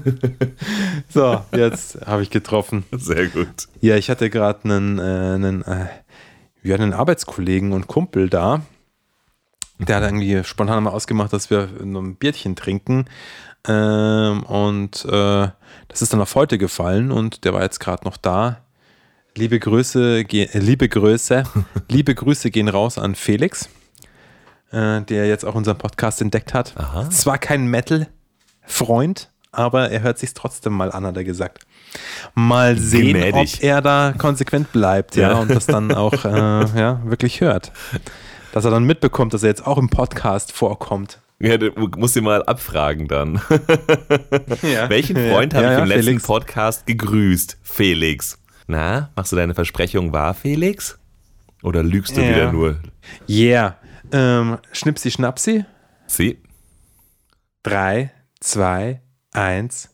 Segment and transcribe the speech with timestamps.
[1.08, 2.84] so, jetzt habe ich getroffen.
[2.92, 3.68] Sehr gut.
[3.80, 5.86] Ja, ich hatte gerade einen, äh, einen, äh,
[6.62, 8.62] ja, einen Arbeitskollegen und Kumpel da.
[9.78, 13.06] Der hat irgendwie spontan mal ausgemacht, dass wir ein Bierchen trinken.
[13.66, 15.48] Ähm, und äh,
[15.88, 18.58] das ist dann auf heute gefallen und der war jetzt gerade noch da.
[19.36, 21.44] Liebe Grüße, äh, liebe Grüße,
[21.88, 23.68] liebe Grüße gehen raus an Felix,
[24.72, 26.76] äh, der jetzt auch unseren Podcast entdeckt hat.
[26.76, 27.08] Aha.
[27.10, 31.64] Zwar kein Metal-Freund, aber er hört sich trotzdem mal an, hat er gesagt.
[32.34, 33.58] Mal sehen, Gnädig.
[33.58, 35.38] ob er da konsequent bleibt, ja, Ja.
[35.38, 36.28] und das dann auch äh,
[36.78, 37.70] ja, wirklich hört.
[38.52, 41.18] Dass er dann mitbekommt, dass er jetzt auch im Podcast vorkommt.
[41.38, 43.40] Ja, du musst ihn mal abfragen dann.
[44.62, 44.88] Ja.
[44.88, 46.22] Welchen Freund habe ich im letzten Felix.
[46.26, 47.58] Podcast gegrüßt?
[47.62, 48.38] Felix.
[48.68, 50.98] Na, machst du deine Versprechung wahr, Felix?
[51.62, 52.76] Oder lügst du wieder nur?
[53.28, 53.76] Yeah.
[54.12, 55.64] Ähm, Schnipsi Schnapsi.
[56.06, 56.38] Sie?
[57.62, 59.00] Drei, zwei,
[59.32, 59.88] eins.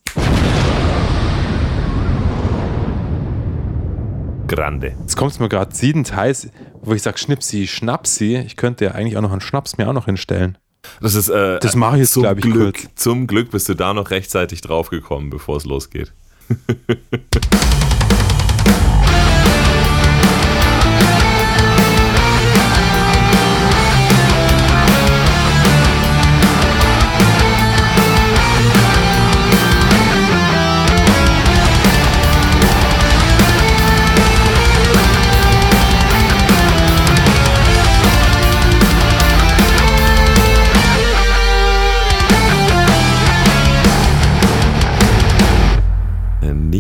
[4.47, 4.95] Grande.
[5.01, 8.37] Jetzt kommt es mir gerade siedend heiß, wo ich sage Schnipsi Schnapsi.
[8.39, 10.57] Ich könnte ja eigentlich auch noch einen Schnaps mir auch noch hinstellen.
[11.01, 12.75] Das ist äh, Das mache ich jetzt, zum glaub ich, Glück.
[12.81, 12.95] kurz.
[12.95, 16.13] Zum Glück bist du da noch rechtzeitig draufgekommen, bevor es losgeht.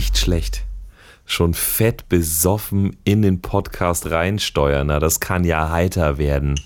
[0.09, 0.65] Nicht schlecht.
[1.27, 4.87] Schon fett besoffen in den Podcast reinsteuern.
[4.87, 6.59] Na, das kann ja heiter werden.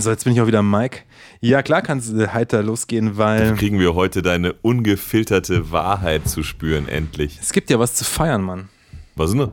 [0.00, 1.02] So, jetzt bin ich auch wieder Mike.
[1.40, 6.88] Ja, klar kann es heiter losgehen, weil Kriegen wir heute deine ungefilterte Wahrheit zu spüren,
[6.88, 7.38] endlich.
[7.40, 8.68] es gibt ja was zu feiern, Mann.
[9.14, 9.52] Was denn?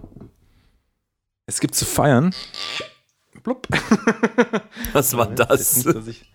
[1.46, 2.34] Es gibt zu feiern.
[3.44, 3.68] Blub.
[4.94, 5.86] Was war das?
[5.86, 6.26] nicht,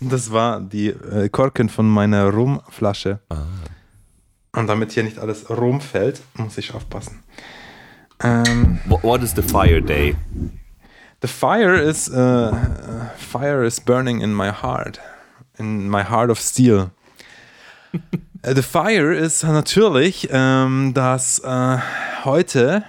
[0.00, 3.20] Das war die äh, Korken von meiner Rumflasche.
[4.54, 7.22] Und damit hier nicht alles rumfällt, muss ich aufpassen.
[8.22, 10.16] Ähm, What is the fire day?
[11.24, 12.52] the fire is uh,
[13.16, 15.00] fire is burning in my heart,
[15.58, 16.90] in my heart of steel.
[18.42, 21.78] Äh, the fire ist natürlich, ähm, dass äh,
[22.24, 22.84] heute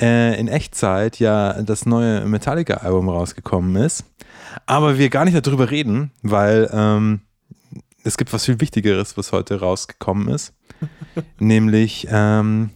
[0.00, 4.04] äh, in Echtzeit ja das neue Metallica-Album rausgekommen ist.
[4.64, 7.20] Aber wir gar nicht darüber reden, weil ähm,
[8.06, 10.54] es gibt was viel Wichtigeres, was heute rausgekommen ist.
[11.38, 12.70] nämlich ähm,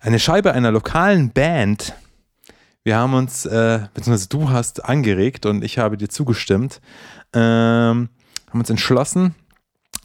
[0.00, 1.94] eine Scheibe einer lokalen Band.
[2.82, 6.80] Wir haben uns, äh, beziehungsweise du hast angeregt und ich habe dir zugestimmt,
[7.32, 8.08] ähm,
[8.50, 9.34] haben uns entschlossen,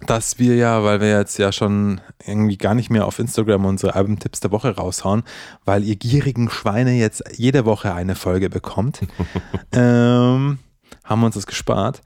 [0.05, 3.95] dass wir ja, weil wir jetzt ja schon irgendwie gar nicht mehr auf Instagram unsere
[3.95, 5.23] Albumtipps der Woche raushauen,
[5.65, 9.01] weil ihr gierigen Schweine jetzt jede Woche eine Folge bekommt,
[9.73, 10.59] ähm,
[11.03, 12.01] haben wir uns das gespart.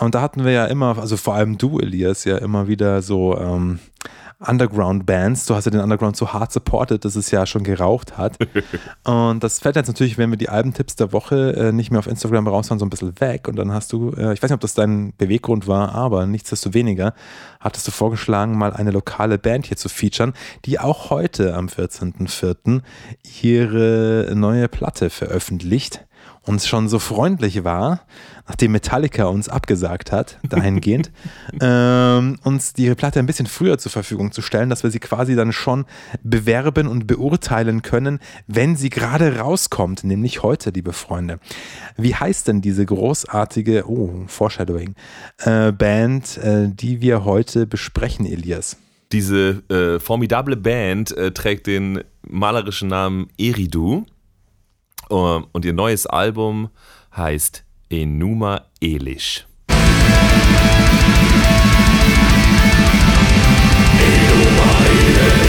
[0.00, 3.36] Und da hatten wir ja immer, also vor allem du, Elias, ja immer wieder so
[3.36, 3.80] ähm,
[4.38, 5.44] Underground-Bands.
[5.44, 8.38] Du hast ja den Underground so hart supported, dass es ja schon geraucht hat.
[9.04, 12.06] Und das fällt jetzt natürlich, wenn wir die Albentipps der Woche äh, nicht mehr auf
[12.06, 13.46] Instagram raushauen, so ein bisschen weg.
[13.46, 17.12] Und dann hast du, äh, ich weiß nicht, ob das dein Beweggrund war, aber nichtsdestoweniger
[17.60, 20.32] hattest du vorgeschlagen, mal eine lokale Band hier zu featuren,
[20.64, 22.80] die auch heute am 14.04.
[23.42, 26.06] ihre neue Platte veröffentlicht
[26.46, 28.00] und schon so freundlich war,
[28.48, 31.10] nachdem Metallica uns abgesagt hat, dahingehend,
[31.60, 35.36] ähm, uns die Platte ein bisschen früher zur Verfügung zu stellen, dass wir sie quasi
[35.36, 35.84] dann schon
[36.22, 41.40] bewerben und beurteilen können, wenn sie gerade rauskommt, nämlich heute, liebe Freunde.
[41.96, 44.94] Wie heißt denn diese großartige, oh, Foreshadowing,
[45.38, 48.76] äh, Band, äh, die wir heute besprechen, Elias?
[49.12, 54.06] Diese äh, formidable Band äh, trägt den malerischen Namen Eridu
[55.10, 56.70] und ihr neues Album
[57.16, 59.46] heißt Enuma Elish.
[63.98, 65.39] Enuma Elish.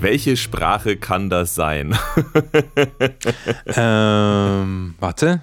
[0.00, 1.96] Welche Sprache kann das sein?
[3.74, 5.42] ähm, warte.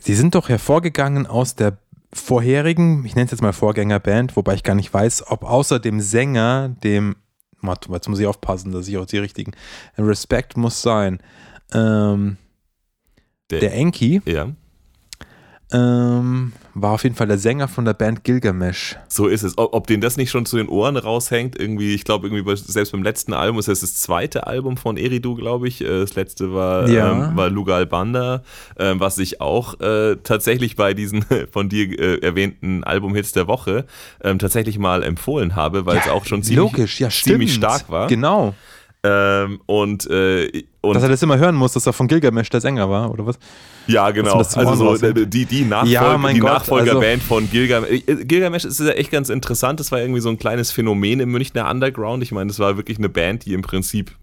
[0.00, 1.78] Sie sind doch hervorgegangen aus der
[2.12, 6.02] vorherigen, ich nenne es jetzt mal Vorgängerband, wobei ich gar nicht weiß, ob außer dem
[6.02, 7.16] Sänger, dem,
[7.62, 9.52] jetzt muss ich aufpassen, dass ich auch die richtigen,
[9.96, 11.18] Respekt muss sein,
[11.72, 12.36] ähm,
[13.48, 14.50] der, der Enki, ja
[15.72, 18.96] ähm, war auf jeden Fall der Sänger von der Band Gilgamesh.
[19.08, 19.58] So ist es.
[19.58, 22.92] Ob, ob denen das nicht schon zu den Ohren raushängt, irgendwie, ich glaube, irgendwie selbst
[22.92, 25.80] beim letzten Album, das ist das zweite Album von Eridu, glaube ich.
[25.80, 27.28] Äh, das letzte war, ja.
[27.28, 28.42] ähm, war Lugal Banda,
[28.78, 33.86] ähm, was ich auch äh, tatsächlich bei diesen von dir äh, erwähnten Albumhits der Woche
[34.22, 37.88] ähm, tatsächlich mal empfohlen habe, weil ja, es auch schon ziemlich, logisch, ja, ziemlich stark
[37.88, 38.06] war.
[38.08, 38.54] Genau.
[39.02, 42.60] Ähm, und, äh, und Dass er das immer hören muss, dass er von Gilgamesh der
[42.60, 43.38] Sänger war, oder was?
[43.86, 44.34] Ja, genau.
[44.34, 48.02] Also so, die, die, Nachfolge, ja, die Gott, Nachfolgerband also von Gilgamesh.
[48.06, 49.80] Äh, Gilgamesh ist ja echt ganz interessant.
[49.80, 52.22] Das war irgendwie so ein kleines Phänomen im Münchner Underground.
[52.22, 54.14] Ich meine, das war wirklich eine Band, die im Prinzip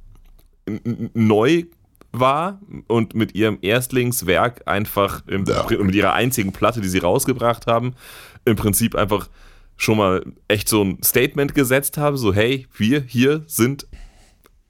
[1.13, 1.63] neu
[2.12, 5.65] war und mit ihrem Erstlingswerk einfach, im, ja.
[5.81, 7.94] mit ihrer einzigen Platte, die sie rausgebracht haben,
[8.45, 9.30] im Prinzip einfach
[9.75, 13.88] schon mal echt so ein Statement gesetzt haben, so hey, wir hier sind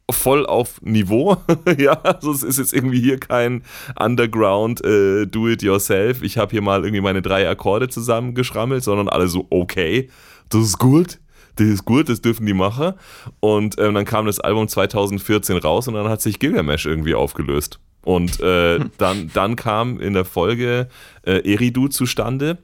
[0.09, 1.37] voll auf Niveau.
[1.77, 3.63] ja, also es ist jetzt irgendwie hier kein
[3.99, 6.21] Underground äh, Do-it-yourself.
[6.23, 10.09] Ich habe hier mal irgendwie meine drei Akkorde zusammengeschrammelt, sondern alle so, okay,
[10.49, 11.19] das ist gut.
[11.55, 12.93] Das ist gut, das dürfen die machen.
[13.39, 17.79] Und ähm, dann kam das Album 2014 raus und dann hat sich Gilgamesh irgendwie aufgelöst.
[18.03, 20.87] Und äh, dann, dann kam in der Folge
[21.23, 22.59] äh, Eridu zustande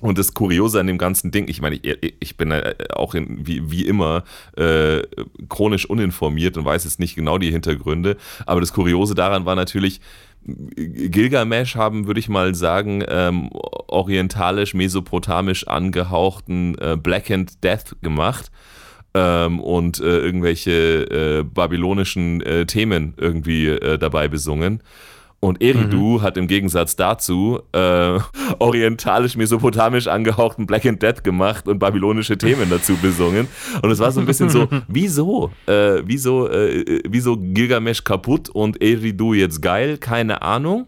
[0.00, 2.52] und das Kuriose an dem ganzen Ding, ich meine, ich, ich bin
[2.94, 4.24] auch in, wie, wie immer
[4.56, 5.02] äh,
[5.48, 10.00] chronisch uninformiert und weiß jetzt nicht genau die Hintergründe, aber das Kuriose daran war natürlich,
[10.46, 18.52] Gilgamesh haben, würde ich mal sagen, ähm, orientalisch-mesopotamisch angehauchten äh, Black and Death gemacht
[19.14, 24.82] ähm, und äh, irgendwelche äh, babylonischen äh, Themen irgendwie äh, dabei besungen.
[25.38, 26.22] Und Eridu mhm.
[26.22, 28.18] hat im Gegensatz dazu äh,
[28.58, 33.46] orientalisch-mesopotamisch angehauchten Black and Death gemacht und babylonische Themen dazu besungen.
[33.82, 35.52] Und es war so ein bisschen so, wieso?
[35.66, 39.98] Äh, wieso, äh, wieso Gilgamesh kaputt und Eridu jetzt geil?
[39.98, 40.86] Keine Ahnung.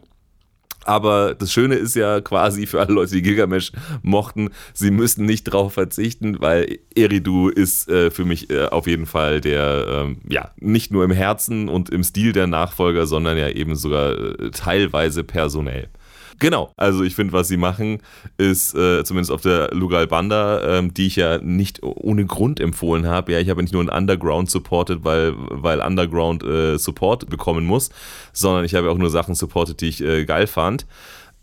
[0.89, 5.45] Aber das Schöne ist ja quasi für alle Leute, die Gilgamesh mochten, sie müssen nicht
[5.45, 10.51] drauf verzichten, weil Eridu ist äh, für mich äh, auf jeden Fall der, ähm, ja,
[10.57, 15.25] nicht nur im Herzen und im Stil der Nachfolger, sondern ja eben sogar äh, teilweise
[15.25, 15.91] personell.
[16.39, 18.01] Genau, also ich finde, was sie machen,
[18.37, 23.07] ist äh, zumindest auf der Lugal Banda, ähm, die ich ja nicht ohne Grund empfohlen
[23.07, 23.33] habe.
[23.33, 27.91] Ja, ich habe nicht nur einen Underground supported, weil, weil Underground äh, Support bekommen muss,
[28.33, 30.87] sondern ich habe auch nur Sachen supported, die ich äh, geil fand.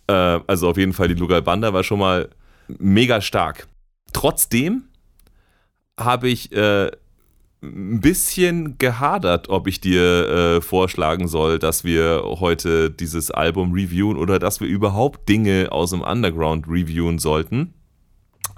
[0.07, 0.13] Äh,
[0.47, 2.29] also auf jeden Fall die Lugal Banda war schon mal
[2.67, 3.67] mega stark.
[4.13, 4.83] Trotzdem
[5.99, 6.89] habe ich äh,
[7.65, 14.17] ein bisschen gehadert, ob ich dir äh, vorschlagen soll, dass wir heute dieses Album reviewen
[14.17, 17.73] oder dass wir überhaupt Dinge aus dem Underground reviewen sollten.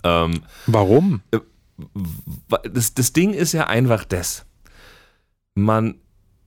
[0.04, 1.21] Ähm, Warum?
[1.31, 1.39] Äh,
[2.71, 4.45] das, das Ding ist ja einfach das.
[5.56, 5.95] Man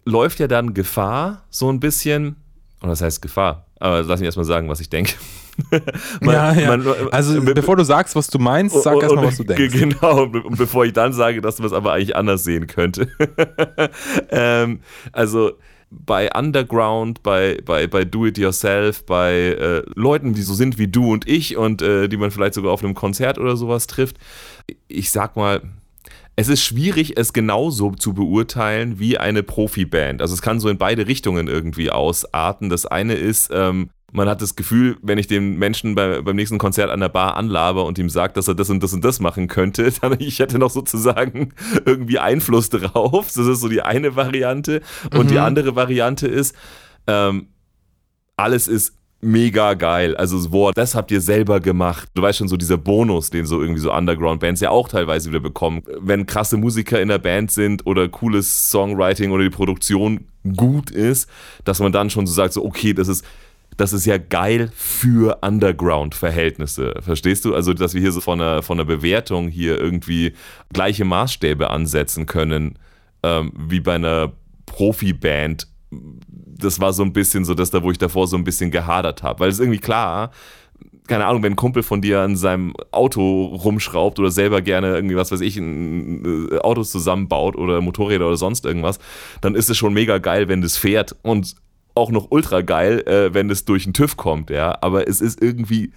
[0.05, 2.37] läuft ja dann Gefahr, so ein bisschen,
[2.81, 5.15] oder das heißt Gefahr, aber lass mich erstmal sagen, was ich denke.
[6.21, 6.77] man, ja, ja.
[6.77, 9.79] Man, also bevor du sagst, was du meinst, sag erstmal, was du denkst.
[9.79, 13.09] Genau, und bevor ich dann sage, dass man es aber eigentlich anders sehen könnte.
[14.31, 14.81] ähm,
[15.13, 15.53] also
[15.91, 21.27] bei Underground, bei, bei, bei Do-It-Yourself, bei äh, Leuten, die so sind wie du und
[21.27, 24.17] ich und äh, die man vielleicht sogar auf einem Konzert oder sowas trifft.
[24.87, 25.63] Ich sag mal,
[26.37, 30.23] es ist schwierig, es genauso zu beurteilen wie eine Profiband.
[30.23, 32.71] Also es kann so in beide Richtungen irgendwie ausarten.
[32.71, 36.59] Das eine ist, ähm, man hat das Gefühl, wenn ich den Menschen bei, beim nächsten
[36.59, 39.21] Konzert an der Bar anlabe und ihm sage, dass er das und das und das
[39.21, 41.53] machen könnte, dann ich hätte noch sozusagen
[41.85, 43.27] irgendwie Einfluss drauf.
[43.27, 44.81] Das ist so die eine Variante.
[45.15, 45.29] Und mhm.
[45.29, 46.55] die andere Variante ist,
[47.07, 47.49] ähm,
[48.37, 50.17] alles ist mega geil.
[50.17, 52.09] Also, boah, das habt ihr selber gemacht.
[52.15, 55.41] Du weißt schon, so dieser Bonus, den so irgendwie so Underground-Bands ja auch teilweise wieder
[55.41, 55.83] bekommen.
[55.99, 61.29] Wenn krasse Musiker in der Band sind oder cooles Songwriting oder die Produktion gut ist,
[61.65, 63.25] dass man dann schon so sagt, so, okay, das ist
[63.77, 66.95] das ist ja geil für Underground-Verhältnisse.
[67.01, 67.55] Verstehst du?
[67.55, 70.35] Also, dass wir hier so von einer, von einer Bewertung hier irgendwie
[70.73, 72.79] gleiche Maßstäbe ansetzen können,
[73.23, 74.33] ähm, wie bei einer
[74.67, 75.67] Profi-Band.
[75.91, 79.23] Das war so ein bisschen so das da, wo ich davor so ein bisschen gehadert
[79.23, 79.41] habe.
[79.41, 80.31] Weil es irgendwie klar,
[81.11, 85.17] keine Ahnung, wenn ein Kumpel von dir an seinem Auto rumschraubt oder selber gerne irgendwie,
[85.17, 88.99] was weiß ich, ein, äh, Autos zusammenbaut oder Motorräder oder sonst irgendwas,
[89.41, 91.57] dann ist es schon mega geil, wenn das fährt und
[91.95, 94.79] auch noch ultra geil, äh, wenn es durch den TÜV kommt, ja.
[94.81, 95.93] Aber es ist irgendwie,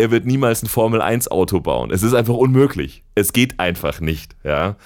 [0.00, 1.90] er wird niemals ein Formel-1-Auto bauen.
[1.90, 3.04] Es ist einfach unmöglich.
[3.14, 4.76] Es geht einfach nicht, ja.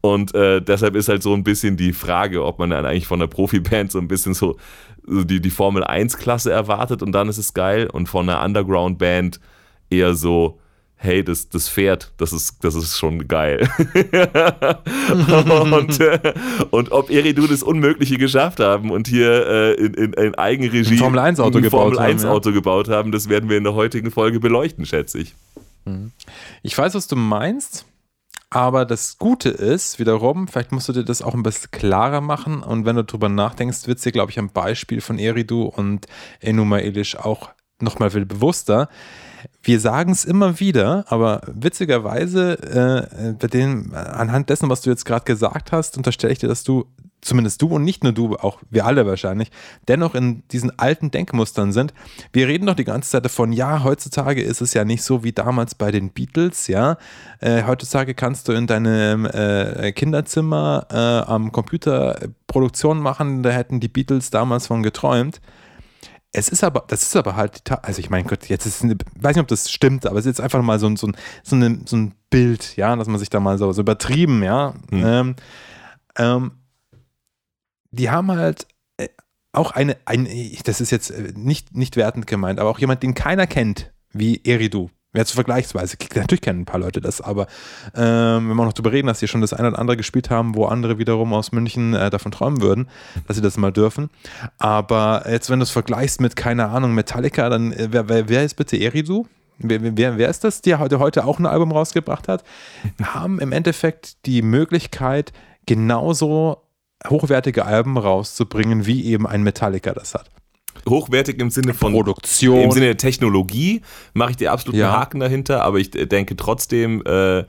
[0.00, 3.20] Und äh, deshalb ist halt so ein bisschen die Frage, ob man dann eigentlich von
[3.20, 4.56] der Profiband so ein bisschen so,
[5.06, 9.40] so die, die Formel-1-Klasse erwartet und dann ist es geil und von einer Underground-Band
[9.90, 10.58] eher so,
[10.96, 13.68] hey, das, das Pferd, das ist, das ist schon geil.
[15.10, 16.34] und, äh,
[16.70, 20.98] und ob Eridu das Unmögliche geschafft haben und hier äh, in, in, in Eigenregie ein
[20.98, 23.74] Formel 1 Auto, gebaut, Formel 1 haben, Auto gebaut haben, das werden wir in der
[23.74, 25.34] heutigen Folge beleuchten, schätze ich.
[26.62, 27.86] Ich weiß, was du meinst.
[28.50, 32.62] Aber das Gute ist, wiederum, vielleicht musst du dir das auch ein bisschen klarer machen.
[32.62, 36.06] Und wenn du drüber nachdenkst, wird es dir, glaube ich, am Beispiel von Eridu und
[36.38, 38.88] Enuma Elish auch nochmal viel bewusster.
[39.62, 45.04] Wir sagen es immer wieder, aber witzigerweise, äh, bei dem, anhand dessen, was du jetzt
[45.04, 46.86] gerade gesagt hast, unterstelle ich dir, dass du,
[47.20, 49.50] zumindest du und nicht nur du, auch wir alle wahrscheinlich,
[49.88, 51.94] dennoch in diesen alten Denkmustern sind.
[52.32, 55.32] Wir reden doch die ganze Zeit davon, ja, heutzutage ist es ja nicht so wie
[55.32, 56.98] damals bei den Beatles, ja.
[57.40, 63.80] Äh, heutzutage kannst du in deinem äh, Kinderzimmer äh, am Computer Produktion machen, da hätten
[63.80, 65.40] die Beatles damals von geträumt.
[66.36, 69.36] Es ist aber, das ist aber halt, also ich meine Gott, jetzt ist, eine, weiß
[69.36, 71.54] nicht, ob das stimmt, aber es ist jetzt einfach mal so, ein, so, ein, so,
[71.54, 74.74] eine, so ein Bild, ja, dass man sich da mal so, so übertrieben, ja.
[74.90, 75.04] Hm.
[75.04, 75.36] Ähm,
[76.16, 76.52] ähm,
[77.92, 79.08] die haben halt äh,
[79.52, 80.28] auch eine, ein,
[80.64, 84.40] das ist jetzt äh, nicht, nicht wertend gemeint, aber auch jemand, den keiner kennt, wie
[84.44, 84.90] Eridu.
[85.14, 87.46] Jetzt vergleichsweise, natürlich kennen ein paar Leute das, aber
[87.94, 90.56] ähm, wenn wir noch darüber reden, dass sie schon das eine oder andere gespielt haben,
[90.56, 92.88] wo andere wiederum aus München äh, davon träumen würden,
[93.26, 94.10] dass sie das mal dürfen.
[94.58, 98.44] Aber jetzt, wenn du es vergleichst mit, keine Ahnung, Metallica, dann äh, wer, wer, wer
[98.44, 99.26] ist bitte Eridu?
[99.58, 102.42] Wer, wer, wer ist das, der heute, heute auch ein Album rausgebracht hat?
[103.00, 105.32] Haben im Endeffekt die Möglichkeit,
[105.66, 106.62] genauso
[107.08, 110.28] hochwertige Alben rauszubringen, wie eben ein Metallica das hat.
[110.88, 112.60] Hochwertig im Sinne von Produktion.
[112.60, 114.90] Im Sinne der Technologie mache ich dir absolut Ja.
[114.90, 117.44] einen Haken dahinter, aber ich denke trotzdem, äh,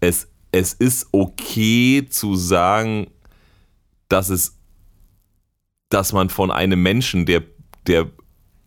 [0.00, 3.08] es, es ist okay zu sagen,
[4.08, 4.56] dass es,
[5.90, 7.42] dass man von einem Menschen, der,
[7.86, 8.10] der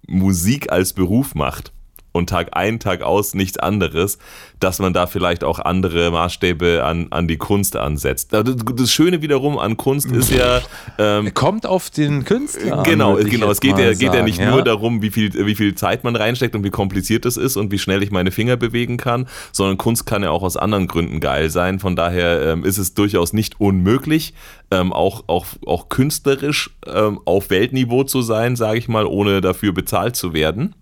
[0.08, 1.72] Musik als Beruf macht
[2.12, 4.18] und Tag ein, Tag aus nichts anderes,
[4.60, 8.34] dass man da vielleicht auch andere Maßstäbe an, an die Kunst ansetzt.
[8.34, 10.62] Das Schöne wiederum an Kunst ist ja,
[10.98, 13.48] ähm, Kommt auf den Künstler an, Genau, ich genau.
[13.48, 16.03] jetzt Es geht ja, geht ja sagen, nicht nur darum, wie viel, wie viel Zeit
[16.03, 19.27] man reinsteckt und wie kompliziert es ist und wie schnell ich meine Finger bewegen kann,
[19.51, 21.80] sondern Kunst kann ja auch aus anderen Gründen geil sein.
[21.80, 24.34] Von daher ähm, ist es durchaus nicht unmöglich,
[24.70, 29.74] ähm, auch, auch, auch künstlerisch ähm, auf Weltniveau zu sein, sage ich mal, ohne dafür
[29.74, 30.75] bezahlt zu werden.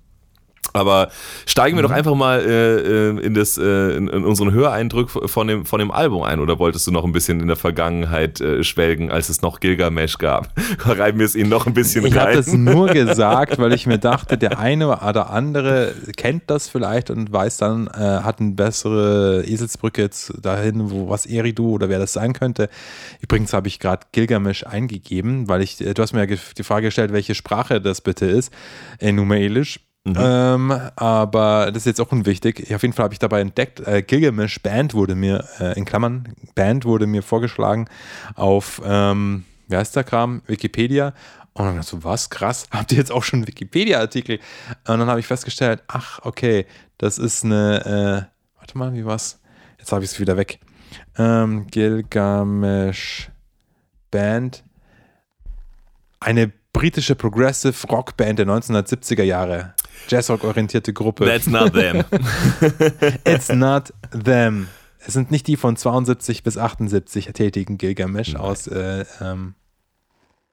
[0.73, 1.09] Aber
[1.45, 5.47] steigen wir doch einfach mal äh, äh, in, das, äh, in, in unseren Höreindruck von
[5.47, 6.39] dem, von dem Album ein.
[6.39, 10.17] Oder wolltest du noch ein bisschen in der Vergangenheit äh, schwelgen, als es noch Gilgamesh
[10.17, 10.49] gab?
[10.79, 12.37] Reiben wir es ihnen noch ein bisschen Ich habe rein.
[12.37, 17.31] das nur gesagt, weil ich mir dachte, der eine oder andere kennt das vielleicht und
[17.31, 22.13] weiß dann, äh, hat eine bessere Eselsbrücke jetzt dahin, wo was Eridu oder wer das
[22.13, 22.69] sein könnte.
[23.21, 26.87] Übrigens habe ich gerade Gilgamesh eingegeben, weil ich, äh, du hast mir ja die Frage
[26.87, 28.51] gestellt, welche Sprache das bitte ist.
[28.99, 29.35] Enuma
[30.15, 30.27] Elish.
[30.27, 32.73] Ähm, aber das ist jetzt auch unwichtig.
[32.73, 36.33] Auf jeden Fall habe ich dabei entdeckt, äh, Gilgamesh Band wurde mir, äh, in Klammern,
[36.55, 37.87] Band wurde mir vorgeschlagen
[38.35, 40.41] auf, ähm, wie heißt der Kram?
[40.47, 41.13] Wikipedia.
[41.53, 42.29] Und dann so, was?
[42.29, 42.67] Krass.
[42.71, 44.39] Habt ihr jetzt auch schon Wikipedia-Artikel?
[44.87, 46.65] Und dann habe ich festgestellt, ach, okay,
[46.97, 49.39] das ist eine, äh, warte mal, wie war's?
[49.77, 50.59] Jetzt habe ich es wieder weg.
[51.17, 53.29] Ähm, Gilgamesh
[54.11, 54.63] Band.
[56.19, 59.73] Eine britische Progressive Rock Band der 1970er Jahre.
[60.07, 61.25] Jazzrock-orientierte Gruppe.
[61.25, 62.03] That's not them.
[63.25, 64.67] It's not them.
[65.05, 69.55] Es sind nicht die von 72 bis 78 tätigen Gilgamesh aus äh, ähm,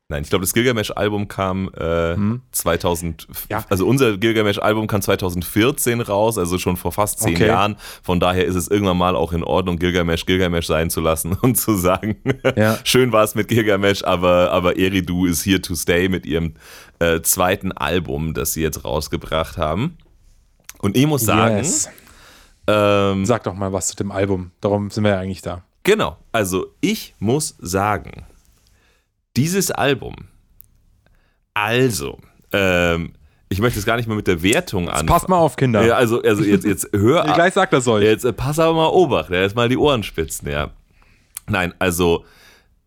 [0.08, 2.42] Nein, ich glaube, das Gilgamesh-Album kam äh, Hm.
[2.52, 3.64] 2000, Ja.
[3.68, 7.48] also unser Gilgamesh-Album kam 2014 raus, also schon vor fast zehn Okay.
[7.48, 7.74] Jahren.
[8.04, 11.56] Von daher ist es irgendwann mal auch in Ordnung, Gilgamesh Gilgamesh sein zu lassen und
[11.56, 12.14] zu sagen,
[12.54, 12.78] Ja.
[12.84, 16.54] schön war es mit Gilgamesh, aber, aber Eridu ist here to stay mit ihrem
[16.98, 19.98] äh, zweiten Album, das sie jetzt rausgebracht haben.
[20.78, 21.88] Und ich muss sagen, Yes.
[22.66, 24.50] ähm, Sag doch mal was zu dem Album.
[24.60, 25.62] Darum sind wir ja eigentlich da.
[25.82, 28.24] Genau, also ich muss sagen,
[29.36, 30.16] dieses Album,
[31.54, 32.18] also,
[32.52, 33.12] ähm,
[33.48, 35.06] ich möchte es gar nicht mal mit der Wertung anfangen.
[35.06, 35.84] Passt mal auf, Kinder.
[35.86, 38.02] Ja, also, also jetzt, jetzt hör Ich gleich sagt das euch.
[38.02, 40.70] Jetzt äh, pass aber mal Obacht, ja, jetzt mal die Ohren spitzen, ja.
[41.48, 42.24] Nein, also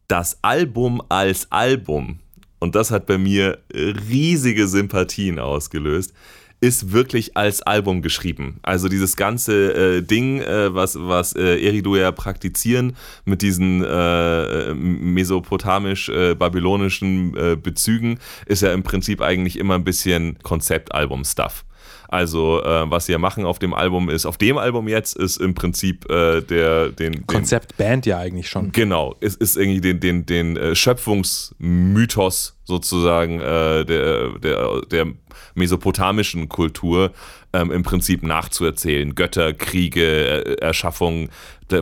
[0.10, 2.20] das Album als Album,
[2.60, 6.14] und das hat bei mir riesige Sympathien ausgelöst,
[6.62, 8.60] ist wirklich als Album geschrieben.
[8.64, 14.74] Also dieses ganze äh, Ding, äh, was, was äh, Eridu ja praktizieren mit diesen äh,
[14.74, 21.64] mesopotamisch-babylonischen äh, Bezügen, ist ja im Prinzip eigentlich immer ein bisschen Konzeptalbum-Stuff.
[22.12, 25.38] Also, äh, was sie ja machen auf dem Album ist, auf dem Album jetzt ist
[25.38, 28.72] im Prinzip äh, der, den, den Konzept Band ja eigentlich schon.
[28.72, 35.06] Genau, es ist irgendwie den, den, den äh, Schöpfungsmythos sozusagen äh, der, der, der
[35.54, 37.12] mesopotamischen Kultur
[37.54, 39.14] ähm, im Prinzip nachzuerzählen.
[39.14, 41.30] Götter, Kriege, Erschaffung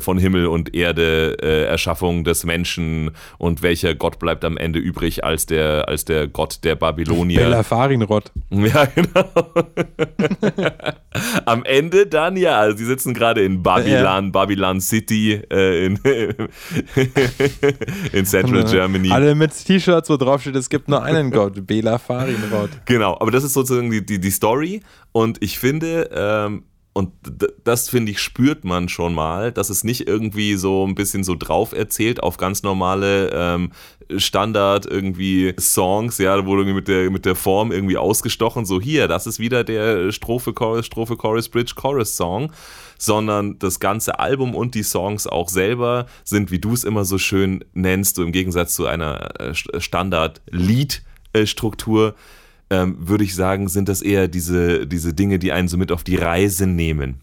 [0.01, 5.23] von Himmel und Erde, äh, Erschaffung des Menschen und welcher Gott bleibt am Ende übrig
[5.23, 7.43] als der, als der Gott der Babylonier.
[7.43, 8.31] Belafarinrod.
[8.67, 9.25] Ja, genau.
[11.45, 14.31] am Ende dann ja, also die sitzen gerade in Babylon, ja.
[14.31, 15.97] Babylon City äh, in,
[18.13, 19.11] in Central Germany.
[19.11, 22.69] Alle mit T-Shirts, wo drauf steht, es gibt nur einen Gott, Bela Farinrod.
[22.85, 26.63] Genau, aber das ist sozusagen die, die, die Story und ich finde, ähm,
[26.97, 27.13] und
[27.63, 31.35] das finde ich, spürt man schon mal, dass es nicht irgendwie so ein bisschen so
[31.35, 33.71] drauf erzählt auf ganz normale ähm,
[34.17, 39.07] Standard irgendwie Songs, ja, wo irgendwie mit der, mit der Form irgendwie ausgestochen, so hier,
[39.07, 42.51] das ist wieder der Strophe, Chorus, Strophe, Chorus, Bridge, Chorus Song,
[42.97, 47.19] sondern das ganze Album und die Songs auch selber sind, wie du es immer so
[47.19, 52.15] schön nennst, so im Gegensatz zu einer äh, Standard-Lied-Struktur,
[52.69, 56.03] ähm, würde ich sagen, sind das eher diese, diese Dinge, die einen so mit auf
[56.03, 57.15] die Reise nehmen.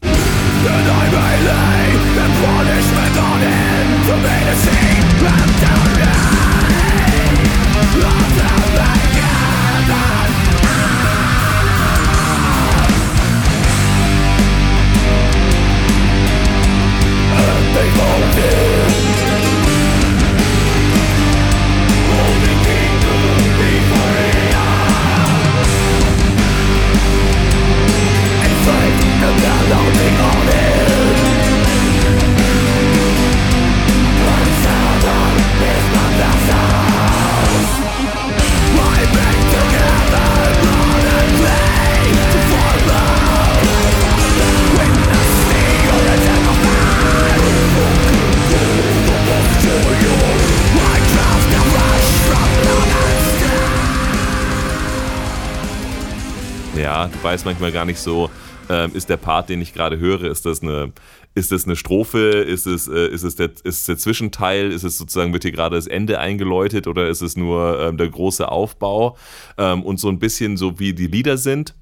[57.25, 58.31] Weiß manchmal gar nicht so,
[58.69, 60.93] ähm, ist der Part, den ich gerade höre, ist das eine,
[61.35, 64.99] ist das eine Strophe, ist es, äh, ist es der, ist der Zwischenteil, ist es
[64.99, 69.17] sozusagen, wird hier gerade das Ende eingeläutet oder ist es nur ähm, der große Aufbau?
[69.59, 71.75] Ähm, und so ein bisschen so wie die Lieder sind,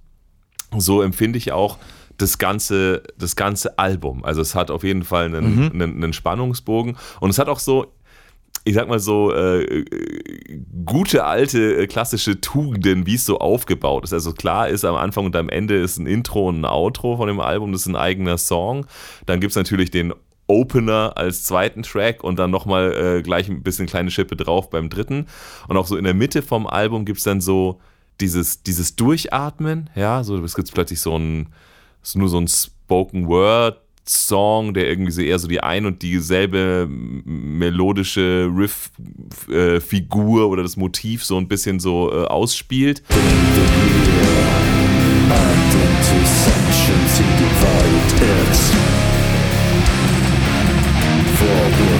[0.76, 1.78] so empfinde ich auch
[2.18, 4.24] das ganze, das ganze Album.
[4.24, 5.70] Also es hat auf jeden Fall einen, mhm.
[5.72, 7.92] einen, einen Spannungsbogen und es hat auch so,
[8.64, 9.84] ich sag mal so, äh,
[10.84, 14.12] gute alte äh, klassische Tugenden, wie es so aufgebaut ist.
[14.12, 17.28] Also klar ist am Anfang und am Ende ist ein Intro und ein Outro von
[17.28, 18.86] dem Album, das ist ein eigener Song.
[19.26, 20.12] Dann gibt es natürlich den
[20.46, 24.90] Opener als zweiten Track und dann nochmal äh, gleich ein bisschen kleine Schippe drauf beim
[24.90, 25.26] dritten.
[25.68, 27.80] Und auch so in der Mitte vom Album gibt es dann so
[28.20, 31.48] dieses, dieses Durchatmen, ja, so es gibt plötzlich so ein,
[32.02, 36.02] ist nur so ein Spoken Word Song, der irgendwie so eher so die ein und
[36.02, 43.02] dieselbe melodische Riff-Figur äh, oder das Motiv so ein bisschen so äh, ausspielt.
[51.38, 51.91] For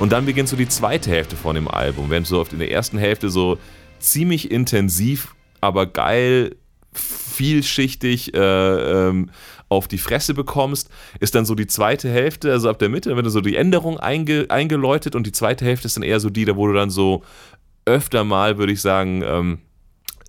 [0.00, 2.72] Und dann beginnt so die zweite Hälfte von dem Album, während so oft in der
[2.72, 3.58] ersten Hälfte so
[3.98, 6.56] ziemlich intensiv, aber geil,
[6.94, 9.28] vielschichtig äh, ähm,
[9.68, 10.88] auf die Fresse bekommst,
[11.20, 14.00] ist dann so die zweite Hälfte, also ab der Mitte, wenn du so die Änderung
[14.00, 16.88] einge, eingeläutet und die zweite Hälfte ist dann eher so die, da wo du dann
[16.88, 17.22] so
[17.84, 19.58] öfter mal, würde ich sagen, ähm,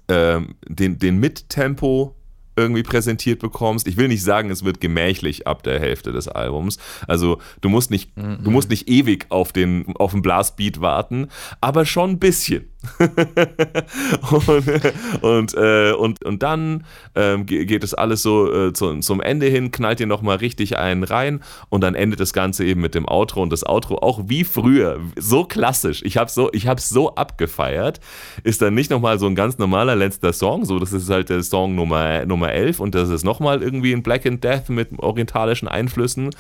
[0.10, 2.14] ähm, den, den Mittempo
[2.62, 3.88] irgendwie präsentiert bekommst.
[3.88, 6.78] Ich will nicht sagen, es wird gemächlich ab der Hälfte des Albums.
[7.08, 8.44] Also du musst nicht, mm -mm.
[8.44, 11.28] du musst nicht ewig auf den, auf den Blastbeat warten,
[11.60, 12.71] aber schon ein bisschen.
[14.48, 16.84] Und, und, äh, und, und dann
[17.16, 21.04] ähm, geht es alles so äh, zu, zum Ende hin, knallt ihr nochmal richtig einen
[21.04, 24.44] rein und dann endet das Ganze eben mit dem Outro und das Outro auch wie
[24.44, 26.02] früher, so klassisch.
[26.04, 28.00] Ich habe so, ich so abgefeiert.
[28.44, 31.44] Ist dann nicht nochmal so ein ganz normaler letzter Song, so das ist halt der
[31.44, 35.68] Song Nummer, Nummer 11 und das ist nochmal irgendwie ein Black and Death mit orientalischen
[35.68, 36.32] Einflüssen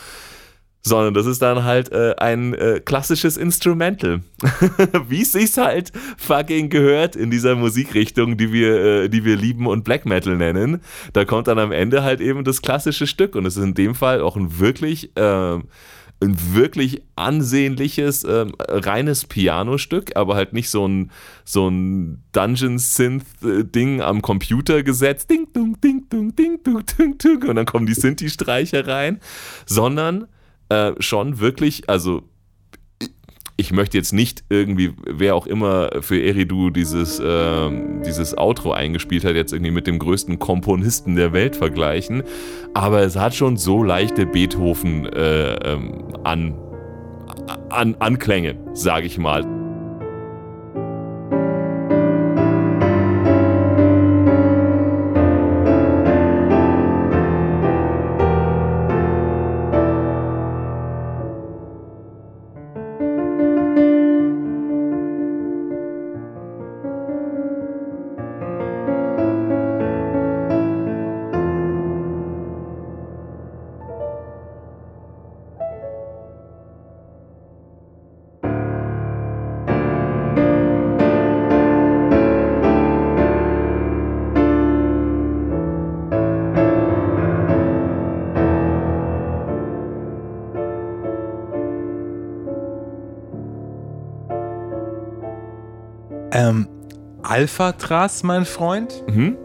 [0.83, 4.21] sondern das ist dann halt äh, ein äh, klassisches Instrumental.
[5.07, 9.67] Wie es sich halt fucking gehört in dieser Musikrichtung, die wir, äh, die wir lieben
[9.67, 10.81] und Black Metal nennen.
[11.13, 13.95] Da kommt dann am Ende halt eben das klassische Stück und es ist in dem
[13.95, 15.63] Fall auch ein wirklich ähm,
[16.21, 21.11] ein wirklich ansehnliches, ähm, reines Pianostück, aber halt nicht so ein,
[21.43, 25.31] so ein Dungeon-Synth-Ding am Computer gesetzt.
[25.31, 29.19] Ding, dung, ding, dung, ding, dung, ding, dung, und dann kommen die Sinti-Streicher rein,
[29.65, 30.27] sondern
[30.71, 32.23] äh, schon wirklich, also
[33.57, 37.69] ich möchte jetzt nicht irgendwie, wer auch immer für Eridu dieses, äh,
[38.05, 42.23] dieses Outro eingespielt hat, jetzt irgendwie mit dem größten Komponisten der Welt vergleichen,
[42.73, 46.55] aber es hat schon so leichte Beethoven äh, ähm, an,
[47.69, 49.60] an, Anklänge, sage ich mal.
[97.41, 99.03] Alphatras, mein Freund.
[99.07, 99.35] Mhm.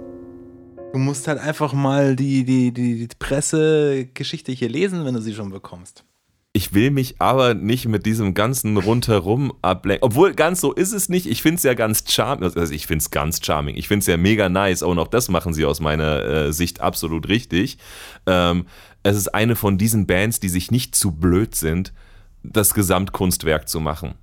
[0.93, 5.33] Du musst halt einfach mal die, die, die, die Pressegeschichte hier lesen, wenn du sie
[5.33, 6.05] schon bekommst.
[6.53, 10.05] Ich will mich aber nicht mit diesem ganzen rundherum ablenken.
[10.05, 11.25] Obwohl, ganz so ist es nicht.
[11.25, 12.45] Ich finde es ja ganz charming.
[12.55, 13.77] Also ich finde es ganz charming.
[13.77, 14.83] Ich finde es ja mega nice.
[14.83, 17.79] Und auch das machen sie aus meiner äh, Sicht absolut richtig.
[18.27, 18.67] Ähm,
[19.05, 21.95] es ist eine von diesen Bands, die sich nicht zu blöd sind,
[22.43, 24.17] das Gesamtkunstwerk zu machen.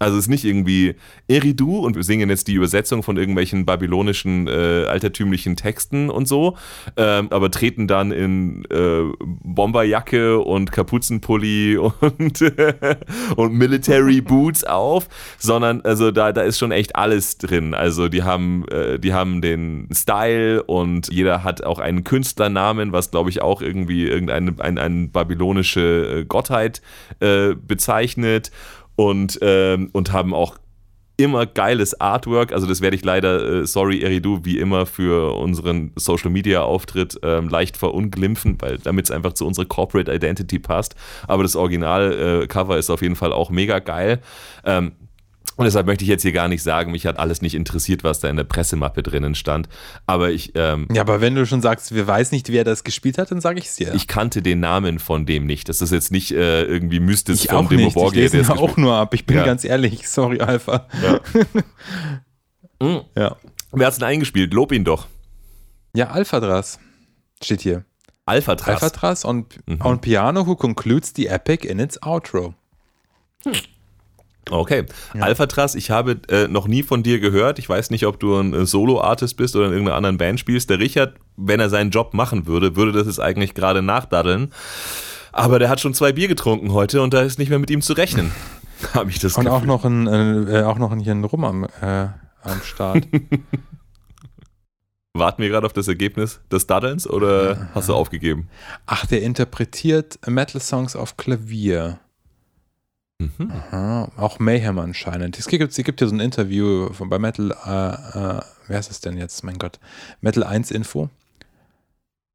[0.00, 0.94] Also es ist nicht irgendwie
[1.26, 6.56] Eridu und wir singen jetzt die Übersetzung von irgendwelchen babylonischen äh, altertümlichen Texten und so,
[6.96, 12.54] ähm, aber treten dann in äh, Bomberjacke und Kapuzenpulli und,
[13.36, 17.74] und Military Boots auf, sondern also da, da ist schon echt alles drin.
[17.74, 23.10] Also die haben, äh, die haben den Style und jeder hat auch einen Künstlernamen, was
[23.10, 26.82] glaube ich auch irgendwie irgendeine eine, eine babylonische äh, Gottheit
[27.18, 28.52] äh, bezeichnet
[28.98, 30.58] und, ähm, und haben auch
[31.16, 32.52] immer geiles Artwork.
[32.52, 37.16] Also das werde ich leider, äh, sorry Eridu, wie immer für unseren Social Media Auftritt
[37.22, 40.96] ähm, leicht verunglimpfen, weil damit es einfach zu unserer Corporate Identity passt.
[41.28, 44.20] Aber das Original äh, Cover ist auf jeden Fall auch mega geil.
[44.64, 44.92] Ähm,
[45.58, 48.20] und deshalb möchte ich jetzt hier gar nicht sagen, mich hat alles nicht interessiert, was
[48.20, 49.68] da in der Pressemappe drinnen stand.
[50.06, 50.52] Aber ich.
[50.54, 53.40] Ähm, ja, aber wenn du schon sagst, wir weiß nicht, wer das gespielt hat, dann
[53.40, 53.92] sage ich es dir.
[53.92, 55.68] Ich kannte den Namen von dem nicht.
[55.68, 58.24] Das ist jetzt nicht äh, irgendwie mystisch ich von Demo Borgia.
[58.24, 59.14] Ich lese ihn auch nur ab.
[59.14, 59.44] Ich bin ja.
[59.44, 60.08] ganz ehrlich.
[60.08, 60.86] Sorry, Alpha.
[61.02, 61.20] Ja.
[62.86, 63.00] mhm.
[63.16, 63.36] ja.
[63.72, 64.54] Wer hat es denn eingespielt?
[64.54, 65.08] Lob ihn doch.
[65.92, 66.78] Ja, Alphadras.
[67.42, 67.84] Steht hier.
[68.26, 68.80] Alphatras.
[68.80, 69.80] Alphatras on, mhm.
[69.82, 72.54] on piano who concludes the epic in its outro.
[73.44, 73.54] Hm.
[74.50, 74.84] Okay.
[75.14, 75.22] Ja.
[75.22, 77.58] Alphatras, ich habe äh, noch nie von dir gehört.
[77.58, 80.70] Ich weiß nicht, ob du ein äh, Solo-Artist bist oder in irgendeiner anderen Band spielst.
[80.70, 84.52] Der Richard, wenn er seinen Job machen würde, würde das jetzt eigentlich gerade nachdaddeln.
[85.32, 87.82] Aber der hat schon zwei Bier getrunken heute und da ist nicht mehr mit ihm
[87.82, 88.32] zu rechnen.
[88.94, 89.58] habe ich das Und Gefühl.
[89.60, 90.06] auch noch ein,
[90.48, 92.08] äh, auch noch ein hier ein Rum am, äh,
[92.42, 93.06] am Start.
[95.14, 98.48] Warten wir gerade auf das Ergebnis des Daddelns oder hast du aufgegeben?
[98.86, 101.98] Ach, der interpretiert Metal-Songs auf Klavier.
[103.20, 103.50] Mhm.
[103.50, 105.38] Aha, auch Mayhem anscheinend.
[105.38, 108.90] Es gibt, es gibt ja so ein Interview von, bei Metal, äh, äh, wer ist
[108.90, 109.42] es denn jetzt?
[109.42, 109.80] Mein Gott.
[110.20, 111.10] Metal 1 Info.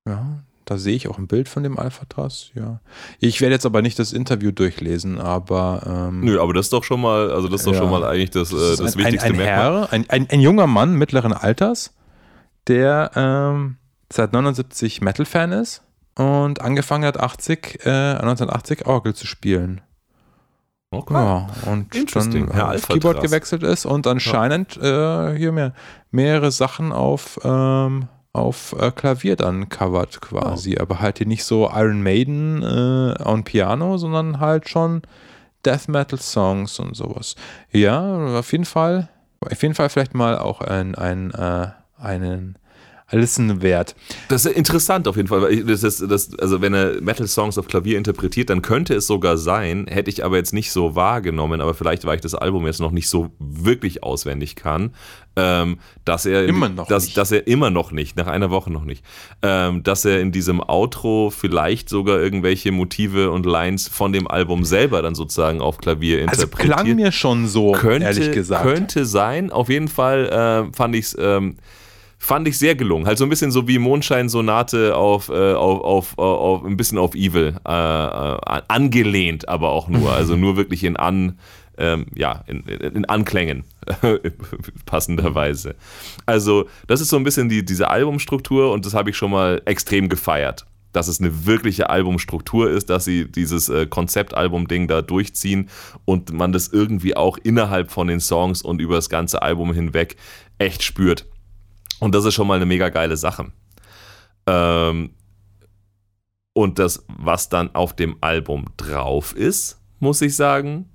[0.06, 2.82] Ja, da sehe ich auch ein Bild von dem Alphatras, ja.
[3.20, 6.10] Ich werde jetzt aber nicht das Interview durchlesen, aber.
[6.10, 8.04] Ähm, Nö, aber das ist doch schon mal, also das ist doch ja, schon mal
[8.04, 11.32] eigentlich das, das, das ein, wichtigste ein, ein Herr, ein, ein, ein, junger Mann mittleren
[11.32, 11.94] Alters,
[12.68, 13.78] der ähm,
[14.12, 15.82] seit 79 Metal-Fan ist
[16.16, 19.82] und angefangen hat, 80, äh, 1980 Orgel zu spielen.
[20.94, 21.14] Okay.
[21.14, 25.32] Ja, und dann Herr aufs Keyboard gewechselt ist und anscheinend ja.
[25.32, 25.74] äh, hier mehr,
[26.12, 30.78] mehrere Sachen auf, ähm, auf äh, Klavier dann covert quasi.
[30.78, 30.84] Oh.
[30.84, 35.02] Aber halt hier nicht so Iron Maiden äh, on Piano, sondern halt schon
[35.66, 37.36] Death Metal Songs und sowas.
[37.72, 39.10] Ja, auf jeden Fall.
[39.40, 42.58] Auf jeden Fall vielleicht mal auch ein, ein, äh, einen
[43.14, 43.96] Listen wert.
[44.30, 45.42] Das ist interessant auf jeden Fall.
[45.42, 49.38] Weil das ist, das, also wenn er Metal-Songs auf Klavier interpretiert, dann könnte es sogar
[49.38, 52.80] sein, hätte ich aber jetzt nicht so wahrgenommen, aber vielleicht, weil ich das Album jetzt
[52.80, 54.94] noch nicht so wirklich auswendig kann,
[55.36, 57.18] ähm, dass er immer noch dass, nicht.
[57.18, 59.04] dass er immer noch nicht, nach einer Woche noch nicht,
[59.42, 64.64] ähm, dass er in diesem Outro vielleicht sogar irgendwelche Motive und Lines von dem Album
[64.66, 66.62] selber dann sozusagen auf Klavier interpretiert.
[66.62, 68.64] Also klang mir schon so, könnte, ehrlich gesagt.
[68.64, 69.52] Könnte sein.
[69.52, 71.58] Auf jeden Fall äh, fand ich es ähm,
[72.24, 73.06] fand ich sehr gelungen.
[73.06, 77.16] Halt so ein bisschen so wie Mondschein-Sonate auf, äh, auf, auf, auf, ein bisschen auf
[77.16, 80.14] Evil äh, äh, angelehnt, aber auch nur.
[80.24, 81.40] Also nur wirklich in An,
[81.78, 83.64] ähm, ja, in, in Anklängen
[84.86, 85.76] passenderweise.
[86.26, 89.62] Also das ist so ein bisschen die, diese Albumstruktur und das habe ich schon mal
[89.66, 95.70] extrem gefeiert dass es eine wirkliche Albumstruktur ist, dass sie dieses äh, Konzeptalbum-Ding da durchziehen
[96.06, 100.18] und man das irgendwie auch innerhalb von den Songs und über das ganze Album hinweg
[100.60, 101.26] echt spürt.
[102.00, 103.52] Und das ist schon mal eine mega geile Sache.
[104.48, 105.12] Ähm,
[106.54, 110.90] und das, was dann auf dem Album drauf ist, muss ich sagen,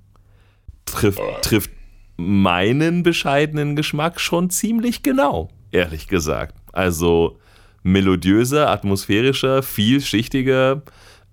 [0.85, 1.71] trifft, trifft
[2.15, 6.55] meinen bescheidenen Geschmack schon ziemlich genau, ehrlich gesagt.
[6.71, 7.39] Also
[7.83, 10.83] melodiöser, atmosphärischer, vielschichtiger,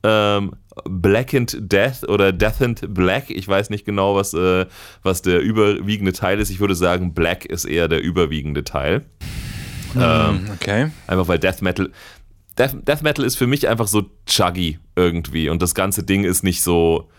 [0.03, 0.53] ähm,
[0.85, 3.31] Blackened Death oder Deathened Black.
[3.31, 4.67] Ich weiß nicht genau, was, äh,
[5.03, 6.51] was der überwiegende Teil ist.
[6.51, 9.07] Ich würde sagen, Black ist eher der überwiegende Teil.
[9.97, 10.91] Hm, ähm, okay.
[11.07, 11.91] Einfach weil Death Metal.
[12.59, 16.43] Death, Death Metal ist für mich einfach so chuggy irgendwie und das ganze Ding ist
[16.43, 17.11] nicht so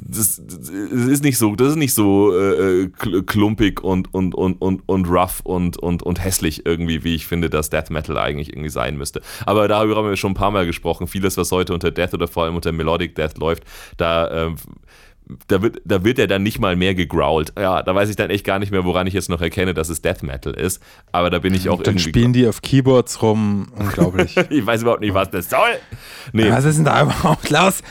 [0.00, 2.90] das, das, ist nicht so, das ist nicht so äh, äh
[3.26, 7.48] klumpig und, und, und, und, und rough und, und, und hässlich irgendwie, wie ich finde,
[7.48, 9.22] dass Death Metal eigentlich irgendwie sein müsste.
[9.46, 11.06] Aber darüber haben wir schon ein paar Mal gesprochen.
[11.06, 13.64] Vieles, was heute unter Death oder vor allem unter Melodic Death läuft,
[13.96, 14.54] da äh,
[15.46, 17.52] da wird, da wird er dann nicht mal mehr gegrowlt.
[17.58, 19.88] Ja, da weiß ich dann echt gar nicht mehr, woran ich jetzt noch erkenne, dass
[19.88, 20.82] es Death Metal ist.
[21.12, 22.04] Aber da bin ich auch dann irgendwie.
[22.04, 23.68] Dann spielen die auf Keyboards rum.
[23.76, 24.36] Unglaublich.
[24.50, 25.78] ich weiß überhaupt nicht, was das soll.
[26.32, 26.50] Nee.
[26.50, 27.82] Was ist denn da überhaupt, Klaus?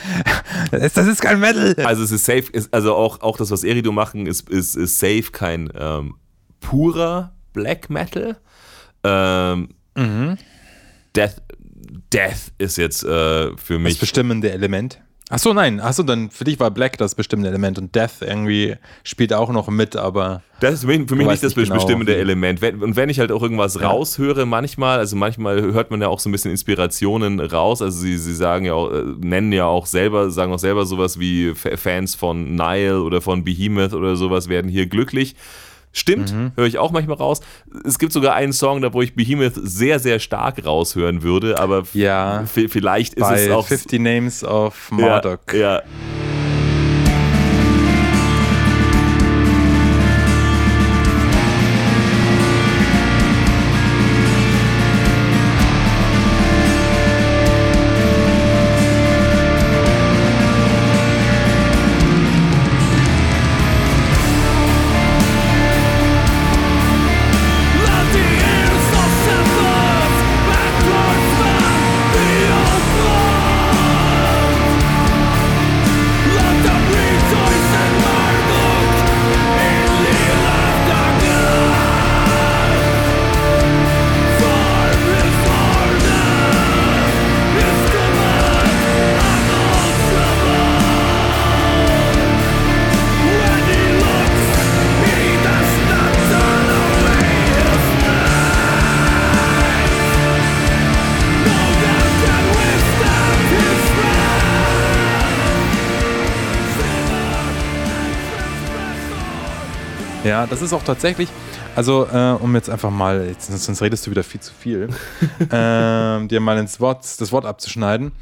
[0.70, 1.74] Das ist kein Metal.
[1.84, 4.98] Also es ist safe, ist, also auch, auch das, was Erido machen, ist, ist, ist
[4.98, 6.16] safe kein ähm,
[6.60, 8.36] purer Black Metal.
[9.04, 10.36] Ähm, mhm.
[11.14, 11.42] Death,
[12.12, 13.94] Death ist jetzt äh, für mich.
[13.94, 15.00] Das bestimmende Element.
[15.30, 15.80] Ach so, nein.
[15.82, 19.50] Ach so, dann für dich war Black das bestimmende Element und Death irgendwie spielt auch
[19.50, 20.42] noch mit, aber.
[20.60, 22.62] Das ist für mich nicht das nicht bestimmende genau, Element.
[22.62, 23.88] und wenn ich halt auch irgendwas ja.
[23.88, 27.82] raushöre, manchmal, also manchmal hört man ja auch so ein bisschen Inspirationen raus.
[27.82, 31.20] Also sie, sie sagen ja auch, äh, nennen ja auch selber, sagen auch selber sowas
[31.20, 35.36] wie Fans von Nile oder von Behemoth oder sowas werden hier glücklich.
[35.92, 36.52] Stimmt, mhm.
[36.54, 37.40] höre ich auch manchmal raus.
[37.84, 41.84] Es gibt sogar einen Song, da wo ich Behemoth sehr, sehr stark raushören würde, aber
[41.94, 43.66] ja, vielleicht ist es auch.
[43.66, 45.52] 50 Names of Marduk.
[45.52, 45.82] Ja, ja.
[110.50, 111.28] Das ist auch tatsächlich,
[111.76, 114.88] also äh, um jetzt einfach mal, jetzt, sonst redest du wieder viel zu viel,
[115.40, 118.12] äh, dir mal ins Wort, das Wort abzuschneiden.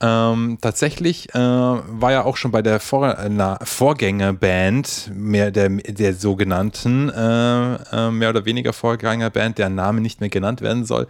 [0.00, 6.14] Ähm, tatsächlich äh, war ja auch schon bei der Vor na, Vorgängerband, mehr der, der
[6.14, 11.08] sogenannten, äh, äh, mehr oder weniger Vorgängerband, deren Name nicht mehr genannt werden soll,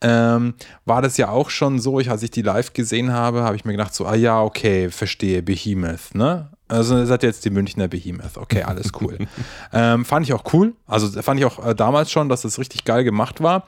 [0.00, 3.54] ähm, war das ja auch schon so, ich, als ich die live gesehen habe, habe
[3.54, 6.48] ich mir gedacht, so, ah ja, okay, verstehe, Behemoth, ne?
[6.66, 8.38] Also ihr seid jetzt die Münchner Behemoth.
[8.38, 9.18] Okay, alles cool.
[9.72, 10.74] ähm, fand ich auch cool.
[10.86, 13.66] Also fand ich auch äh, damals schon, dass das richtig geil gemacht war,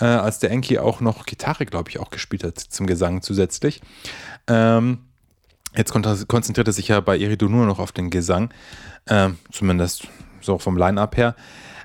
[0.00, 3.80] äh, als der Enki auch noch Gitarre, glaube ich, auch gespielt hat zum Gesang zusätzlich.
[4.46, 4.98] Ähm,
[5.74, 8.50] jetzt konzentriert er sich ja bei Iridu nur noch auf den Gesang,
[9.08, 10.06] ähm, zumindest
[10.40, 11.34] so vom Line-Up her.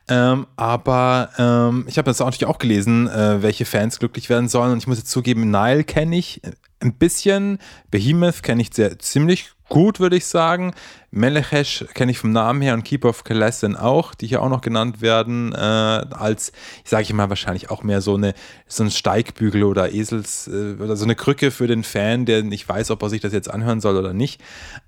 [0.10, 4.72] Ähm, aber ähm, ich habe jetzt natürlich auch gelesen, äh, welche Fans glücklich werden sollen.
[4.74, 6.42] Und ich muss jetzt zugeben, Nile kenne ich
[6.82, 10.74] ein bisschen, Behemoth kenne ich sehr, ziemlich gut, würde ich sagen.
[11.12, 14.62] Melechesh kenne ich vom Namen her und Keep of Kalessen auch, die hier auch noch
[14.62, 16.52] genannt werden, äh, als,
[16.84, 18.34] ich sage ich mal, wahrscheinlich auch mehr so, eine,
[18.68, 22.68] so ein Steigbügel oder Esels äh, oder so eine Krücke für den Fan, der nicht
[22.68, 24.42] weiß, ob er sich das jetzt anhören soll oder nicht.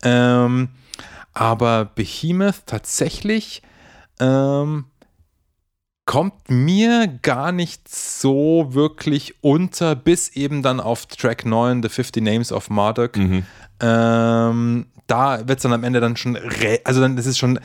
[0.03, 0.69] Ähm,
[1.33, 3.61] aber Behemoth tatsächlich
[4.19, 4.85] ähm,
[6.05, 12.23] kommt mir gar nicht so wirklich unter, bis eben dann auf Track 9, The 50
[12.23, 13.17] Names of Marduk.
[13.17, 13.43] Mhm.
[13.79, 16.37] Ähm, da wird es dann am Ende dann schon,
[16.83, 17.59] also dann ist es schon,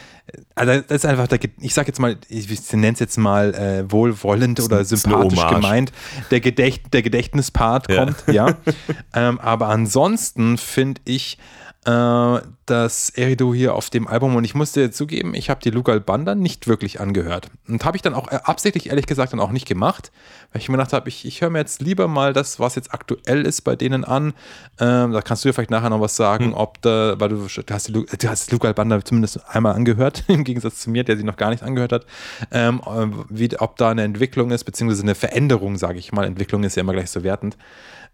[0.55, 3.90] also das ist einfach, der, ich sag jetzt mal, ich nenne es jetzt mal äh,
[3.90, 5.92] wohlwollend oder sympathisch gemeint,
[6.31, 8.48] der, Gedächt, der Gedächtnispart kommt, ja.
[8.48, 8.55] ja.
[9.14, 11.38] ähm, aber ansonsten finde ich,
[11.87, 15.99] äh, das Erido hier auf dem Album und ich musste zugeben, ich habe die Lugal
[15.99, 17.51] Banda nicht wirklich angehört.
[17.66, 20.12] Und habe ich dann auch äh, absichtlich, ehrlich gesagt, dann auch nicht gemacht,
[20.53, 22.93] weil ich mir gedacht habe, ich, ich höre mir jetzt lieber mal das, was jetzt
[22.93, 24.35] aktuell ist, bei denen an.
[24.79, 26.55] Ähm, da kannst du ja vielleicht nachher noch was sagen, hm.
[26.55, 30.45] ob da, weil du, du hast die, du hast Lugal Banda zumindest einmal angehört, im
[30.45, 32.07] Gegensatz zu mir, der sie noch gar nicht angehört hat,
[32.53, 36.27] ähm, äh, wie, ob da eine Entwicklung ist, beziehungsweise eine Veränderung, sage ich mal.
[36.27, 37.57] Entwicklung ist ja immer gleich so wertend.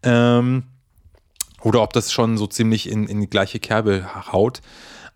[0.04, 0.64] Ähm,
[1.62, 4.60] oder ob das schon so ziemlich in, in die gleiche Kerbe haut.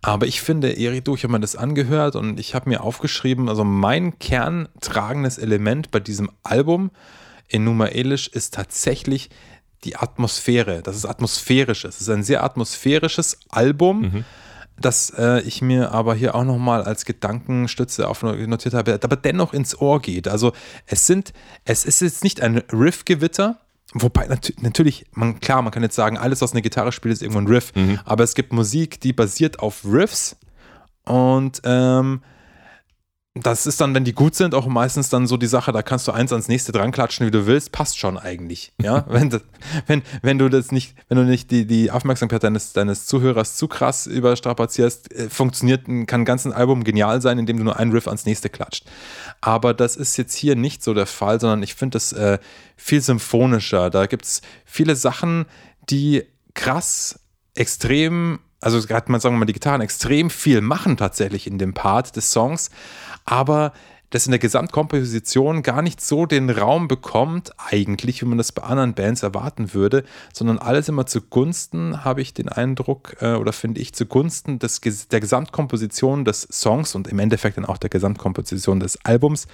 [0.02, 3.64] Aber ich finde, Erido, ich habe mir das angehört und ich habe mir aufgeschrieben, also
[3.64, 6.90] mein kerntragendes Element bei diesem Album
[7.48, 9.28] in Numa Elish ist tatsächlich
[9.84, 11.96] die Atmosphäre, dass es atmosphärisch ist.
[11.96, 14.24] Es ist ein sehr atmosphärisches Album, mhm.
[14.78, 18.10] das äh, ich mir aber hier auch nochmal als Gedankenstütze
[18.46, 20.28] notiert habe, aber dennoch ins Ohr geht.
[20.28, 20.52] Also
[20.86, 21.32] es sind,
[21.64, 23.60] es ist jetzt nicht ein Riffgewitter,
[23.94, 27.22] Wobei nat natürlich, man, klar, man kann jetzt sagen, alles, was eine Gitarre spielt, ist
[27.22, 27.72] irgendwo ein Riff.
[27.74, 27.98] Mhm.
[28.04, 30.36] Aber es gibt Musik, die basiert auf Riffs.
[31.04, 32.22] Und ähm,
[33.34, 36.08] das ist dann, wenn die gut sind, auch meistens dann so die Sache, da kannst
[36.08, 38.72] du eins ans nächste dran klatschen, wie du willst, passt schon eigentlich.
[38.82, 39.42] Ja, wenn, das,
[39.86, 43.68] wenn, wenn du das nicht, wenn du nicht die, die Aufmerksamkeit deines, deines Zuhörers zu
[43.68, 48.08] krass überstrapazierst, äh, funktioniert, kann ein ganzes Album genial sein, indem du nur einen Riff
[48.08, 48.84] ans nächste klatscht.
[49.40, 52.38] Aber das ist jetzt hier nicht so der Fall, sondern ich finde das äh,
[52.76, 53.90] viel symphonischer.
[53.90, 55.46] Da gibt es viele Sachen,
[55.88, 57.20] die krass,
[57.54, 61.72] extrem also hat man, sagen wir mal, die Gitarren extrem viel machen tatsächlich in dem
[61.72, 62.70] Part des Songs,
[63.30, 63.72] aber
[64.10, 68.64] das in der Gesamtkomposition gar nicht so den Raum bekommt, eigentlich, wie man das bei
[68.64, 73.80] anderen Bands erwarten würde, sondern alles immer zugunsten, habe ich den Eindruck, äh, oder finde
[73.80, 78.98] ich, zugunsten des, der Gesamtkomposition des Songs und im Endeffekt dann auch der Gesamtkomposition des
[79.04, 79.46] Albums,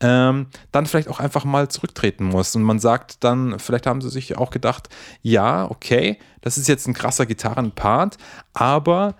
[0.00, 2.54] ähm, dann vielleicht auch einfach mal zurücktreten muss.
[2.54, 4.90] Und man sagt dann, vielleicht haben sie sich auch gedacht,
[5.22, 8.18] ja, okay, das ist jetzt ein krasser Gitarrenpart,
[8.52, 9.14] aber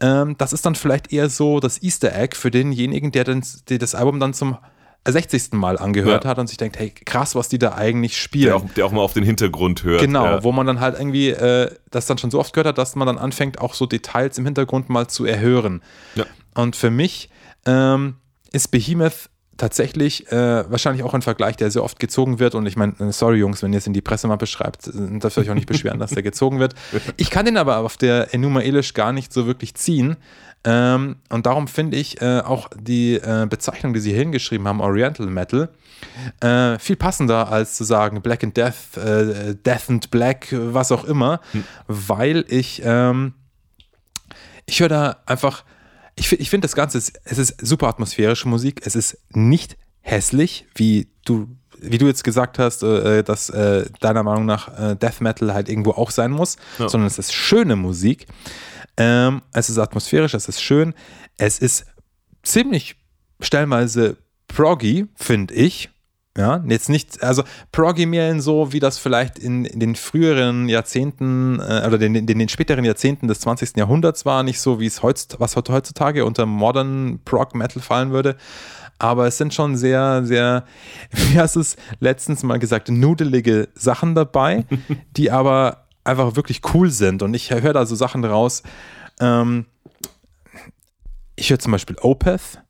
[0.00, 3.78] ähm, das ist dann vielleicht eher so das Easter Egg für denjenigen, der, den, der
[3.78, 4.56] das Album dann zum
[5.06, 5.52] 60.
[5.52, 6.30] Mal angehört ja.
[6.30, 8.46] hat und sich denkt, hey, krass, was die da eigentlich spielen.
[8.46, 10.02] Der auch, der auch mal auf den Hintergrund hört.
[10.02, 10.44] Genau, ja.
[10.44, 13.06] wo man dann halt irgendwie äh, das dann schon so oft gehört hat, dass man
[13.06, 15.82] dann anfängt, auch so Details im Hintergrund mal zu erhören.
[16.14, 16.26] Ja.
[16.54, 17.30] Und für mich
[17.64, 18.16] ähm,
[18.52, 19.29] ist Behemoth
[19.60, 22.54] tatsächlich äh, wahrscheinlich auch ein Vergleich, der sehr oft gezogen wird.
[22.54, 25.36] Und ich meine, äh, sorry Jungs, wenn ihr es in die Pressemappe schreibt, äh, dürft
[25.36, 26.74] ihr euch auch nicht beschweren, dass der gezogen wird.
[27.16, 30.16] Ich kann den aber auf der Enuma Elish gar nicht so wirklich ziehen.
[30.64, 34.80] Ähm, und darum finde ich äh, auch die äh, Bezeichnung, die sie hier hingeschrieben haben,
[34.80, 35.68] Oriental Metal,
[36.40, 41.40] äh, viel passender als zu sagen Black and Death, Death and Black, was auch immer,
[41.52, 41.64] hm.
[41.86, 43.34] weil ich, ähm,
[44.66, 45.64] ich höre da einfach
[46.20, 48.82] ich, ich finde das Ganze, es ist super atmosphärische Musik.
[48.84, 54.22] Es ist nicht hässlich, wie du, wie du jetzt gesagt hast, äh, dass äh, deiner
[54.22, 56.90] Meinung nach äh, Death Metal halt irgendwo auch sein muss, ja.
[56.90, 58.26] sondern es ist schöne Musik.
[58.98, 60.92] Ähm, es ist atmosphärisch, es ist schön.
[61.38, 61.86] Es ist
[62.42, 62.96] ziemlich
[63.40, 65.88] stellenweise proggy, finde ich.
[66.38, 70.68] Ja, jetzt nicht, also Proggy mehr in so, wie das vielleicht in, in den früheren
[70.68, 73.76] Jahrzehnten äh, oder in, in, den späteren Jahrzehnten des 20.
[73.76, 78.36] Jahrhunderts war, nicht so, wie es heutz, was heutzutage unter Modern Prog Metal fallen würde.
[79.00, 80.64] Aber es sind schon sehr, sehr,
[81.10, 84.66] wie hast du es letztens mal gesagt, nudelige Sachen dabei,
[85.16, 87.22] die aber einfach wirklich cool sind.
[87.22, 88.62] Und ich höre da so Sachen raus.
[89.18, 89.66] Ähm,
[91.34, 92.60] ich höre zum Beispiel Opeth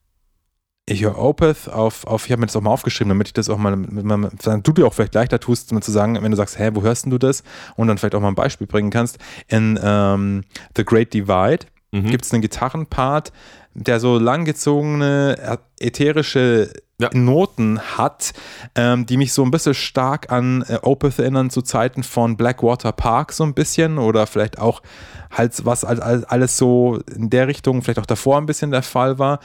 [0.90, 3.48] ich höre Opeth auf, auf ich habe mir das auch mal aufgeschrieben, damit ich das
[3.48, 6.58] auch mal, dann du dir auch vielleicht leichter tust, mal zu sagen, wenn du sagst,
[6.58, 7.44] hä, wo hörst du das?
[7.76, 9.18] Und dann vielleicht auch mal ein Beispiel bringen kannst.
[9.46, 10.42] In ähm,
[10.76, 12.10] The Great Divide mhm.
[12.10, 13.32] gibt es einen Gitarrenpart,
[13.74, 17.08] der so langgezogene ätherische ja.
[17.12, 18.32] Noten hat,
[18.74, 22.92] ähm, die mich so ein bisschen stark an äh, Opeth erinnern zu Zeiten von Blackwater
[22.92, 24.82] Park so ein bisschen oder vielleicht auch
[25.30, 29.38] halt was alles so in der Richtung vielleicht auch davor ein bisschen der Fall war.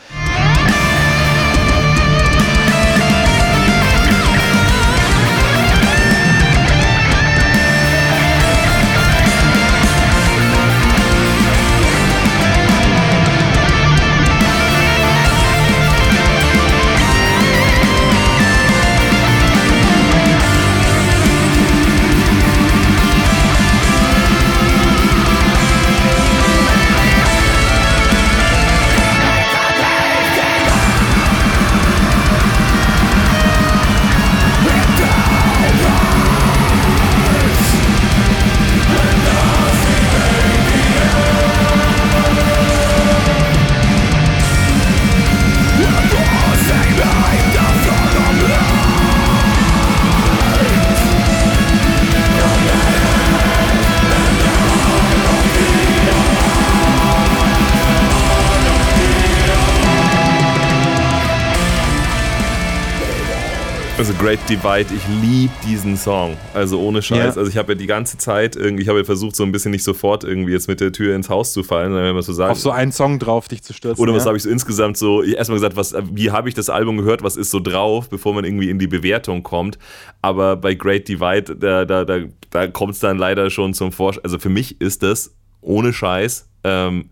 [63.98, 66.36] Also Great Divide, ich liebe diesen Song.
[66.54, 67.36] Also ohne Scheiß.
[67.36, 67.41] Ja.
[67.41, 69.72] Also ich habe ja die ganze Zeit irgendwie, ich habe ja versucht, so ein bisschen
[69.72, 72.52] nicht sofort irgendwie jetzt mit der Tür ins Haus zu fallen, wenn man so sagen.
[72.52, 74.04] Auf so einen Song drauf dich zu stürzen.
[74.04, 76.98] Oder was habe ich so insgesamt so, erstmal gesagt, was, wie habe ich das Album
[76.98, 79.80] gehört, was ist so drauf, bevor man irgendwie in die Bewertung kommt.
[80.22, 82.20] Aber bei Great Divide, da, da, da,
[82.50, 84.26] da kommt es dann leider schon zum Vorschein.
[84.26, 86.50] Also für mich ist das ohne Scheiß.
[86.66, 87.12] Ähm,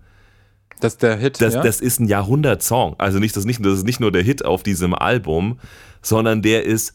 [0.81, 1.39] das ist der Hit.
[1.39, 1.61] Das, ja?
[1.61, 2.95] das ist ein Jahrhundert-Song.
[2.97, 5.59] Also nicht, das, nicht, das ist nicht nur der Hit auf diesem Album,
[6.03, 6.93] sondern der ist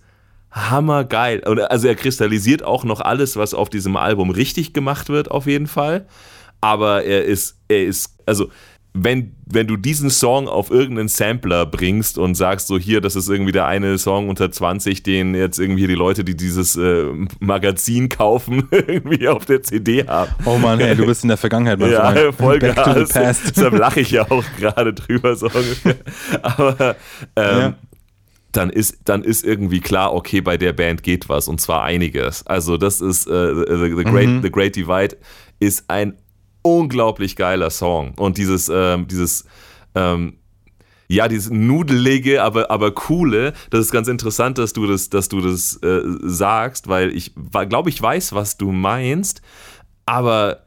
[0.50, 1.42] hammergeil.
[1.44, 5.66] Also er kristallisiert auch noch alles, was auf diesem Album richtig gemacht wird, auf jeden
[5.66, 6.06] Fall.
[6.60, 8.48] Aber er ist, er ist, also
[8.94, 13.28] wenn, wenn du diesen Song auf irgendeinen Sampler bringst und sagst, so hier, das ist
[13.28, 17.04] irgendwie der eine Song unter 20, den jetzt irgendwie die Leute, die dieses äh,
[17.38, 20.32] Magazin kaufen, irgendwie auf der CD haben.
[20.46, 22.34] Oh Mann, ey, du bist in der Vergangenheit, mein Ja, Freund.
[22.34, 23.56] voll Back to the past.
[23.56, 25.96] Deshalb lache ich ja auch gerade drüber, so ungefähr.
[26.42, 26.96] Aber
[27.36, 27.74] ähm, ja
[28.52, 32.46] dann ist, dann ist irgendwie klar, okay, bei der Band geht was und zwar einiges.
[32.46, 34.42] Also das ist äh, the, the, Great, mhm.
[34.42, 35.16] the Great Divide
[35.60, 36.16] ist ein
[36.62, 39.44] unglaublich geiler Song und dieses, ähm, dieses
[39.94, 40.34] ähm,
[41.10, 45.40] ja, dieses nudelige, aber, aber coole, das ist ganz interessant, dass du das, dass du
[45.40, 49.40] das äh, sagst, weil ich glaube, ich weiß, was du meinst,
[50.04, 50.64] aber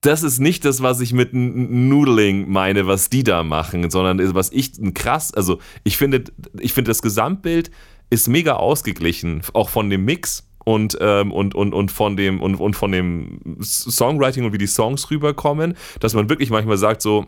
[0.00, 4.50] das ist nicht das, was ich mit Noodling meine, was die da machen, sondern was
[4.50, 6.24] ich krass, also ich finde,
[6.58, 7.70] ich finde das Gesamtbild
[8.08, 12.56] ist mega ausgeglichen, auch von dem Mix und, ähm, und, und, und, von dem, und,
[12.56, 17.26] und von dem Songwriting und wie die Songs rüberkommen, dass man wirklich manchmal sagt so,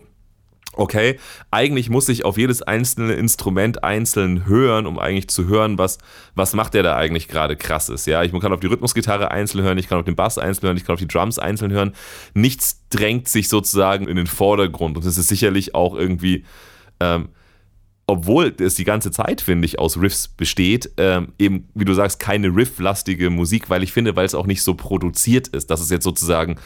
[0.74, 1.18] okay,
[1.50, 5.98] eigentlich muss ich auf jedes einzelne Instrument einzeln hören, um eigentlich zu hören, was,
[6.34, 8.06] was macht der da eigentlich gerade krasses.
[8.06, 10.76] Ja, ich kann auf die Rhythmusgitarre einzeln hören, ich kann auf den Bass einzeln hören,
[10.76, 11.92] ich kann auf die Drums einzeln hören.
[12.34, 16.44] Nichts drängt sich sozusagen in den Vordergrund und das ist sicherlich auch irgendwie,
[17.00, 17.28] ähm,
[18.06, 22.18] obwohl es die ganze Zeit, finde ich, aus Riffs besteht, ähm, eben, wie du sagst,
[22.18, 25.90] keine rifflastige Musik, weil ich finde, weil es auch nicht so produziert ist, dass es
[25.90, 26.56] jetzt sozusagen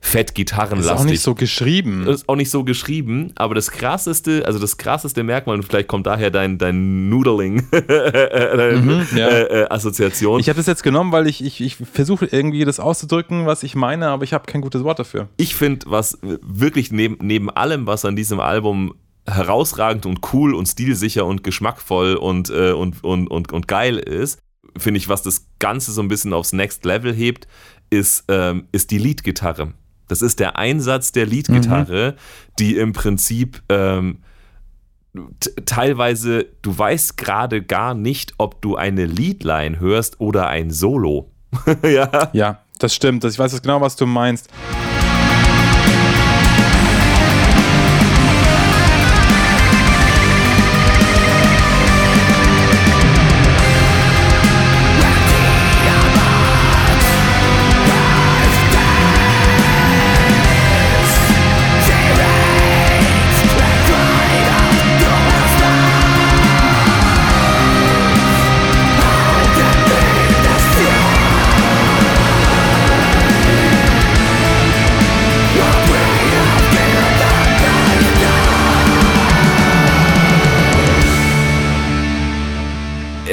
[0.00, 0.94] fett gitarrenlastig.
[0.94, 2.06] Ist auch nicht so geschrieben.
[2.06, 6.06] Ist auch nicht so geschrieben, aber das krasseste, also das krasseste Merkmal, und vielleicht kommt
[6.06, 9.28] daher dein, dein Noodling mhm, ja.
[9.28, 10.40] äh, äh, Assoziation.
[10.40, 13.74] Ich habe das jetzt genommen, weil ich, ich, ich versuche irgendwie das auszudrücken, was ich
[13.74, 15.28] meine, aber ich habe kein gutes Wort dafür.
[15.36, 18.94] Ich finde, was wirklich neben, neben allem, was an diesem Album
[19.26, 24.38] herausragend und cool und stilsicher und geschmackvoll und, äh, und, und, und, und geil ist,
[24.76, 27.46] finde ich, was das Ganze so ein bisschen aufs Next Level hebt,
[27.90, 29.74] ist, ähm, ist die Leadgitarre.
[30.10, 32.54] Das ist der Einsatz der Leadgitarre, mhm.
[32.58, 34.18] die im Prinzip ähm,
[35.66, 41.30] teilweise, du weißt gerade gar nicht, ob du eine Leadline hörst oder ein Solo.
[41.84, 42.30] ja.
[42.32, 43.24] ja, das stimmt.
[43.24, 44.48] Ich weiß genau, was du meinst.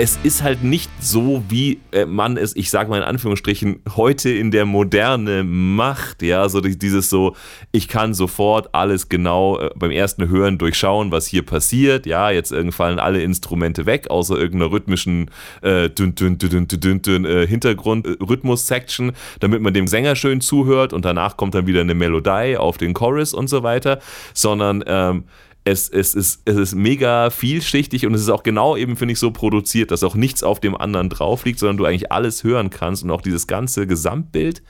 [0.07, 4.29] Es ist halt nicht so, wie äh, man es, ich sage mal in Anführungsstrichen, heute
[4.29, 6.21] in der Moderne macht.
[6.21, 7.35] Ja, so dieses so,
[7.73, 12.05] ich kann sofort alles genau äh, beim ersten Hören durchschauen, was hier passiert.
[12.05, 15.29] Ja, jetzt fallen alle Instrumente weg, außer irgendeiner rhythmischen
[15.61, 21.03] äh, dün, dün, dün, dün, dün, äh, Hintergrund-Rhythmus-Section, damit man dem Sänger schön zuhört und
[21.03, 23.99] danach kommt dann wieder eine Melodie auf den Chorus und so weiter,
[24.33, 25.25] sondern ähm,
[25.67, 29.19] es, es, ist, es ist mega vielschichtig und es ist auch genau eben, finde ich,
[29.19, 32.69] so produziert, dass auch nichts auf dem anderen drauf liegt, sondern du eigentlich alles hören
[32.69, 34.63] kannst und auch dieses ganze Gesamtbild,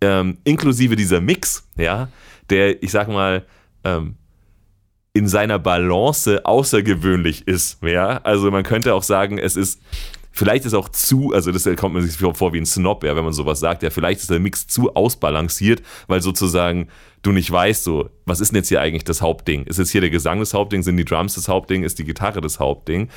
[0.00, 2.08] ähm, inklusive dieser Mix, ja,
[2.50, 3.44] der, ich sag mal,
[3.82, 4.14] ähm,
[5.12, 8.18] in seiner Balance außergewöhnlich ist, ja.
[8.18, 9.80] Also man könnte auch sagen, es ist
[10.38, 13.24] vielleicht ist auch zu, also das kommt man sich vor wie ein Snob, ja, wenn
[13.24, 16.88] man sowas sagt, ja, vielleicht ist der Mix zu ausbalanciert, weil sozusagen
[17.22, 19.64] du nicht weißt, so, was ist denn jetzt hier eigentlich das Hauptding?
[19.64, 20.82] Ist jetzt hier der Gesang das Hauptding?
[20.84, 21.82] Sind die Drums das Hauptding?
[21.82, 23.08] Ist die Gitarre das Hauptding?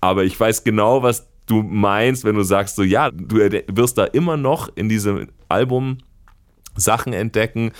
[0.00, 4.04] Aber ich weiß genau, was du meinst, wenn du sagst, so, ja, du wirst da
[4.04, 5.98] immer noch in diesem Album
[6.76, 7.72] Sachen entdecken,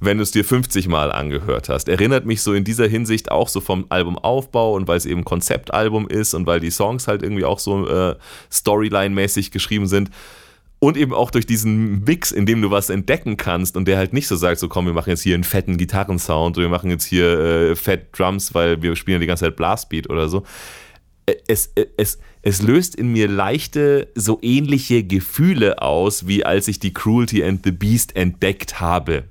[0.00, 1.88] wenn du es dir 50 Mal angehört hast.
[1.88, 6.08] Erinnert mich so in dieser Hinsicht auch so vom Albumaufbau und weil es eben Konzeptalbum
[6.08, 8.16] ist und weil die Songs halt irgendwie auch so äh,
[8.50, 10.10] Storyline-mäßig geschrieben sind
[10.80, 14.12] und eben auch durch diesen Mix, in dem du was entdecken kannst und der halt
[14.12, 16.90] nicht so sagt, so komm, wir machen jetzt hier einen fetten Gitarrensound oder wir machen
[16.90, 20.44] jetzt hier äh, fett Drums, weil wir spielen die ganze Zeit Blastbeat oder so.
[21.48, 26.94] es, es, es löst in mir leichte, so ähnliche Gefühle aus, wie als ich die
[26.94, 29.24] Cruelty and the Beast entdeckt habe.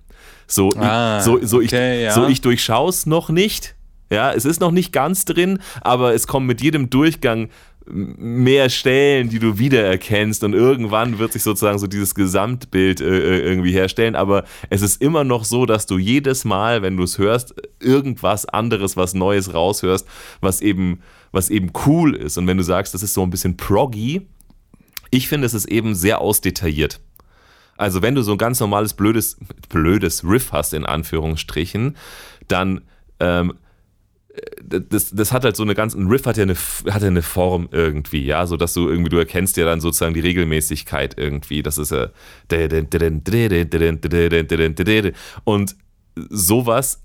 [0.47, 2.11] So, ah, ich, so, so, okay, ich, ja.
[2.13, 3.75] so ich durchschaue es noch nicht.
[4.09, 7.49] Ja, es ist noch nicht ganz drin, aber es kommt mit jedem Durchgang
[7.89, 13.39] mehr Stellen, die du wiedererkennst und irgendwann wird sich sozusagen so dieses Gesamtbild äh, äh,
[13.41, 17.17] irgendwie herstellen, aber es ist immer noch so, dass du jedes Mal, wenn du es
[17.17, 20.05] hörst, irgendwas anderes, was Neues raushörst,
[20.41, 23.55] was eben, was eben cool ist und wenn du sagst, das ist so ein bisschen
[23.55, 24.27] proggy,
[25.09, 26.99] ich finde, es ist eben sehr ausdetailliert.
[27.77, 29.37] Also wenn du so ein ganz normales blödes,
[29.69, 31.95] blödes Riff hast, in Anführungsstrichen,
[32.47, 32.81] dann
[33.19, 33.53] ähm,
[34.63, 37.21] das, das hat halt so eine ganz, ein Riff hat ja eine, hat ja eine
[37.21, 41.63] Form irgendwie, ja, so dass du irgendwie, du erkennst ja dann sozusagen die Regelmäßigkeit irgendwie,
[41.63, 42.09] das ist ja
[45.43, 45.75] und
[46.29, 47.01] sowas,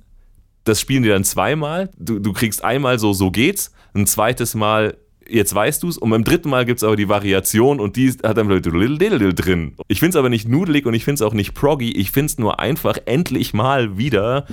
[0.65, 4.97] das spielen die dann zweimal, du, du kriegst einmal so, so geht's, ein zweites Mal
[5.29, 5.99] jetzt weißt du es.
[5.99, 9.77] Und beim dritten Mal gibt es aber die Variation und die hat dann drin.
[9.89, 11.93] Ich finde es aber nicht nudelig und ich finde es auch nicht proggy.
[11.93, 14.47] Ich finde es nur einfach endlich mal wieder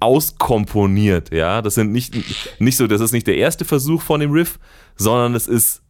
[0.00, 1.62] auskomponiert, ja.
[1.62, 2.14] Das sind nicht,
[2.60, 4.58] nicht so, das ist nicht der erste Versuch von dem Riff,
[4.96, 5.82] sondern es ist,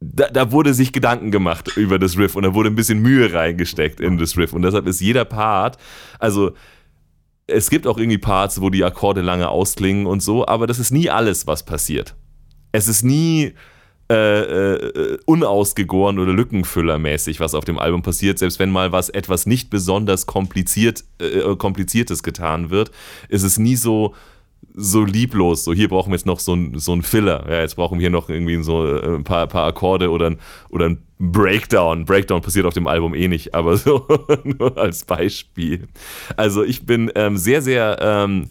[0.00, 3.32] da, da, wurde sich Gedanken gemacht über das Riff und da wurde ein bisschen Mühe
[3.32, 5.76] reingesteckt in das Riff und deshalb ist jeder Part,
[6.18, 6.52] also
[7.46, 10.90] es gibt auch irgendwie Parts, wo die Akkorde lange ausklingen und so, aber das ist
[10.90, 12.14] nie alles, was passiert.
[12.78, 13.54] Es ist nie,
[14.10, 18.38] äh, äh, unausgegoren oder lückenfüllermäßig, was auf dem Album passiert.
[18.38, 22.90] Selbst wenn mal was etwas nicht besonders kompliziert, äh, kompliziertes getan wird,
[23.28, 24.14] ist es nie so
[24.74, 25.64] so lieblos.
[25.64, 27.44] So hier brauchen wir jetzt noch so ein, so ein Filler.
[27.50, 30.38] Ja, jetzt brauchen wir hier noch irgendwie so äh, ein paar, paar Akkorde oder ein,
[30.70, 32.04] oder ein Breakdown.
[32.04, 34.06] Breakdown passiert auf dem Album eh nicht, aber so
[34.44, 35.88] nur als Beispiel.
[36.36, 38.48] Also ich bin ähm, sehr, sehr, ähm,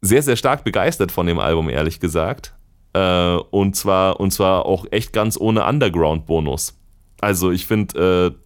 [0.00, 2.54] sehr, sehr stark begeistert von dem Album, ehrlich gesagt.
[2.92, 6.76] Äh, und, zwar, und zwar auch echt ganz ohne Underground-Bonus.
[7.20, 8.40] Also ich finde äh,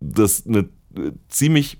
[0.00, 1.78] das eine äh, ziemlich,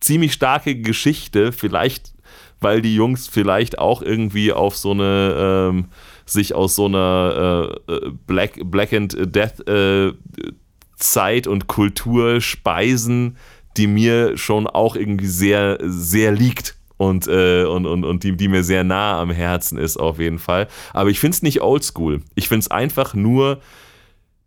[0.00, 2.14] ziemlich starke Geschichte, vielleicht
[2.60, 5.86] weil die Jungs vielleicht auch irgendwie auf so eine ähm,
[6.26, 10.12] sich aus so einer äh, äh Black, Black and Death äh,
[10.96, 13.36] Zeit und Kultur speisen,
[13.76, 18.48] die mir schon auch irgendwie sehr, sehr liegt und, äh, und, und, und die, die
[18.48, 20.68] mir sehr nah am Herzen ist, auf jeden Fall.
[20.92, 22.20] Aber ich finde es nicht oldschool.
[22.34, 23.60] Ich finde es einfach nur,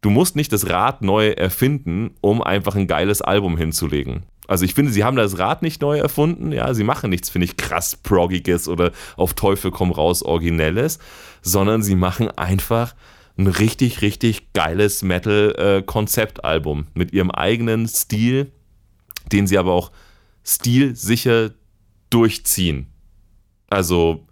[0.01, 4.27] du musst nicht das Rad neu erfinden, um einfach ein geiles Album hinzulegen.
[4.47, 7.45] Also ich finde, sie haben das Rad nicht neu erfunden, ja, sie machen nichts, finde
[7.45, 10.99] ich, krass Proggiges oder auf Teufel komm raus Originelles,
[11.41, 12.93] sondern sie machen einfach
[13.35, 18.51] ein richtig, richtig geiles Metal-Konzeptalbum äh, mit ihrem eigenen Stil,
[19.31, 19.91] den sie aber auch
[20.43, 21.49] stilsicher
[22.14, 22.88] durchziehen.
[23.70, 24.26] Also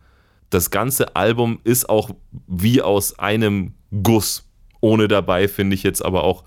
[0.50, 2.12] das ganze Album ist auch
[2.48, 3.74] wie aus einem
[4.04, 4.48] Guss,
[4.82, 6.44] ohne dabei, finde ich jetzt aber auch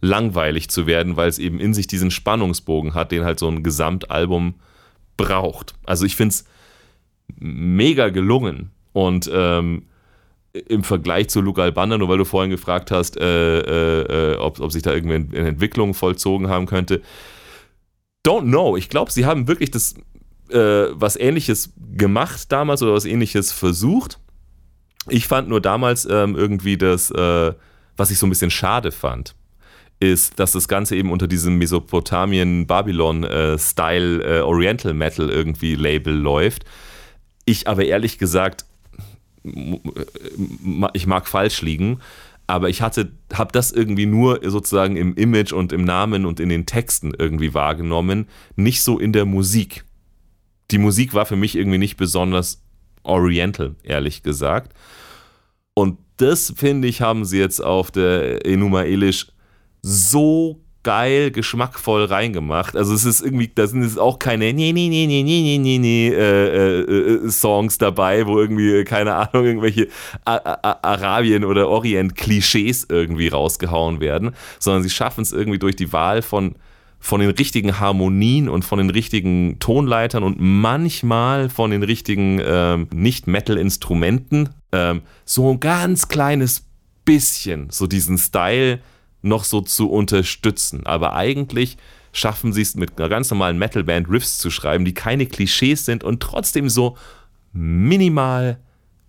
[0.00, 3.62] langweilig zu werden, weil es eben in sich diesen Spannungsbogen hat, den halt so ein
[3.62, 4.54] Gesamtalbum
[5.16, 5.74] braucht.
[5.84, 6.44] Also ich finde es
[7.38, 9.84] mega gelungen und ähm,
[10.52, 14.60] im Vergleich zu Luca Albander, nur weil du vorhin gefragt hast, äh, äh, äh ob,
[14.60, 17.02] ob sich da irgendwie eine Entwicklung vollzogen haben könnte.
[18.26, 18.76] Don't know.
[18.76, 19.94] Ich glaube, sie haben wirklich das
[20.50, 24.18] äh, was ähnliches gemacht damals oder was ähnliches versucht.
[25.08, 27.52] Ich fand nur damals ähm, irgendwie das, äh,
[27.96, 29.36] was ich so ein bisschen schade fand,
[30.00, 36.64] ist, dass das Ganze eben unter diesem Mesopotamien-Babylon-Style äh, äh, Oriental Metal irgendwie Label läuft.
[37.44, 38.64] Ich aber ehrlich gesagt,
[40.94, 42.00] ich mag falsch liegen,
[42.46, 46.48] aber ich hatte, habe das irgendwie nur sozusagen im Image und im Namen und in
[46.48, 48.26] den Texten irgendwie wahrgenommen,
[48.56, 49.84] nicht so in der Musik
[50.70, 52.62] die Musik war für mich irgendwie nicht besonders
[53.02, 54.72] oriental, ehrlich gesagt.
[55.74, 59.26] Und das, finde ich, haben sie jetzt auf der Enuma Elish
[59.82, 62.76] so geil, geschmackvoll reingemacht.
[62.76, 65.78] Also es ist irgendwie, da sind jetzt auch keine nee, nee, nee, nee, nee, nee,
[65.78, 69.88] nee, äh, äh, Songs dabei, wo irgendwie, keine Ahnung, irgendwelche
[70.24, 76.54] Arabien- oder Orient-Klischees irgendwie rausgehauen werden, sondern sie schaffen es irgendwie durch die Wahl von
[77.04, 82.88] von den richtigen Harmonien und von den richtigen Tonleitern und manchmal von den richtigen ähm,
[82.94, 86.64] Nicht-Metal-Instrumenten ähm, so ein ganz kleines
[87.04, 88.80] bisschen so diesen Style
[89.20, 90.86] noch so zu unterstützen.
[90.86, 91.76] Aber eigentlich
[92.12, 96.04] schaffen sie es mit einer ganz normalen Metal-Band Riffs zu schreiben, die keine Klischees sind
[96.04, 96.96] und trotzdem so
[97.52, 98.60] minimal,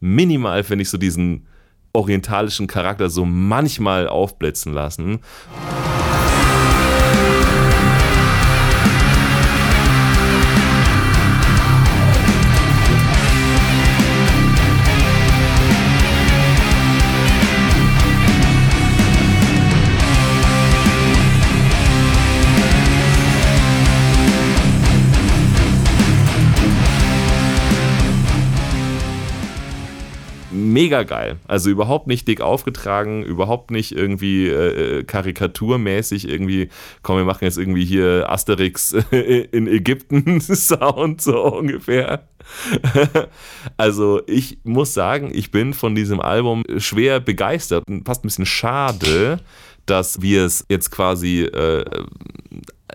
[0.02, 1.48] minimal finde ich so diesen
[1.93, 5.22] orientalischen Charakter so manchmal aufblitzen lassen.
[30.76, 31.38] Mega geil.
[31.48, 36.68] Also überhaupt nicht dick aufgetragen, überhaupt nicht irgendwie äh, karikaturmäßig irgendwie,
[37.02, 38.92] komm, wir machen jetzt irgendwie hier Asterix
[39.52, 42.28] in Ägypten Sound so ungefähr.
[43.78, 48.46] also ich muss sagen, ich bin von diesem Album schwer begeistert und fast ein bisschen
[48.46, 49.40] schade,
[49.86, 51.86] dass wir es jetzt quasi äh,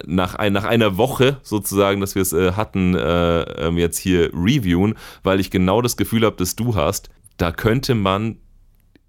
[0.07, 4.31] nach, ein, nach einer Woche sozusagen, dass wir es äh, hatten, äh, ähm, jetzt hier
[4.35, 7.09] reviewen, weil ich genau das Gefühl habe, dass du hast,
[7.41, 8.36] da könnte man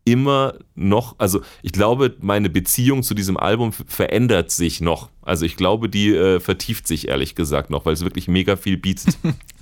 [0.04, 5.10] immer noch, also ich glaube, meine Beziehung zu diesem Album verändert sich noch.
[5.22, 8.78] Also ich glaube, die äh, vertieft sich ehrlich gesagt noch, weil es wirklich mega viel
[8.78, 9.18] bietet.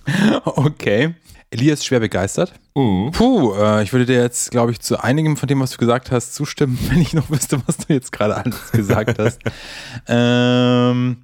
[0.45, 1.15] okay.
[1.51, 2.53] Elias schwer begeistert.
[2.76, 3.11] Mhm.
[3.11, 6.11] Puh, äh, ich würde dir jetzt, glaube ich, zu einigem von dem, was du gesagt
[6.11, 9.39] hast, zustimmen, wenn ich noch wüsste, was du jetzt gerade alles gesagt hast.
[10.07, 11.17] ähm,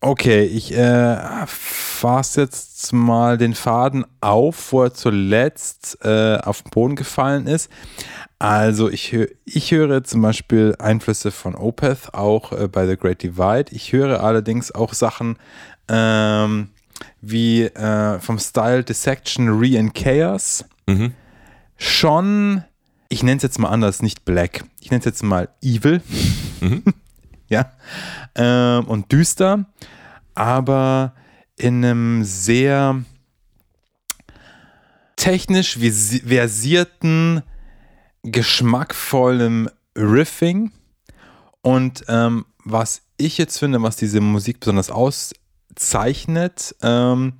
[0.00, 6.70] okay, ich äh, fasse jetzt mal den Faden auf, wo er zuletzt äh, auf den
[6.70, 7.70] Boden gefallen ist.
[8.38, 13.22] Also ich, hö ich höre zum Beispiel Einflüsse von Opeth, auch äh, bei The Great
[13.22, 13.66] Divide.
[13.72, 15.36] Ich höre allerdings auch Sachen,
[15.88, 16.68] ähm,
[17.20, 20.64] wie äh, vom Style Dissection Re and Chaos.
[20.86, 21.14] Mhm.
[21.76, 22.64] Schon,
[23.08, 24.64] ich nenne es jetzt mal anders, nicht Black.
[24.80, 26.00] Ich nenne es jetzt mal Evil.
[26.60, 26.84] Mhm.
[27.48, 27.72] Ja.
[28.34, 29.66] Ähm, und düster,
[30.34, 31.14] aber
[31.56, 33.02] in einem sehr
[35.16, 37.42] technisch versierten,
[38.22, 40.70] geschmackvollen Riffing.
[41.62, 45.32] Und ähm, was ich jetzt finde, was diese Musik besonders aus
[45.74, 46.74] zeichnet.
[46.82, 47.34] Ähm,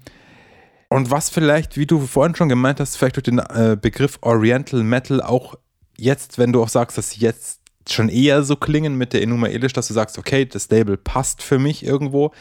[0.88, 4.82] und was vielleicht, wie du vorhin schon gemeint hast, vielleicht durch den äh, Begriff Oriental
[4.82, 5.54] Metal auch
[5.96, 7.60] jetzt, wenn du auch sagst, dass jetzt
[7.92, 11.42] schon eher so klingen mit der Enuma Elish, dass du sagst, okay, das Label passt
[11.42, 12.32] für mich irgendwo.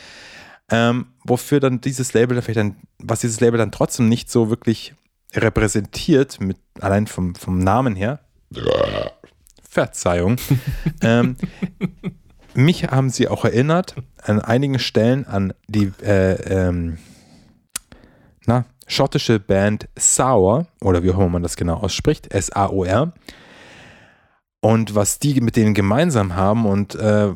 [0.70, 4.96] Ähm, wofür dann dieses Label vielleicht dann, was dieses Label dann trotzdem nicht so wirklich
[5.34, 8.20] repräsentiert, mit, allein vom, vom Namen her.
[9.70, 10.38] Verzeihung.
[11.02, 11.38] ähm,
[12.54, 16.98] mich haben sie auch erinnert an einigen Stellen an die äh, ähm,
[18.46, 23.14] na, schottische Band Sour, oder wie auch immer man das genau ausspricht, S-A-O-R.
[24.60, 27.34] Und was die mit denen gemeinsam haben und äh,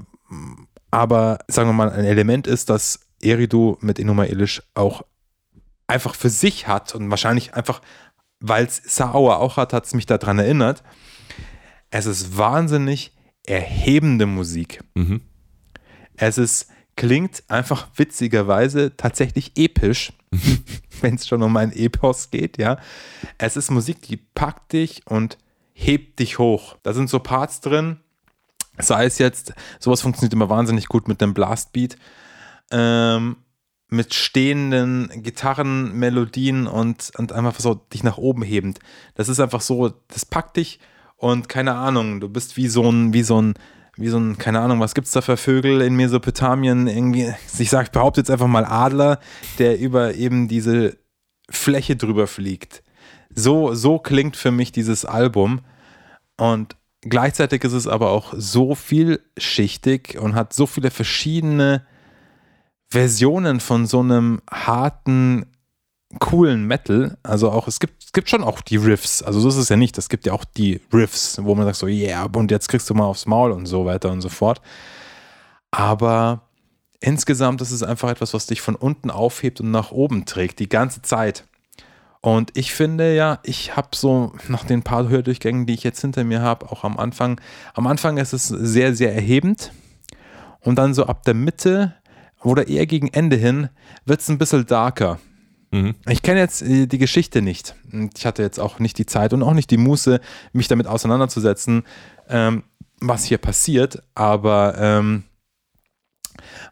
[0.90, 5.04] aber sagen wir mal ein Element ist, dass Eridu mit Enuma Elish auch
[5.88, 7.82] einfach für sich hat und wahrscheinlich einfach,
[8.40, 10.84] weil es Sauer auch hat, hat es mich daran erinnert.
[11.90, 13.14] Es ist wahnsinnig
[13.46, 14.82] erhebende Musik.
[14.96, 15.22] Mhm.
[16.16, 20.14] Es ist, klingt einfach witzigerweise tatsächlich episch,
[21.02, 22.78] wenn es schon um ein Epos geht, ja.
[23.38, 25.38] Es ist Musik, die packt dich und
[25.74, 26.78] hebt dich hoch.
[26.84, 27.98] Da sind so Parts drin,
[28.78, 31.96] sei es jetzt, sowas funktioniert immer wahnsinnig gut mit dem Blastbeat,
[32.72, 33.38] ähm,
[33.90, 38.80] mit stehenden Gitarrenmelodien und, und einfach so dich nach oben hebend.
[39.16, 40.80] Das ist einfach so, das packt dich
[41.18, 43.54] und keine Ahnung, du bist wie so ein, wie so ein,
[43.98, 46.88] wie so ein, keine Ahnung, was gibt es da für Vögel in Mesopotamien?
[46.88, 49.20] Irgendwie, ich sag, ich behaupte jetzt einfach mal Adler,
[49.60, 50.98] der über eben diese
[51.50, 52.82] Fläche drüber fliegt.
[53.36, 55.62] So, so klingt für mich dieses Album.
[56.38, 61.86] Und gleichzeitig ist es aber auch so vielschichtig und hat so viele verschiedene
[62.90, 65.46] Versionen von so einem harten
[66.20, 67.18] coolen Metal.
[67.24, 69.24] Also auch, es gibt, es gibt schon auch die Riffs.
[69.24, 69.98] Also so ist es ja nicht.
[69.98, 72.94] Es gibt ja auch die Riffs, wo man sagt so, yeah, und jetzt kriegst du
[72.94, 74.62] mal aufs Maul und so weiter und so fort.
[75.72, 76.50] Aber
[77.00, 80.70] insgesamt ist es einfach etwas, was dich von unten aufhebt und nach oben trägt, die
[80.70, 81.46] ganze Zeit.
[82.22, 86.24] Und ich finde ja, ich habe so nach den paar Hördurchgängen, die ich jetzt hinter
[86.24, 87.42] mir habe, auch am Anfang,
[87.74, 89.72] am Anfang ist es sehr, sehr erhebend.
[90.60, 91.96] Und dann so ab der Mitte
[92.44, 93.70] oder eher gegen Ende hin
[94.06, 95.20] wird es ein bisschen darker.
[95.72, 95.96] Mhm.
[96.08, 97.76] Ich kenne jetzt äh, die Geschichte nicht.
[98.16, 100.22] Ich hatte jetzt auch nicht die Zeit und auch nicht die Muße,
[100.54, 101.84] mich damit auseinanderzusetzen,
[102.30, 102.64] ähm,
[103.00, 104.04] was hier passiert.
[104.14, 105.24] Aber ähm,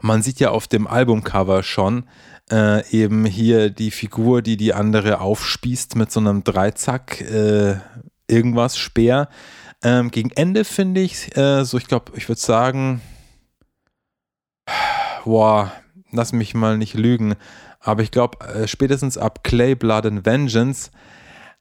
[0.01, 2.03] man sieht ja auf dem Albumcover schon
[2.51, 7.75] äh, eben hier die Figur, die die andere aufspießt mit so einem Dreizack, äh,
[8.27, 9.29] irgendwas, Speer.
[9.83, 13.01] Ähm, gegen Ende finde ich, äh, so ich glaube, ich würde sagen,
[15.23, 15.71] boah,
[16.11, 17.35] lass mich mal nicht lügen,
[17.79, 20.91] aber ich glaube, äh, spätestens ab Clay, Blood and Vengeance,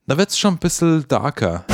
[0.06, 1.64] da wird es schon ein bisschen darker.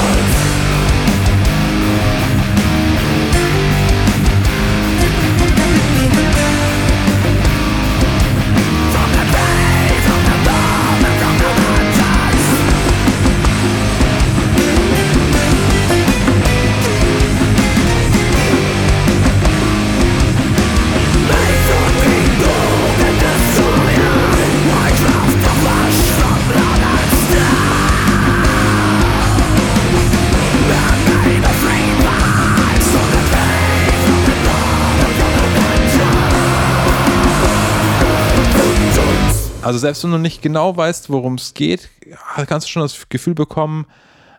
[39.65, 41.89] Also selbst wenn du nicht genau weißt, worum es geht,
[42.47, 43.87] kannst du schon das Gefühl bekommen,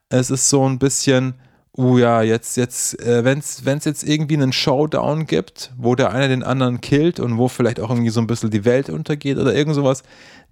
[0.10, 1.34] es ist so ein bisschen,
[1.76, 6.28] uh ja, jetzt, jetzt, äh, wenn es jetzt irgendwie einen Showdown gibt, wo der eine
[6.28, 9.56] den anderen killt und wo vielleicht auch irgendwie so ein bisschen die Welt untergeht oder
[9.56, 10.04] irgend sowas,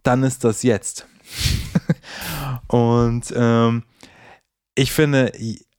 [0.01, 1.05] dann ist das jetzt.
[2.67, 3.83] und ähm,
[4.73, 5.31] ich finde,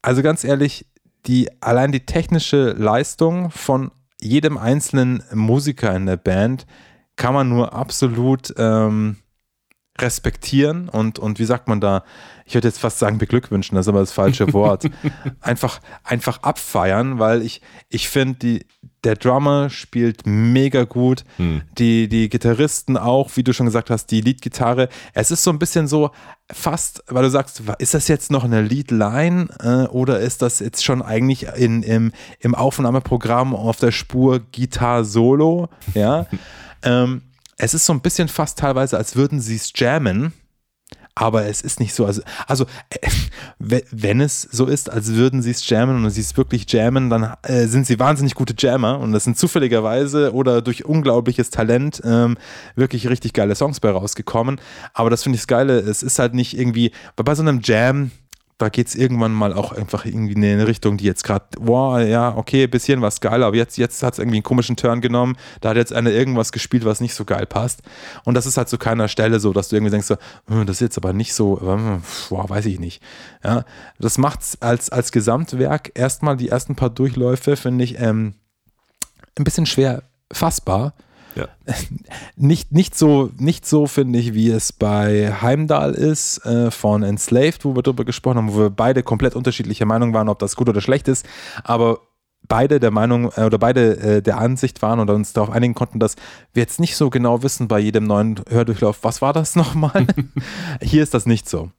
[0.02, 0.86] also ganz ehrlich,
[1.26, 3.90] die, allein die technische Leistung von
[4.20, 6.64] jedem einzelnen Musiker in der Band
[7.16, 9.16] kann man nur absolut ähm,
[10.00, 12.02] respektieren und, und wie sagt man da,
[12.46, 14.90] ich würde jetzt fast sagen beglückwünschen, das ist aber das falsche Wort,
[15.40, 17.60] einfach, einfach abfeiern, weil ich,
[17.90, 18.60] ich finde,
[19.04, 21.62] der Drummer spielt mega gut, hm.
[21.78, 25.60] die, die Gitarristen auch, wie du schon gesagt hast, die Leadgitarre, es ist so ein
[25.60, 26.10] bisschen so
[26.50, 30.84] fast, weil du sagst, ist das jetzt noch eine Leadline äh, oder ist das jetzt
[30.84, 36.26] schon eigentlich in, im, im Aufnahmeprogramm auf der Spur Gitar Solo, ja,
[36.84, 37.22] ähm,
[37.56, 40.32] es ist so ein bisschen fast teilweise, als würden sie es jammen,
[41.16, 42.06] aber es ist nicht so.
[42.06, 43.08] Also, also äh,
[43.58, 47.34] wenn es so ist, als würden sie es jammen und sie es wirklich jammen, dann
[47.42, 52.36] äh, sind sie wahnsinnig gute Jammer und das sind zufälligerweise oder durch unglaubliches Talent ähm,
[52.74, 54.60] wirklich richtig geile Songs bei rausgekommen.
[54.92, 55.78] Aber das finde ich das Geile.
[55.78, 58.10] Es ist halt nicht irgendwie, bei so einem Jam,
[58.58, 62.00] da geht es irgendwann mal auch einfach irgendwie in eine Richtung, die jetzt gerade, wow,
[62.00, 65.36] ja, okay, bisschen was geil, aber jetzt, jetzt hat es irgendwie einen komischen Turn genommen.
[65.60, 67.82] Da hat jetzt einer irgendwas gespielt, was nicht so geil passt.
[68.24, 70.76] Und das ist halt zu keiner Stelle so, dass du irgendwie denkst, so, hm, das
[70.76, 73.02] ist jetzt aber nicht so, hm, wow, weiß ich nicht.
[73.42, 73.64] Ja,
[73.98, 78.34] das macht es als, als Gesamtwerk erstmal die ersten paar Durchläufe, finde ich, ähm,
[79.36, 80.94] ein bisschen schwer fassbar
[81.34, 81.48] ja.
[82.36, 87.64] Nicht, nicht so, nicht so finde ich, wie es bei Heimdall ist, äh, von Enslaved,
[87.64, 90.68] wo wir darüber gesprochen haben, wo wir beide komplett unterschiedlicher Meinung waren, ob das gut
[90.68, 91.24] oder schlecht ist.
[91.62, 92.00] Aber
[92.48, 95.98] beide der Meinung äh, oder beide äh, der Ansicht waren und uns darauf einigen konnten,
[95.98, 96.16] dass
[96.52, 100.06] wir jetzt nicht so genau wissen bei jedem neuen Hördurchlauf, was war das nochmal?
[100.82, 101.70] Hier ist das nicht so.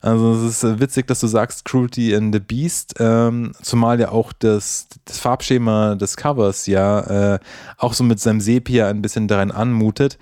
[0.00, 4.10] Also es ist äh, witzig, dass du sagst Cruelty in the Beast, ähm, zumal ja
[4.10, 7.38] auch das, das, Farbschema des Covers ja äh,
[7.78, 10.18] auch so mit seinem Sepia ein bisschen darin anmutet.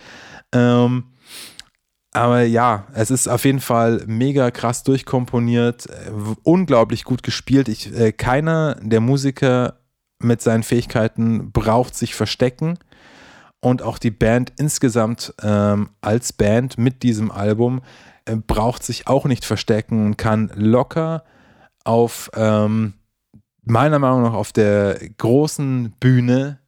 [0.53, 1.05] Ähm,
[2.12, 6.11] aber ja, es ist auf jeden Fall mega krass durchkomponiert, äh,
[6.45, 7.68] unglaublich gut gespielt.
[7.68, 9.80] Ich, äh, keiner der Musiker
[10.20, 12.78] mit seinen Fähigkeiten braucht sich verstecken.
[13.61, 17.80] Und auch die Band insgesamt ähm, als Band mit diesem Album
[18.46, 21.24] braucht sich auch nicht verstecken und kann locker
[21.84, 22.94] auf, ähm,
[23.62, 26.58] meiner Meinung nach, auf der großen Bühne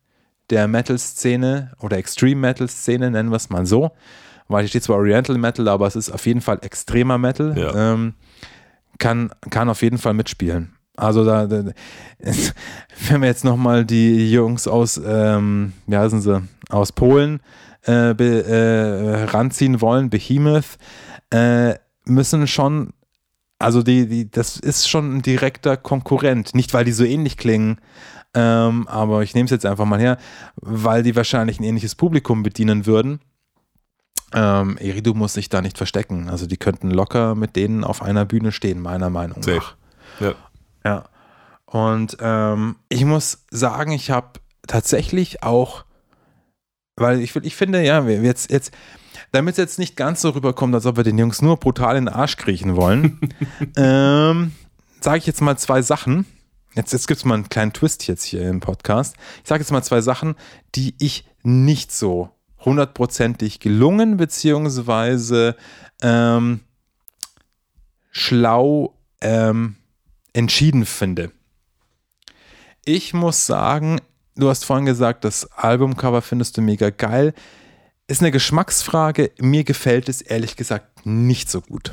[0.50, 3.92] der Metal-Szene oder Extreme-Metal-Szene, nennen wir es mal so,
[4.48, 7.92] weil hier steht zwar Oriental Metal, aber es ist auf jeden Fall extremer Metal, ja.
[7.92, 8.14] ähm,
[8.98, 10.72] kann, kann auf jeden Fall mitspielen.
[10.96, 11.62] Also da, da
[12.18, 17.40] wenn wir jetzt nochmal die Jungs aus, ähm, wie heißen sie, aus Polen
[17.82, 20.78] äh, be, äh, ranziehen wollen, Behemoth,
[21.30, 21.74] äh,
[22.04, 22.92] müssen schon,
[23.58, 26.54] also die, die, das ist schon ein direkter Konkurrent.
[26.54, 27.80] Nicht, weil die so ähnlich klingen,
[28.34, 30.18] ähm, aber ich nehme es jetzt einfach mal her,
[30.56, 33.20] weil die wahrscheinlich ein ähnliches Publikum bedienen würden.
[34.34, 36.28] Ähm, Eridu muss sich da nicht verstecken.
[36.28, 39.56] Also die könnten locker mit denen auf einer Bühne stehen, meiner Meinung Safe.
[39.56, 39.76] nach.
[40.20, 40.34] Ja.
[40.84, 41.04] ja.
[41.64, 45.84] Und ähm, ich muss sagen, ich habe tatsächlich auch,
[46.96, 48.72] weil ich, ich finde, ja, jetzt, jetzt,
[49.32, 52.06] damit es jetzt nicht ganz so rüberkommt, als ob wir den Jungs nur brutal in
[52.06, 53.20] den Arsch kriechen wollen,
[53.76, 54.52] ähm,
[55.00, 56.26] sage ich jetzt mal zwei Sachen.
[56.74, 59.16] Jetzt, jetzt gibt es mal einen kleinen Twist jetzt hier im Podcast.
[59.42, 60.34] Ich sage jetzt mal zwei Sachen,
[60.74, 65.56] die ich nicht so hundertprozentig gelungen, beziehungsweise
[66.02, 66.60] ähm,
[68.10, 69.76] schlau ähm,
[70.32, 71.30] entschieden finde.
[72.84, 74.00] Ich muss sagen,
[74.36, 77.34] du hast vorhin gesagt, das Albumcover findest du mega geil.
[78.08, 79.32] Ist eine Geschmacksfrage.
[79.40, 81.92] Mir gefällt es ehrlich gesagt nicht so gut.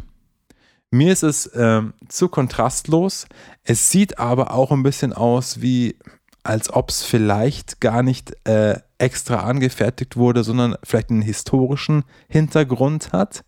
[0.91, 3.25] Mir ist es ähm, zu kontrastlos.
[3.63, 5.97] Es sieht aber auch ein bisschen aus wie,
[6.43, 13.11] als ob es vielleicht gar nicht äh, extra angefertigt wurde, sondern vielleicht einen historischen Hintergrund
[13.11, 13.43] hat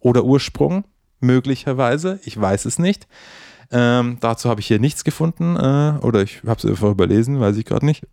[0.00, 0.84] oder Ursprung,
[1.20, 2.18] möglicherweise.
[2.24, 3.06] Ich weiß es nicht.
[3.70, 7.58] Ähm, dazu habe ich hier nichts gefunden äh, oder ich habe es einfach überlesen, weiß
[7.58, 8.06] ich gerade nicht.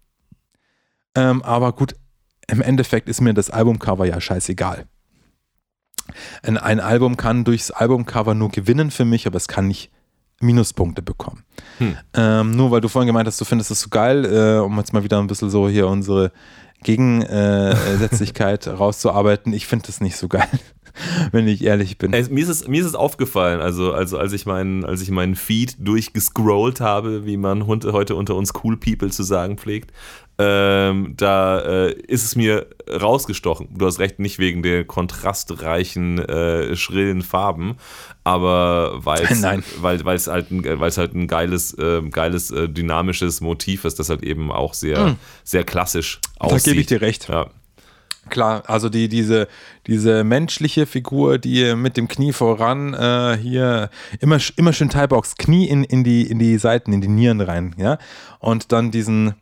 [1.15, 1.95] Ähm, aber gut,
[2.47, 4.85] im Endeffekt ist mir das Albumcover ja scheißegal.
[6.43, 9.91] Ein, ein Album kann durchs Albumcover nur gewinnen für mich, aber es kann nicht
[10.41, 11.43] Minuspunkte bekommen.
[11.77, 11.97] Hm.
[12.13, 14.93] Ähm, nur weil du vorhin gemeint hast, du findest das so geil, äh, um jetzt
[14.93, 16.31] mal wieder ein bisschen so hier unsere
[16.83, 19.53] Gegensätzlichkeit rauszuarbeiten.
[19.53, 20.49] Ich finde das nicht so geil.
[21.31, 22.13] wenn ich ehrlich bin.
[22.13, 25.11] Ey, mir, ist es, mir ist es aufgefallen, also, also als, ich meinen, als ich
[25.11, 29.91] meinen Feed durchgescrollt habe, wie man heute unter uns Cool People zu sagen pflegt,
[30.39, 33.69] ähm, da äh, ist es mir rausgestochen.
[33.77, 37.77] Du hast recht, nicht wegen der kontrastreichen, äh, schrillen Farben,
[38.23, 39.43] aber weil's,
[39.81, 44.23] weil es halt ein, weil's halt ein geiles, äh, geiles dynamisches Motiv ist, das halt
[44.23, 45.17] eben auch sehr, mm.
[45.43, 46.67] sehr klassisch aussieht.
[46.67, 47.29] Da gebe ich dir recht.
[47.29, 47.49] Ja.
[48.29, 49.47] Klar, also die, diese,
[49.85, 55.67] diese menschliche Figur, die mit dem Knie voran äh, hier immer, immer schön Teilbox, Knie
[55.67, 57.97] in, in, die, in die Seiten, in die Nieren rein, ja.
[58.39, 59.35] Und dann diesen,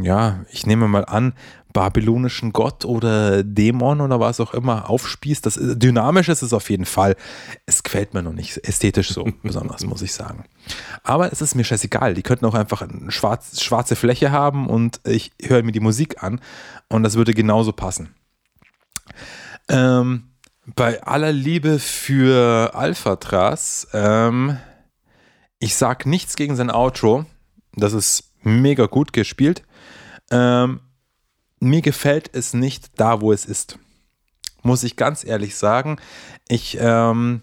[0.00, 1.34] ja, ich nehme mal an,
[1.72, 5.44] babylonischen Gott oder Dämon oder was auch immer aufspießt.
[5.44, 7.16] Das ist, dynamisch ist es auf jeden Fall.
[7.66, 10.44] Es gefällt mir noch nicht ästhetisch so besonders, muss ich sagen.
[11.02, 12.14] Aber es ist mir scheißegal.
[12.14, 16.22] Die könnten auch einfach eine schwarz, schwarze Fläche haben und ich höre mir die Musik
[16.22, 16.40] an
[16.88, 18.14] und das würde genauso passen.
[19.68, 20.24] Ähm,
[20.66, 24.58] bei aller Liebe für Alphatras, ähm,
[25.58, 27.24] ich sag nichts gegen sein Outro.
[27.74, 29.62] Das ist mega gut gespielt.
[30.32, 30.80] Ähm,
[31.60, 33.78] mir gefällt es nicht da, wo es ist.
[34.62, 35.98] Muss ich ganz ehrlich sagen.
[36.48, 37.42] Ich ähm,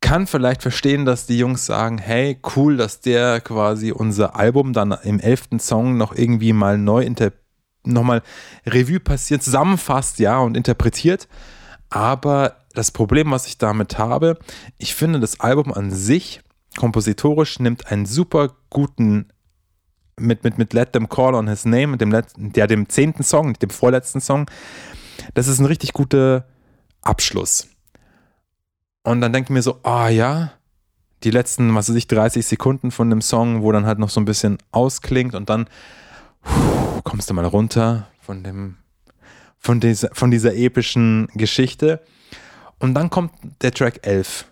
[0.00, 4.92] kann vielleicht verstehen, dass die Jungs sagen, hey, cool, dass der quasi unser Album dann
[5.02, 7.08] im elften Song noch irgendwie mal neu
[7.84, 8.22] nochmal
[8.66, 11.28] Revue passiert, zusammenfasst, ja, und interpretiert.
[11.90, 14.38] Aber das Problem, was ich damit habe,
[14.76, 16.40] ich finde, das Album an sich
[16.76, 19.28] kompositorisch nimmt einen super guten
[20.18, 23.54] mit, mit, mit Let Them Call on His Name, dem letzten, der dem zehnten Song,
[23.54, 24.46] dem vorletzten Song,
[25.34, 26.46] das ist ein richtig guter
[27.02, 27.68] Abschluss.
[29.02, 30.52] Und dann denke ich mir so, ah oh, ja,
[31.24, 34.20] die letzten, was weiß ich, 30 Sekunden von dem Song, wo dann halt noch so
[34.20, 35.68] ein bisschen ausklingt und dann
[36.42, 38.76] puh, kommst du mal runter von dem,
[39.58, 42.02] von dieser, von dieser epischen Geschichte.
[42.78, 44.44] Und dann kommt der Track 11.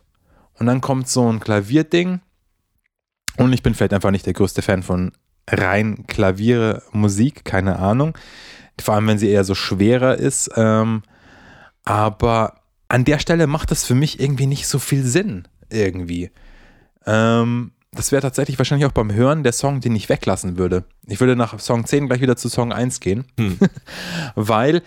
[0.58, 2.20] Und dann kommt so ein Klavierding.
[3.36, 5.12] Und ich bin vielleicht einfach nicht der größte Fan von
[5.48, 8.16] rein Klaviere, Musik, keine Ahnung.
[8.80, 10.50] Vor allem, wenn sie eher so schwerer ist.
[10.56, 11.02] Ähm,
[11.84, 15.48] aber an der Stelle macht das für mich irgendwie nicht so viel Sinn.
[15.70, 16.30] Irgendwie.
[17.06, 20.84] Ähm, das wäre tatsächlich wahrscheinlich auch beim Hören der Song, den ich weglassen würde.
[21.06, 23.24] Ich würde nach Song 10 gleich wieder zu Song 1 gehen.
[23.38, 23.58] Hm.
[24.34, 24.82] Weil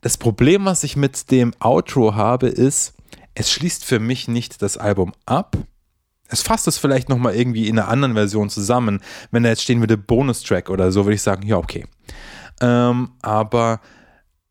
[0.00, 2.94] das Problem, was ich mit dem Outro habe, ist,
[3.34, 5.56] es schließt für mich nicht das Album ab,
[6.28, 9.00] es fasst es vielleicht nochmal irgendwie in einer anderen Version zusammen.
[9.30, 11.86] Wenn da jetzt stehen würde Bonustrack oder so, würde ich sagen, ja, okay.
[12.60, 13.80] Ähm, aber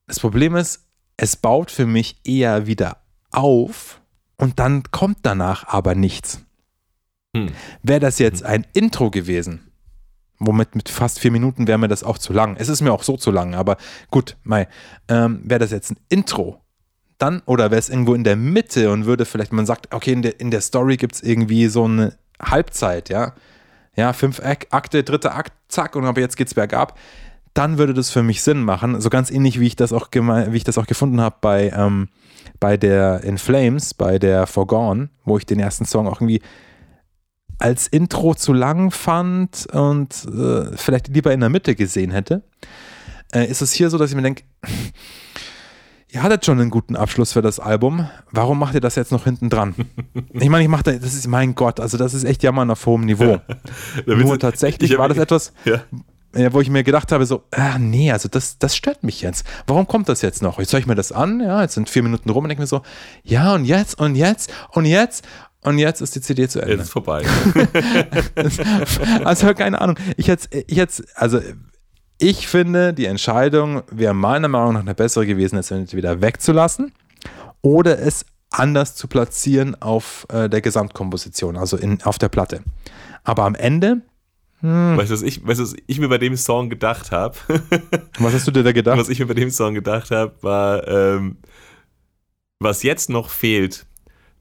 [0.08, 2.98] das Problem ist, es baut für mich eher wieder
[3.32, 4.02] auf
[4.38, 6.44] und dann kommt danach aber nichts.
[7.36, 7.50] Hm.
[7.82, 8.48] Wäre das jetzt hm.
[8.48, 9.72] ein Intro gewesen,
[10.40, 12.56] womit mit fast vier Minuten wäre mir das auch zu lang.
[12.58, 13.78] Es ist mir auch so zu lang, aber
[14.12, 14.68] gut, Mai,
[15.08, 16.63] ähm, wäre das jetzt ein Intro,
[17.24, 20.22] dann, oder wäre es irgendwo in der Mitte und würde vielleicht, man sagt, okay, in
[20.22, 23.34] der, in der Story gibt es irgendwie so eine Halbzeit, ja.
[23.96, 27.00] Ja, fünf Akte, dritter Akt, zack, und aber jetzt geht's bergab.
[27.54, 29.00] Dann würde das für mich Sinn machen.
[29.00, 32.10] So ganz ähnlich, wie ich das auch, wie ich das auch gefunden habe bei, ähm,
[32.60, 36.42] bei der In Flames, bei der Forgone, wo ich den ersten Song auch irgendwie
[37.60, 42.42] als Intro zu lang fand und äh, vielleicht lieber in der Mitte gesehen hätte,
[43.32, 44.44] äh, ist es hier so, dass ich mir denke,
[46.14, 48.08] ihr hattet schon einen guten Abschluss für das Album.
[48.32, 49.74] Warum macht ihr das jetzt noch hinten dran?
[50.34, 52.86] ich meine, ich mache das, das ist mein Gott, also das ist echt Jammern auf
[52.86, 53.40] hohem Niveau.
[54.06, 55.82] Nur tatsächlich war das etwas, ja.
[56.54, 59.46] wo ich mir gedacht habe, so, ah, nee, also das, das stört mich jetzt.
[59.66, 60.60] Warum kommt das jetzt noch?
[60.60, 62.68] Jetzt höre ich mir das an, ja, jetzt sind vier Minuten rum und denke mir
[62.68, 62.84] so,
[63.24, 65.26] ja, und jetzt, und jetzt, und jetzt,
[65.62, 66.74] und jetzt ist die CD zu Ende.
[66.74, 67.24] Jetzt ist vorbei.
[69.24, 69.96] also keine Ahnung.
[70.18, 71.40] Ich jetzt, ich jetzt, also
[72.24, 76.94] ich finde, die Entscheidung wäre meiner Meinung nach eine bessere gewesen, es entweder wegzulassen
[77.62, 82.64] oder es anders zu platzieren auf äh, der Gesamtkomposition, also in, auf der Platte.
[83.26, 84.04] Aber am Ende.
[84.62, 84.96] Hm.
[84.96, 87.36] Weißt du, was ich, weißt was ich mir bei dem Song gedacht habe?
[88.20, 88.98] was hast du dir da gedacht?
[88.98, 91.38] Was ich mir bei dem Song gedacht habe, war, ähm,
[92.60, 93.86] was jetzt noch fehlt,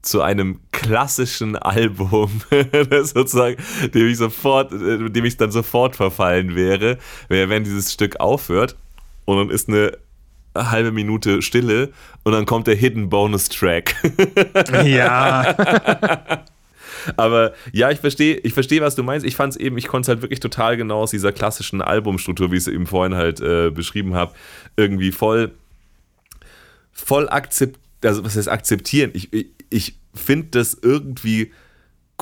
[0.03, 2.41] zu einem klassischen Album,
[3.03, 3.57] sozusagen,
[3.93, 6.99] dem ich sofort, dem ich dann sofort verfallen wäre,
[7.29, 8.75] wenn dieses Stück aufhört
[9.25, 9.97] und dann ist eine
[10.55, 11.91] halbe Minute Stille
[12.23, 13.95] und dann kommt der Hidden Bonus Track.
[14.85, 16.43] ja.
[17.17, 19.25] Aber ja, ich verstehe, ich verstehe, was du meinst.
[19.25, 22.51] Ich fand es eben, ich konnte es halt wirklich total genau aus dieser klassischen Albumstruktur,
[22.51, 24.33] wie ich es eben vorhin halt äh, beschrieben habe,
[24.77, 25.51] irgendwie voll,
[26.91, 27.81] voll akzeptieren.
[28.05, 29.11] Also, was heißt akzeptieren?
[29.13, 31.51] Ich, ich, ich finde das irgendwie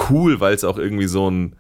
[0.10, 1.58] cool, weil es auch irgendwie so ein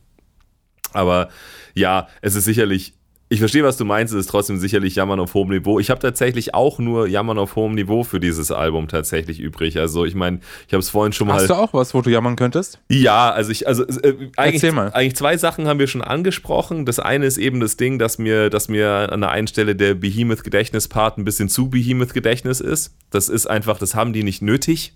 [0.92, 1.30] Aber
[1.74, 2.94] ja, es ist sicherlich
[3.32, 5.78] ich verstehe, was du meinst, es ist trotzdem sicherlich Jammern auf hohem Niveau.
[5.78, 9.78] Ich habe tatsächlich auch nur Jammern auf hohem Niveau für dieses Album tatsächlich übrig.
[9.78, 11.34] Also ich meine, ich habe es vorhin schon mal.
[11.34, 12.80] Hast du auch was, wo du jammern könntest?
[12.88, 16.86] Ja, also ich, also äh, eigentlich, eigentlich zwei Sachen haben wir schon angesprochen.
[16.86, 19.94] Das eine ist eben das Ding, dass mir, dass mir an der einen Stelle der
[19.94, 22.96] Behemoth-Gedächtnis-Part ein bisschen zu Behemoth-Gedächtnis ist.
[23.10, 24.94] Das ist einfach, das haben die nicht nötig.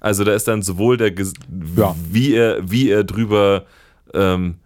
[0.00, 1.12] Also da ist dann sowohl der,
[1.76, 1.94] ja.
[2.10, 3.66] wie er, wie er drüber
[4.14, 4.63] ähm, äh,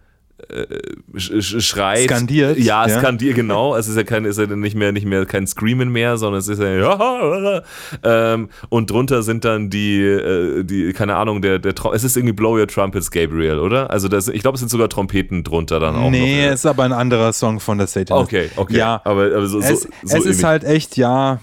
[1.15, 2.05] schreit.
[2.05, 2.57] Skandiert.
[2.57, 3.75] Ja, ja, skandiert, genau.
[3.75, 6.47] Es ist ja kein, ist ja nicht mehr, nicht mehr kein Screamen mehr, sondern es
[6.47, 7.61] ist ja, ja
[8.03, 12.33] ähm, und drunter sind dann die, äh, die, keine Ahnung, der, der, es ist irgendwie
[12.33, 13.89] Blow Your Trumpets Gabriel, oder?
[13.89, 16.09] Also das, ich glaube, es sind sogar Trompeten drunter dann auch.
[16.09, 18.17] Nee, es ist aber ein anderer Song von der Satan.
[18.17, 18.77] Okay, okay.
[18.77, 21.39] Ja, aber, aber so, es, so, so es ist halt echt, ja,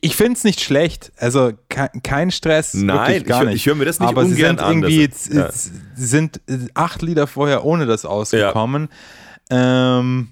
[0.00, 1.12] ich finde es nicht schlecht.
[1.18, 2.74] Also kein Stress.
[2.74, 3.56] Nein, gar ich, nicht.
[3.56, 4.82] ich höre mir das nicht Aber ungern sie sind an.
[4.82, 5.50] irgendwie ja.
[5.94, 6.40] sind
[6.74, 8.88] acht Lieder vorher ohne das ausgekommen.
[9.50, 9.98] Ja.
[9.98, 10.28] Ähm,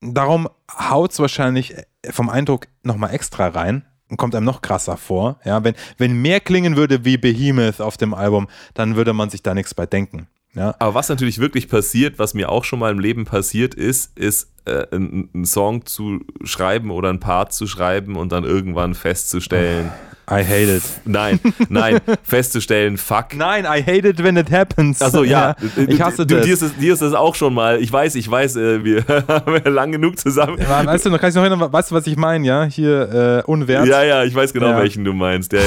[0.00, 1.74] darum haut es wahrscheinlich
[2.10, 5.38] vom Eindruck nochmal extra rein und kommt einem noch krasser vor.
[5.44, 9.42] Ja, wenn, wenn mehr klingen würde wie Behemoth auf dem Album, dann würde man sich
[9.42, 10.28] da nichts bei denken.
[10.56, 10.74] Ja.
[10.78, 14.48] Aber was natürlich wirklich passiert, was mir auch schon mal im Leben passiert ist, ist
[14.64, 19.92] äh, einen Song zu schreiben oder ein Part zu schreiben und dann irgendwann festzustellen.
[20.28, 20.82] I hate it.
[21.04, 21.38] Nein,
[21.68, 23.36] nein, festzustellen, fuck.
[23.36, 25.00] Nein, I hate it when it happens.
[25.00, 25.54] Achso, ja.
[25.76, 25.82] ja.
[25.86, 26.44] Ich hasse du, das.
[26.44, 27.80] Dir ist, es, dir ist es auch schon mal.
[27.80, 30.58] Ich weiß, ich weiß, äh, wir haben ja lang genug zusammen.
[30.58, 32.64] Ja, weißt du, noch, kann ich noch erinnern, weißt du, was ich meine, ja?
[32.64, 33.86] Hier, äh, unwert.
[33.86, 34.78] Ja, ja, ich weiß genau, ja.
[34.78, 35.52] welchen du meinst.
[35.52, 35.66] Ja, ja.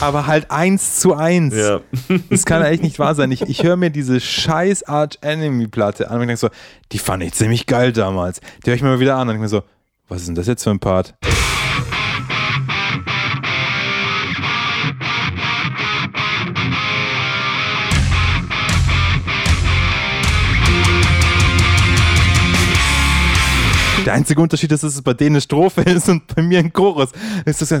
[0.00, 1.54] Aber halt eins zu eins.
[1.54, 1.80] Ja.
[2.30, 3.30] Das kann eigentlich nicht wahr sein.
[3.32, 6.48] Ich, ich höre mir diese scheiß Arch Enemy Platte an und denke so,
[6.92, 8.40] die fand ich ziemlich geil damals.
[8.64, 9.62] Die höre ich mir mal wieder an und denke mir so,
[10.08, 11.14] was ist denn das jetzt für ein Part?
[24.04, 26.72] Der einzige Unterschied ist, dass es bei denen eine Strophe ist und bei mir ein
[26.72, 27.10] Chorus.
[27.44, 27.72] Ist das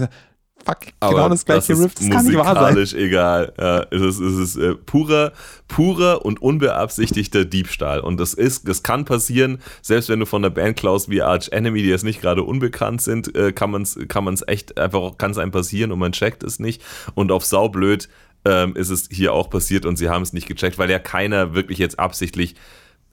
[0.66, 1.94] fuck, Aber genau das gleiche das Riff.
[1.94, 2.98] Das kann nicht wahr sein.
[2.98, 3.52] egal.
[3.58, 5.32] Ja, es ist, es ist äh, purer,
[5.68, 8.00] purer und unbeabsichtigter Diebstahl.
[8.00, 11.48] Und das ist, das kann passieren, selbst wenn du von der Band klaust wie Arch
[11.52, 15.16] Enemy, die jetzt nicht gerade unbekannt sind, äh, kann man es kann man's echt einfach,
[15.18, 16.82] kann es einem passieren und man checkt es nicht.
[17.14, 18.08] Und auf saublöd
[18.44, 21.54] ähm, ist es hier auch passiert und sie haben es nicht gecheckt, weil ja keiner
[21.54, 22.54] wirklich jetzt absichtlich,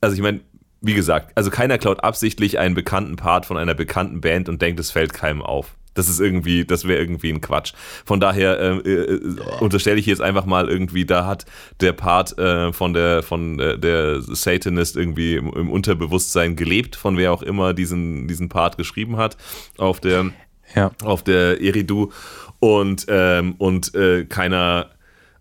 [0.01, 0.41] also ich meine,
[0.81, 4.79] wie gesagt, also keiner klaut absichtlich einen bekannten Part von einer bekannten Band und denkt,
[4.79, 5.75] es fällt keinem auf.
[5.93, 7.73] Das ist irgendwie, das wäre irgendwie ein Quatsch.
[8.05, 11.45] Von daher äh, äh, unterstelle ich jetzt einfach mal irgendwie, da hat
[11.81, 17.17] der Part äh, von der von der, der Satanist irgendwie im, im, Unterbewusstsein gelebt, von
[17.17, 19.37] wer auch immer diesen diesen Part geschrieben hat
[19.77, 20.31] auf der
[20.75, 20.91] ja.
[21.03, 22.11] auf der Eridu
[22.59, 24.92] und ähm, und äh, keiner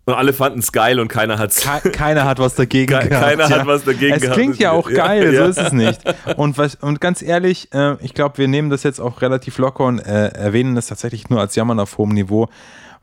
[0.05, 1.61] und alle fanden es geil und keiner hat's.
[1.61, 3.25] Ke keiner hat was dagegen Ke gehabt.
[3.25, 3.59] Keiner ja.
[3.59, 4.37] hat was dagegen es gehabt.
[4.37, 5.45] Es klingt ja auch geil, ja.
[5.45, 6.01] so ist es nicht.
[6.35, 9.85] Und, was, und ganz ehrlich, äh, ich glaube, wir nehmen das jetzt auch relativ locker
[9.85, 12.49] und äh, erwähnen das tatsächlich nur als Jammern auf hohem Niveau,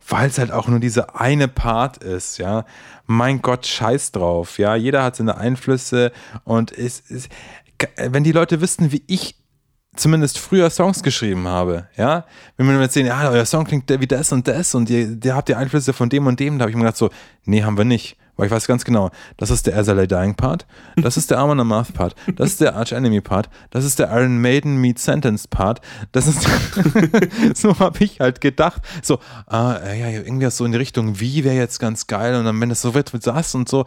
[0.09, 2.66] weil es halt auch nur dieser eine Part ist, ja.
[3.07, 4.74] Mein Gott, scheiß drauf, ja.
[4.74, 6.12] Jeder hat seine Einflüsse
[6.44, 7.30] und es ist,
[7.96, 9.39] wenn die Leute wüssten, wie ich
[9.97, 12.24] zumindest früher Songs geschrieben habe, ja,
[12.57, 15.34] wenn wir jetzt sehen, ja, euer Song klingt wie das und das und ihr, ihr
[15.34, 17.11] habt ihr Einflüsse von dem und dem, da habe ich mir gedacht so,
[17.45, 20.66] nee, haben wir nicht, weil ich weiß ganz genau, das ist der Azalea Dying Part,
[20.97, 24.11] das ist der Amon Amarth Part, das ist der Arch Enemy Part, das ist der
[24.12, 25.80] Iron Maiden Meet Sentenced Part,
[26.12, 26.47] das ist,
[27.55, 31.57] so habe ich halt gedacht, so, ah, ja, irgendwie so in die Richtung, wie wäre
[31.57, 33.86] jetzt ganz geil und dann, wenn es so wird, wird das und so,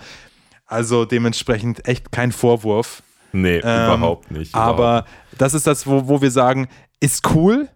[0.66, 3.04] also dementsprechend echt kein Vorwurf,
[3.34, 4.54] Nee, ähm, überhaupt nicht.
[4.54, 4.80] Überhaupt.
[4.80, 5.06] Aber
[5.38, 6.70] das ist das, wo, wo wir sagen,
[7.00, 7.68] ist cool,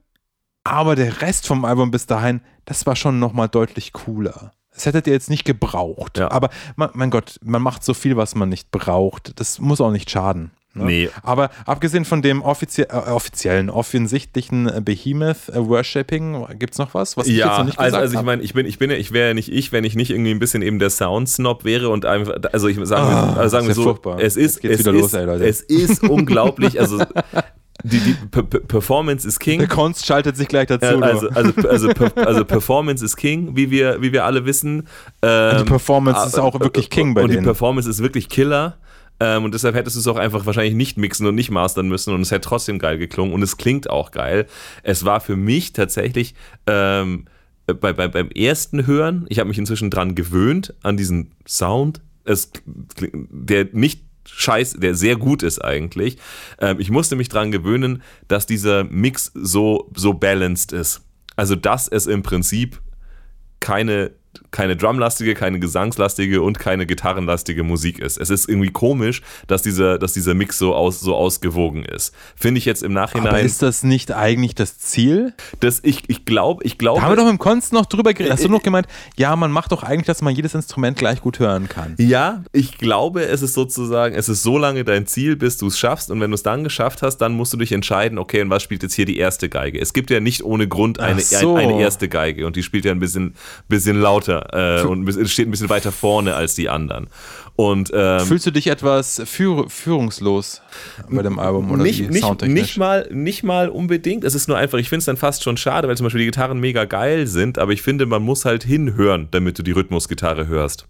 [0.64, 4.52] aber der Rest vom Album bis dahin, das war schon nochmal deutlich cooler.
[4.72, 6.20] Das hättet ihr jetzt nicht gebraucht.
[6.20, 6.30] Ja.
[6.30, 9.40] Aber mein Gott, man macht so viel, was man nicht braucht.
[9.40, 10.52] Das muss auch nicht schaden.
[10.78, 10.86] Ne?
[10.86, 11.10] Nee.
[11.24, 16.94] Aber abgesehen von dem offizie äh, offiziellen, offensichtlichen äh, Behemoth äh, Worshipping, gibt es noch
[16.94, 18.92] was, was ich ja, jetzt noch nicht also, also ich meine, ich bin, ich bin,
[18.92, 21.90] ich wäre ja nicht ich, wenn ich nicht irgendwie ein bisschen eben der Sound-Snob wäre
[21.90, 24.20] und einfach, also ich sagen, oh, wir, also sagen wir so, furchtbar.
[24.20, 27.04] es ist, es los, ist, ey, es ist unglaublich, also
[27.84, 29.60] die, die P P Performance ist King.
[29.60, 30.86] Der Konst schaltet sich gleich dazu.
[30.86, 34.88] Ja, also, also, also, also, Performance ist King, wie wir, wie wir alle wissen.
[35.22, 37.40] Ähm, die Performance ist auch wirklich King bei und denen.
[37.40, 38.78] Und die Performance ist wirklich Killer.
[39.20, 42.14] Ähm, und deshalb hättest du es auch einfach wahrscheinlich nicht mixen und nicht mastern müssen
[42.14, 44.46] und es hätte trotzdem geil geklungen und es klingt auch geil.
[44.84, 46.36] Es war für mich tatsächlich
[46.68, 47.26] ähm,
[47.66, 52.52] bei, bei, beim ersten Hören, ich habe mich inzwischen dran gewöhnt, an diesen Sound, es,
[53.12, 56.18] der nicht scheiß, der sehr gut ist eigentlich.
[56.60, 61.02] Ähm, ich musste mich dran gewöhnen, dass dieser Mix so, so balanced ist.
[61.36, 62.82] Also, dass es im Prinzip
[63.60, 64.12] keine
[64.58, 68.18] keine drumlastige, keine gesangslastige und keine gitarrenlastige Musik ist.
[68.18, 72.12] Es ist irgendwie komisch, dass dieser, dass dieser Mix so, aus, so ausgewogen ist.
[72.36, 73.28] Finde ich jetzt im Nachhinein.
[73.28, 75.36] Aber ist das nicht eigentlich das Ziel?
[75.60, 77.04] Das, ich ich glaube, ich glaube.
[77.04, 78.34] Haben wir doch im Konst noch drüber geredet.
[78.34, 81.38] Hast du noch gemeint, ja, man macht doch eigentlich, dass man jedes Instrument gleich gut
[81.38, 81.94] hören kann.
[82.00, 85.78] Ja, ich glaube, es ist sozusagen, es ist so lange dein Ziel, bis du es
[85.78, 86.10] schaffst.
[86.10, 88.64] Und wenn du es dann geschafft hast, dann musst du dich entscheiden, okay, und was
[88.64, 89.80] spielt jetzt hier die erste Geige?
[89.80, 91.58] Es gibt ja nicht ohne Grund eine, so.
[91.58, 93.36] eine, eine erste Geige und die spielt ja ein bisschen,
[93.70, 97.08] bisschen lauter äh, und steht ein bisschen weiter vorne als die anderen.
[97.56, 100.62] Und, ähm, Fühlst du dich etwas führ führungslos
[101.10, 104.24] bei dem Album oder nicht, nicht, nicht, mal, nicht mal unbedingt.
[104.24, 106.28] Es ist nur einfach, ich finde es dann fast schon schade, weil zum Beispiel die
[106.28, 110.48] Gitarren mega geil sind, aber ich finde, man muss halt hinhören, damit du die Rhythmusgitarre
[110.48, 110.86] hörst.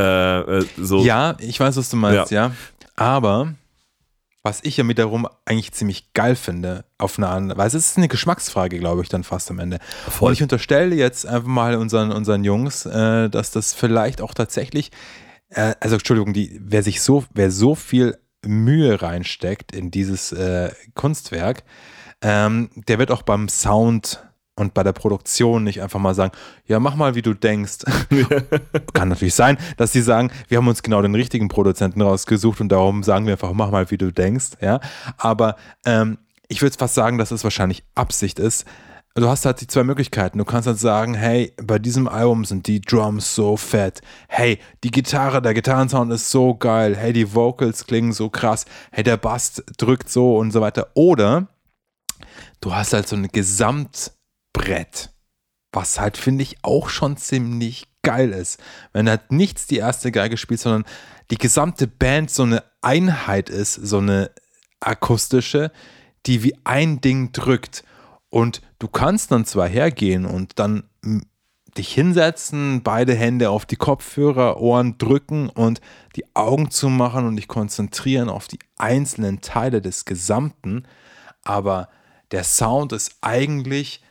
[0.00, 1.04] Äh, äh, so.
[1.04, 2.46] Ja, ich weiß, was du meinst, ja.
[2.46, 2.52] ja.
[2.96, 3.54] Aber
[4.42, 7.76] was ich ja mit darum eigentlich ziemlich geil finde, auf eine andere Weise.
[7.76, 9.78] Es ist eine Geschmacksfrage, glaube ich, dann fast am Ende.
[10.08, 10.28] Voll.
[10.28, 14.90] Und ich unterstelle jetzt einfach mal unseren, unseren Jungs, äh, dass das vielleicht auch tatsächlich,
[15.50, 18.16] äh, also Entschuldigung, die, wer sich so, wer so viel
[18.46, 21.64] Mühe reinsteckt in dieses äh, Kunstwerk,
[22.22, 24.22] ähm, der wird auch beim Sound
[24.60, 26.32] und bei der Produktion nicht einfach mal sagen,
[26.66, 27.78] ja, mach mal, wie du denkst.
[28.92, 32.68] Kann natürlich sein, dass sie sagen, wir haben uns genau den richtigen Produzenten rausgesucht und
[32.68, 34.50] darum sagen wir einfach, mach mal, wie du denkst.
[34.60, 34.80] Ja,
[35.16, 35.56] aber
[35.86, 38.66] ähm, ich würde fast sagen, dass es wahrscheinlich Absicht ist.
[39.14, 40.38] Du hast halt die zwei Möglichkeiten.
[40.38, 44.02] Du kannst halt sagen, hey, bei diesem Album sind die Drums so fett.
[44.28, 46.96] Hey, die Gitarre, der Gitarrensound ist so geil.
[46.96, 48.66] Hey, die Vocals klingen so krass.
[48.92, 50.88] Hey, der Bass drückt so und so weiter.
[50.94, 51.48] Oder
[52.60, 54.12] du hast halt so eine Gesamt-
[54.52, 55.10] Brett.
[55.72, 58.60] Was halt, finde ich, auch schon ziemlich geil ist.
[58.92, 60.84] Wenn halt nichts die erste Geige spielt, sondern
[61.30, 64.30] die gesamte Band so eine Einheit ist, so eine
[64.80, 65.70] akustische,
[66.26, 67.84] die wie ein Ding drückt.
[68.28, 70.84] Und du kannst dann zwar hergehen und dann
[71.76, 75.80] dich hinsetzen, beide Hände auf die Kopfhörer, Ohren drücken und
[76.16, 80.84] die Augen zu machen und dich konzentrieren auf die einzelnen Teile des Gesamten,
[81.42, 81.88] aber
[82.32, 84.02] der Sound ist eigentlich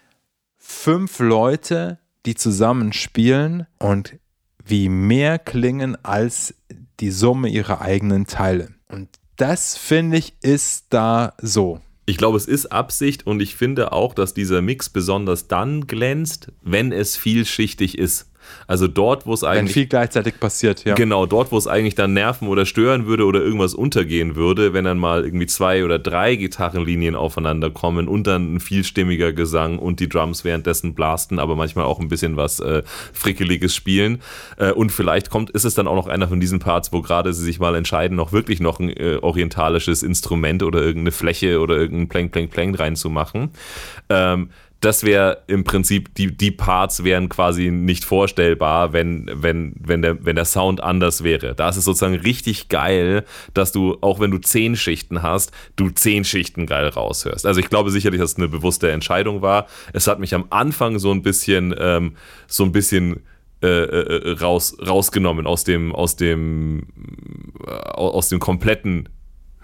[0.70, 4.18] fünf Leute, die zusammen spielen und
[4.64, 6.54] wie mehr klingen als
[7.00, 8.70] die Summe ihrer eigenen Teile.
[8.88, 11.82] Und das finde ich ist da so.
[12.06, 16.52] Ich glaube, es ist Absicht und ich finde auch, dass dieser Mix besonders dann glänzt,
[16.62, 18.32] wenn es vielschichtig ist.
[18.68, 19.60] Also dort, wo es eigentlich.
[19.60, 20.96] Wenn viel gleichzeitig passiert, ja.
[20.96, 24.86] Genau, dort, wo es eigentlich dann nerven oder stören würde oder irgendwas untergehen würde, wenn
[24.86, 30.00] dann mal irgendwie zwei oder drei Gitarrenlinien aufeinander kommen und dann ein vielstimmiger Gesang und
[30.00, 32.84] die Drums währenddessen blasten, aber manchmal auch ein bisschen was äh,
[33.14, 34.22] Frickeliges spielen.
[34.58, 37.34] Äh, und vielleicht kommt, ist es dann auch noch einer von diesen Parts, wo gerade
[37.34, 41.78] sie sich mal entscheiden, noch wirklich noch ein äh, orientalisches Instrument oder irgendeine Fläche oder
[41.78, 43.52] irgendein Plank, Plank, Plank reinzumachen.
[44.10, 44.50] Ähm,
[44.82, 50.24] das wäre im Prinzip, die, die Parts wären quasi nicht vorstellbar, wenn, wenn, wenn, der,
[50.26, 51.54] wenn der Sound anders wäre.
[51.54, 55.90] Da ist es sozusagen richtig geil, dass du, auch wenn du zehn Schichten hast, du
[55.90, 57.46] zehn Schichten geil raushörst.
[57.46, 59.68] Also ich glaube sicherlich, dass es eine bewusste Entscheidung war.
[59.92, 62.16] Es hat mich am Anfang so ein bisschen, ähm,
[62.48, 63.22] so ein bisschen
[63.62, 66.88] äh, äh, raus, rausgenommen aus dem, aus dem,
[67.68, 69.10] äh, aus dem kompletten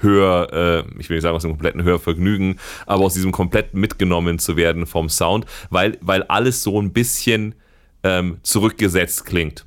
[0.06, 4.40] Hör, äh, ich will nicht sagen aus dem kompletten Hörvergnügen, aber aus diesem komplett mitgenommen
[4.40, 7.56] zu werden vom Sound, weil, weil alles so ein bisschen
[8.03, 9.65] ähm, zurückgesetzt klingt.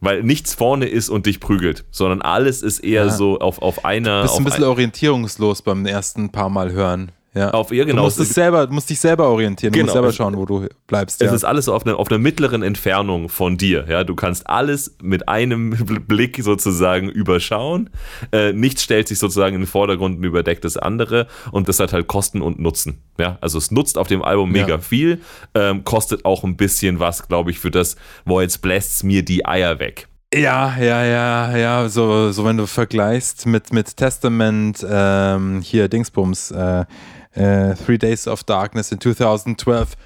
[0.00, 3.10] Weil nichts vorne ist und dich prügelt, sondern alles ist eher ja.
[3.10, 4.22] so auf, auf einer.
[4.22, 7.12] Du bist ein bisschen orientierungslos beim ersten paar Mal hören.
[7.32, 7.50] Ja.
[7.50, 7.98] Auf ihr, genau.
[7.98, 9.82] Du musst, es selber, musst dich selber orientieren, genau.
[9.82, 11.22] du musst selber schauen, wo du bleibst.
[11.22, 11.34] Es ja.
[11.34, 13.86] ist alles auf, eine, auf einer mittleren Entfernung von dir.
[13.88, 14.02] Ja?
[14.02, 15.70] Du kannst alles mit einem
[16.08, 17.90] Blick sozusagen überschauen.
[18.32, 21.28] Äh, nichts stellt sich sozusagen in den Vordergrund und überdeckt das andere.
[21.52, 23.00] Und das hat halt Kosten und Nutzen.
[23.18, 23.38] Ja?
[23.40, 24.78] Also es nutzt auf dem Album mega ja.
[24.78, 25.20] viel,
[25.54, 27.94] ähm, kostet auch ein bisschen was, glaube ich, für das,
[28.24, 30.08] wo jetzt bläst mir die Eier weg.
[30.32, 36.52] Ja, ja, ja, ja, so, so wenn du vergleichst mit, mit Testament, ähm, hier Dingsbums,
[36.52, 36.84] äh,
[37.32, 39.96] äh, Three Days of Darkness in 2012.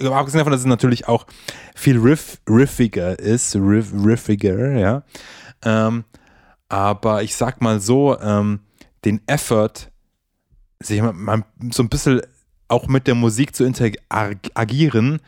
[0.00, 1.26] Abgesehen davon, dass es natürlich auch
[1.74, 5.02] viel riff, riffiger ist, riff, riffiger, ja.
[5.64, 6.04] Ähm,
[6.68, 8.60] aber ich sag mal so, ähm,
[9.04, 9.90] den Effort,
[10.80, 12.22] sich mal, mal so ein bisschen
[12.68, 15.20] auch mit der Musik zu interagieren,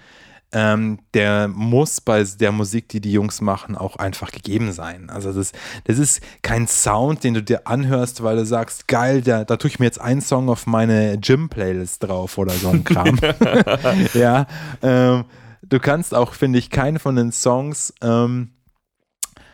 [0.55, 5.11] ähm, der muss bei der Musik, die die Jungs machen, auch einfach gegeben sein.
[5.11, 5.53] Also das,
[5.85, 9.69] das ist kein Sound, den du dir anhörst, weil du sagst, geil, da, da tue
[9.69, 13.19] ich mir jetzt einen Song auf meine Gym-Playlist drauf oder so ein Kram.
[14.15, 14.47] ja,
[14.81, 15.25] ähm,
[15.63, 18.51] du kannst auch, finde ich, keinen von den Songs ähm,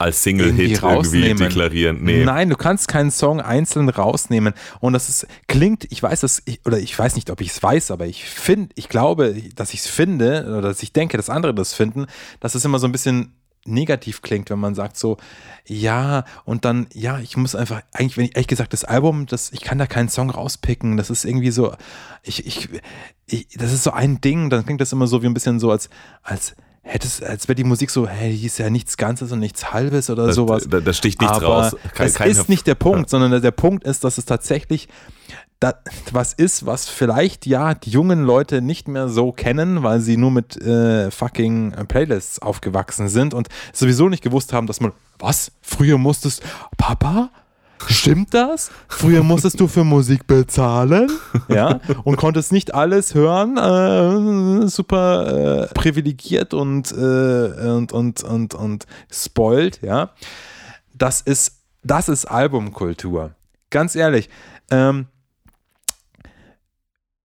[0.01, 2.02] als Single-Hit irgendwie deklarieren.
[2.02, 2.24] Nee.
[2.24, 4.55] Nein, du kannst keinen Song einzeln rausnehmen.
[4.81, 7.62] Und das ist, klingt, ich weiß das, ich, oder ich weiß nicht, ob ich es
[7.62, 11.28] weiß, aber ich finde, ich glaube, dass ich es finde, oder dass ich denke, dass
[11.28, 12.06] andere das finden,
[12.40, 13.35] dass es immer so ein bisschen
[13.66, 15.18] negativ klingt, wenn man sagt so,
[15.66, 19.52] ja, und dann, ja, ich muss einfach, eigentlich, wenn ich ehrlich gesagt, das Album, das,
[19.52, 21.74] ich kann da keinen Song rauspicken, das ist irgendwie so,
[22.22, 22.70] ich, ich,
[23.27, 25.70] ich das ist so ein Ding, dann klingt das immer so wie ein bisschen so
[25.70, 25.90] als,
[26.22, 26.56] als,
[26.91, 30.11] hättest, als wäre die Musik so, hey, die ist ja nichts Ganzes und nichts Halbes
[30.11, 30.67] oder da, sowas.
[30.69, 31.77] Da, da, sticht nichts Aber raus.
[31.95, 33.19] Kein, das ist nicht der Punkt, ja.
[33.19, 34.89] sondern der Punkt ist, dass es tatsächlich
[35.61, 35.75] da,
[36.11, 40.31] was ist, was vielleicht ja die jungen Leute nicht mehr so kennen, weil sie nur
[40.31, 45.53] mit äh, fucking Playlists aufgewachsen sind und sowieso nicht gewusst haben, dass man, was?
[45.61, 46.43] Früher musstest,
[46.79, 47.31] Papa?
[47.89, 48.70] Stimmt das?
[48.89, 51.11] Früher musstest du für Musik bezahlen,
[51.48, 58.55] ja, und konntest nicht alles hören, äh, super äh, privilegiert und, äh, und, und, und,
[58.55, 60.11] und spoilt, ja.
[60.94, 63.32] Das ist, das ist Albumkultur.
[63.70, 64.28] Ganz ehrlich,
[64.70, 65.07] ähm,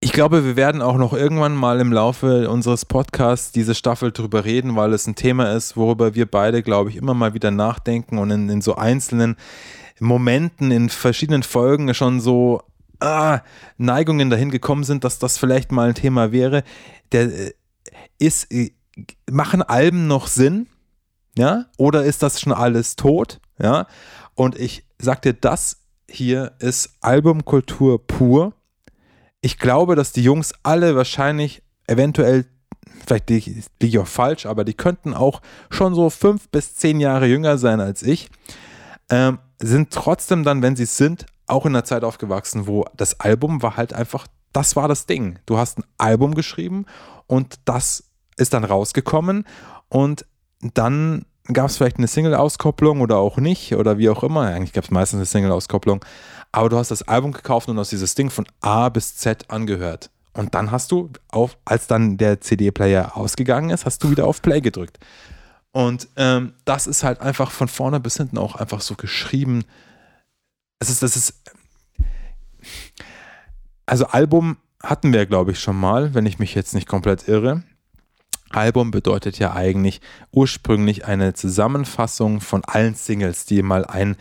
[0.05, 4.45] ich glaube, wir werden auch noch irgendwann mal im Laufe unseres Podcasts diese Staffel drüber
[4.45, 8.19] reden, weil es ein Thema ist, worüber wir beide, glaube ich, immer mal wieder nachdenken
[8.19, 9.37] und in, in so einzelnen
[10.01, 12.63] Momenten, in verschiedenen Folgen schon so
[13.01, 13.41] ah,
[13.77, 16.65] Neigungen dahin gekommen sind, dass das vielleicht mal ein Thema wäre.
[17.13, 17.53] Der äh,
[18.19, 18.73] ist, äh,
[19.31, 20.67] machen Alben noch Sinn?
[21.37, 21.67] Ja?
[21.77, 23.41] Oder ist das schon alles tot?
[23.59, 23.87] Ja?
[24.35, 28.53] Und ich sagte, das hier ist Albumkultur pur.
[29.41, 32.47] Ich glaube, dass die Jungs alle wahrscheinlich eventuell
[33.07, 37.27] vielleicht liege ich auch falsch, aber die könnten auch schon so fünf bis zehn Jahre
[37.27, 38.31] jünger sein als ich.
[39.11, 43.21] Ähm, sind trotzdem dann, wenn sie es sind, auch in einer Zeit aufgewachsen, wo das
[43.21, 45.39] Album war halt einfach, das war das Ding.
[45.47, 46.87] Du hast ein Album geschrieben
[47.27, 48.05] und das
[48.37, 49.45] ist dann rausgekommen
[49.89, 50.27] und
[50.61, 54.43] dann gab es vielleicht eine Single-Auskopplung oder auch nicht oder wie auch immer.
[54.43, 56.05] Eigentlich gab es meistens eine Single-Auskopplung.
[56.53, 60.11] Aber du hast das Album gekauft und hast dieses Ding von A bis Z angehört.
[60.33, 64.41] Und dann hast du, auf, als dann der CD-Player ausgegangen ist, hast du wieder auf
[64.41, 64.99] Play gedrückt.
[65.75, 69.65] Und ähm, das ist halt einfach von vorne bis hinten auch einfach so geschrieben.
[70.79, 71.43] Es ist, das ist.
[73.85, 77.65] Also Album hatten wir, glaube ich, schon mal, wenn ich mich jetzt nicht komplett irre.
[78.51, 84.15] Album bedeutet ja eigentlich ursprünglich eine Zusammenfassung von allen Singles, die mal ein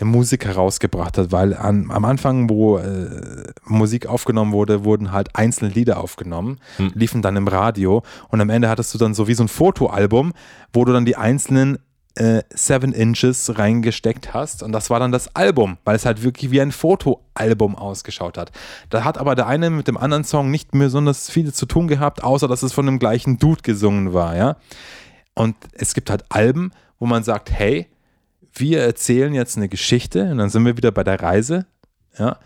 [0.00, 5.70] Musik herausgebracht hat, weil an, am Anfang, wo äh, Musik aufgenommen wurde, wurden halt einzelne
[5.70, 6.92] Lieder aufgenommen, hm.
[6.94, 10.32] liefen dann im Radio und am Ende hattest du dann so wie so ein Fotoalbum,
[10.72, 11.78] wo du dann die einzelnen
[12.16, 16.50] äh, Seven Inches reingesteckt hast und das war dann das Album, weil es halt wirklich
[16.50, 18.50] wie ein Fotoalbum ausgeschaut hat.
[18.90, 22.22] Da hat aber der eine mit dem anderen Song nicht besonders viel zu tun gehabt,
[22.22, 24.56] außer dass es von dem gleichen Dude gesungen war, ja.
[25.34, 27.88] Und es gibt halt Alben, wo man sagt, hey,
[28.54, 31.66] wir erzählen jetzt eine Geschichte und dann sind wir wieder bei der Reise,
[32.18, 32.38] ja.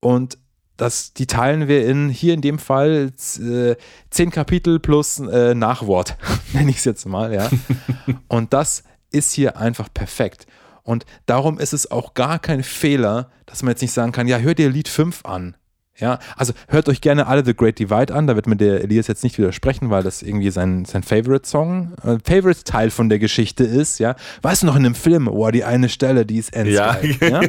[0.00, 0.38] Und
[0.76, 3.76] das, die teilen wir in, hier in dem Fall, äh,
[4.08, 6.16] zehn Kapitel plus äh, Nachwort,
[6.52, 7.50] nenne ich es jetzt mal, ja.
[8.28, 10.46] und das ist hier einfach perfekt.
[10.82, 14.38] Und darum ist es auch gar kein Fehler, dass man jetzt nicht sagen kann, ja,
[14.38, 15.56] hör dir Lied 5 an.
[16.00, 19.06] Ja, also hört euch gerne alle The Great Divide an, da wird mir der Elias
[19.06, 23.98] jetzt nicht widersprechen, weil das irgendwie sein, sein Favorite-Song, äh, Favorite-Teil von der Geschichte ist,
[23.98, 24.16] ja.
[24.42, 27.28] Weißt du noch in dem Film, oh, die eine Stelle, die ist endgeil, ja.
[27.42, 27.48] ja?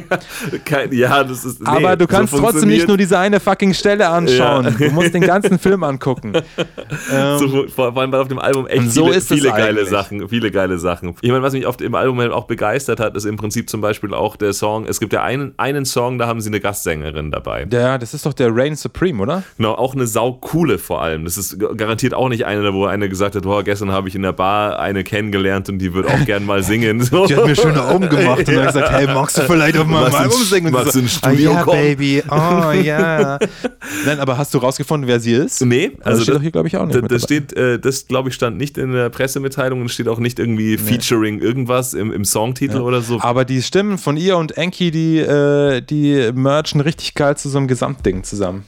[0.64, 1.60] Kein, ja, das ist.
[1.60, 4.64] Nee, Aber du kannst so trotzdem nicht nur diese eine fucking Stelle anschauen.
[4.64, 4.88] Ja.
[4.88, 6.32] Du musst den ganzen Film angucken.
[7.10, 10.78] ähm, so, vor allem auf dem Album echt so viele, viele geile Sachen, viele geile
[10.78, 11.14] Sachen.
[11.20, 13.80] Ich meine, was mich oft im Album halt auch begeistert hat, ist im Prinzip zum
[13.80, 17.30] Beispiel auch der Song, es gibt ja einen, einen Song, da haben sie eine Gastsängerin
[17.30, 17.66] dabei.
[17.70, 19.42] Ja, das ist doch der der Reign Supreme, oder?
[19.56, 21.24] Genau, auch eine saukoole vor allem.
[21.24, 24.22] Das ist garantiert auch nicht eine, wo einer gesagt hat, boah, gestern habe ich in
[24.22, 27.00] der Bar eine kennengelernt und die wird auch gern mal singen.
[27.00, 27.26] So.
[27.32, 28.60] Die hat mir schöne Augen gemacht und ja.
[28.60, 30.72] hat gesagt, hey, magst du vielleicht auf meinem Album singen?
[30.72, 31.80] Was so, ins Studio oh, yeah, kommen?
[31.80, 33.38] Baby, oh ja.
[34.04, 35.64] Nein, aber hast du rausgefunden, wer sie ist?
[35.64, 37.00] Nee, also, also das steht doch hier, glaube ich, auch nicht.
[37.00, 40.18] Das, das steht, äh, das glaube ich, stand nicht in der Pressemitteilung und steht auch
[40.18, 40.78] nicht irgendwie nee.
[40.78, 42.82] featuring irgendwas im, im Songtitel ja.
[42.82, 43.20] oder so.
[43.20, 47.58] Aber die Stimmen von ihr und Enki, die, äh, die merchen richtig geil zu so
[47.58, 48.31] einem Gesamtding zusammen.
[48.32, 48.64] zusammen.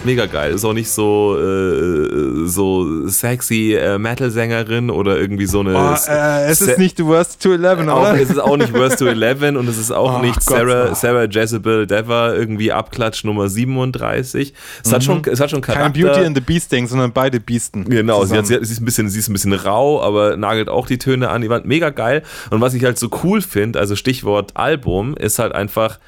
[0.00, 0.52] Passt mega geil.
[0.52, 5.74] Ist auch nicht so, äh, so sexy äh, Metal-Sängerin oder irgendwie so eine.
[5.74, 8.14] Oh, äh, es ist nicht Worst to Eleven, oder?
[8.20, 10.94] es ist auch nicht Worst to Eleven und es ist auch oh, nicht Gott, Sarah,
[10.94, 14.54] Sarah Jezebel Dever irgendwie Abklatsch Nummer 37.
[14.82, 14.94] Es, mhm.
[14.94, 15.90] hat, schon, es hat schon Charakter.
[15.90, 17.84] Kein Beauty and the Beasting, sondern beide Beasten.
[17.84, 20.36] Genau, sie, hat, sie, hat, sie, ist ein bisschen, sie ist ein bisschen rau, aber
[20.36, 21.42] nagelt auch die Töne an.
[21.42, 22.22] Die waren mega geil.
[22.50, 25.98] Und was ich halt so cool finde, also Stichwort Album, ist halt einfach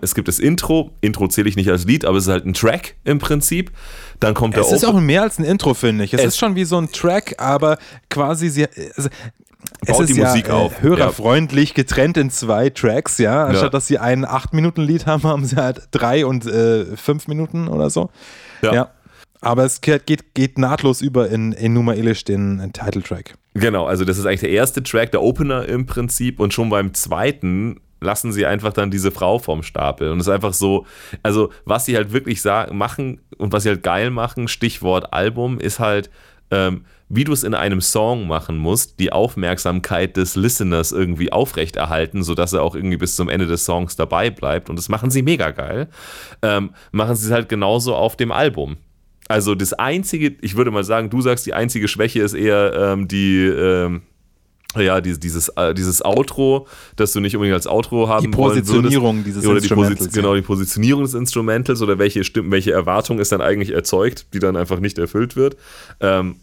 [0.00, 0.92] es gibt das Intro.
[1.00, 3.70] Intro zähle ich nicht als Lied, aber es ist halt ein Track im Prinzip.
[4.20, 6.14] Dann kommt der Es ist auch mehr als ein Intro, finde ich.
[6.14, 7.78] Es, es, ist schon wie so ein Track, aber
[8.08, 9.08] quasi sie, also,
[9.86, 10.82] es ist die Musik ja, äh, auf.
[10.82, 13.44] hörerfreundlich getrennt in zwei Tracks, ja.
[13.44, 13.68] Anstatt ja.
[13.70, 18.10] dass sie ein 8-Minuten-Lied haben, haben sie halt drei und äh, fünf Minuten oder so.
[18.62, 18.74] Ja.
[18.74, 18.90] ja.
[19.40, 23.34] Aber es geht, geht nahtlos über in, in Numa Elish, den Titeltrack.
[23.54, 26.40] Genau, also das ist eigentlich der erste Track, der Opener im Prinzip.
[26.40, 30.10] Und schon beim zweiten lassen sie einfach dann diese Frau vom Stapel.
[30.10, 30.86] Und es ist einfach so,
[31.22, 35.58] also was sie halt wirklich sagen, machen und was sie halt geil machen, Stichwort Album,
[35.58, 36.10] ist halt,
[36.50, 42.22] ähm, wie du es in einem Song machen musst, die Aufmerksamkeit des Listeners irgendwie aufrechterhalten,
[42.22, 44.68] sodass er auch irgendwie bis zum Ende des Songs dabei bleibt.
[44.68, 45.88] Und das machen sie mega geil.
[46.42, 48.76] Ähm, machen sie es halt genauso auf dem Album.
[49.28, 53.08] Also das einzige, ich würde mal sagen, du sagst, die einzige Schwäche ist eher ähm,
[53.08, 54.02] die, ähm,
[54.76, 56.66] ja, dieses, dieses, äh, dieses Outro,
[56.96, 60.12] das du nicht unbedingt als Outro haben Die Positionierung würdest, dieses oder die Instrumentals.
[60.12, 64.38] Genau, die Positionierung des Instrumentals oder welche Stimmen, welche Erwartung ist dann eigentlich erzeugt, die
[64.40, 65.56] dann einfach nicht erfüllt wird.
[66.00, 66.36] Ähm,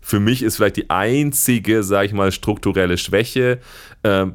[0.00, 3.60] für mich ist vielleicht die einzige, sag ich mal, strukturelle Schwäche.
[4.02, 4.34] Ähm,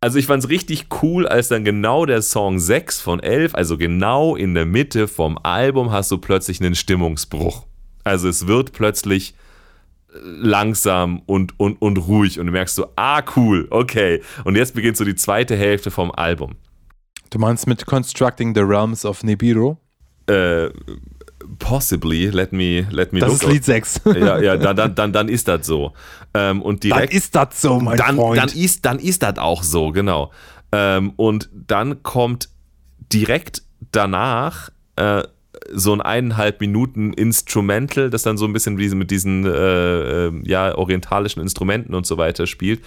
[0.00, 3.78] also ich fand es richtig cool, als dann genau der Song 6 von 11, also
[3.78, 7.64] genau in der Mitte vom Album, hast du plötzlich einen Stimmungsbruch.
[8.04, 9.34] Also es wird plötzlich
[10.12, 14.22] langsam und, und, und ruhig und du merkst so, ah, cool, okay.
[14.44, 16.56] Und jetzt beginnt so die zweite Hälfte vom Album.
[17.30, 19.76] Du meinst mit Constructing the Realms of Nibiru?
[20.26, 20.70] Äh,
[21.58, 24.00] possibly, let me, let me Das ist Lied 6.
[24.16, 25.92] ja, ja, dann, dann, dann, dann ist das so.
[26.34, 28.38] Ähm, und direkt, dann ist das so, mein dann, Freund.
[28.38, 30.32] Dann ist, dann ist das auch so, genau.
[30.72, 32.48] Ähm, und dann kommt
[33.12, 33.62] direkt
[33.92, 35.22] danach äh,
[35.72, 40.32] so ein eineinhalb Minuten Instrumental, das dann so ein bisschen wie mit diesen äh, äh,
[40.44, 42.82] ja, orientalischen Instrumenten und so weiter spielt.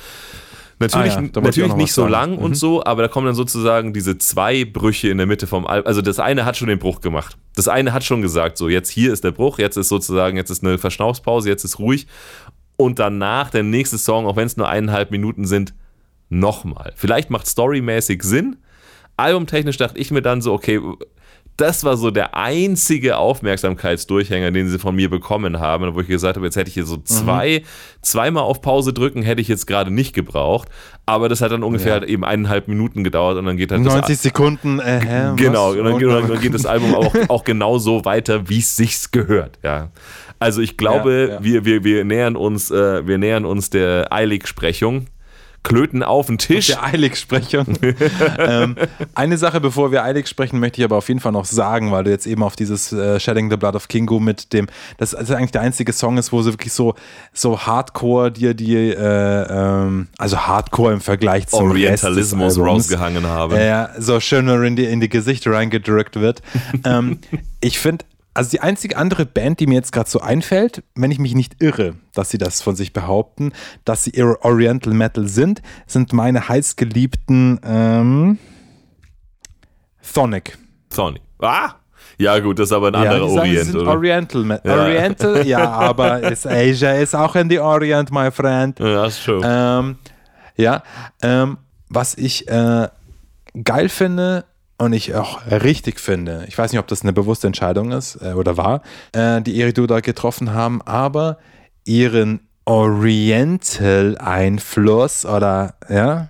[0.81, 2.37] Natürlich, ah ja, natürlich nicht so lang mhm.
[2.37, 5.87] und so, aber da kommen dann sozusagen diese zwei Brüche in der Mitte vom Album.
[5.87, 7.37] Also das eine hat schon den Bruch gemacht.
[7.55, 10.49] Das eine hat schon gesagt, so jetzt hier ist der Bruch, jetzt ist sozusagen, jetzt
[10.49, 12.07] ist eine Verschnaufspause, jetzt ist ruhig.
[12.77, 15.73] Und danach der nächste Song, auch wenn es nur eineinhalb Minuten sind,
[16.29, 16.93] nochmal.
[16.95, 18.55] Vielleicht macht storymäßig Sinn.
[19.17, 20.79] Albumtechnisch dachte ich mir dann so, okay,
[21.59, 26.37] das war so der einzige Aufmerksamkeitsdurchhänger, den sie von mir bekommen haben, wo ich gesagt
[26.37, 27.05] habe, jetzt hätte ich hier so mhm.
[27.05, 27.99] zwei, mhm.
[28.01, 30.69] zweimal auf Pause drücken, hätte ich jetzt gerade nicht gebraucht.
[31.05, 31.99] Aber das hat dann ungefähr ja.
[31.99, 35.93] halt eben eineinhalb Minuten gedauert und dann geht halt 90 Sekunden, äh, Genau, und dann,
[35.93, 39.89] und dann, geht das Album auch, auch genau so weiter, wie es sich gehört, ja.
[40.39, 41.43] Also ich glaube, ja, ja.
[41.43, 45.07] Wir, wir, wir nähern uns, äh, wir nähern uns der Eilig-Sprechung.
[45.69, 46.67] Klöten auf den Tisch.
[46.67, 47.77] Der Eilig-Sprechung.
[48.37, 48.75] ähm,
[49.13, 52.03] eine Sache, bevor wir eilig sprechen, möchte ich aber auf jeden Fall noch sagen, weil
[52.03, 54.67] du jetzt eben auf dieses äh, Shedding the Blood of Kingo mit dem,
[54.97, 56.95] das ist eigentlich der einzige Song ist, wo sie wirklich so,
[57.33, 63.55] so Hardcore dir die, äh, ähm, also Hardcore im Vergleich zum Orientalismus rausgehangen haben.
[63.55, 66.41] Äh, so schön in die, in die Gesichter reingedrückt wird.
[66.83, 67.19] ähm,
[67.61, 71.19] ich finde, also die einzige andere Band, die mir jetzt gerade so einfällt, wenn ich
[71.19, 73.53] mich nicht irre, dass sie das von sich behaupten,
[73.85, 78.37] dass sie Oriental Metal sind, sind meine heißgeliebten ähm,
[80.13, 80.57] Thonic.
[80.89, 81.21] Thonic.
[81.39, 81.75] Ah!
[82.17, 83.91] Ja, gut, das ist aber ein anderer ja, Orient, sagen, oder?
[83.91, 84.71] Oriental, Metal.
[84.71, 84.83] ja.
[84.83, 88.77] Oriental, ja, aber ist Asia ist auch in die Orient, my friend.
[88.79, 89.41] Ja, ist schon.
[89.45, 89.97] Ähm,
[90.57, 90.83] ja,
[91.21, 91.57] ähm,
[91.87, 92.89] was ich äh,
[93.63, 94.43] geil finde,
[94.79, 98.33] und ich auch richtig finde, ich weiß nicht, ob das eine bewusste Entscheidung ist äh,
[98.33, 98.81] oder war,
[99.11, 101.37] äh, die Eridu da getroffen haben, aber
[101.85, 106.29] ihren Oriental-Einfluss oder ja,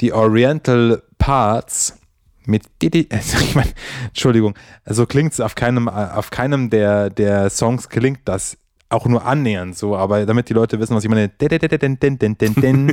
[0.00, 1.98] die Oriental Parts
[2.46, 2.62] mit
[3.10, 3.72] also ich meine,
[4.06, 4.54] Entschuldigung,
[4.86, 8.56] so klingt es auf keinem, auf keinem der, der Songs klingt das
[8.88, 11.28] auch nur annähernd so, aber damit die Leute wissen, was ich meine,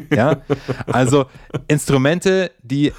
[0.11, 0.41] ja,
[0.87, 1.25] also
[1.67, 2.93] Instrumente, die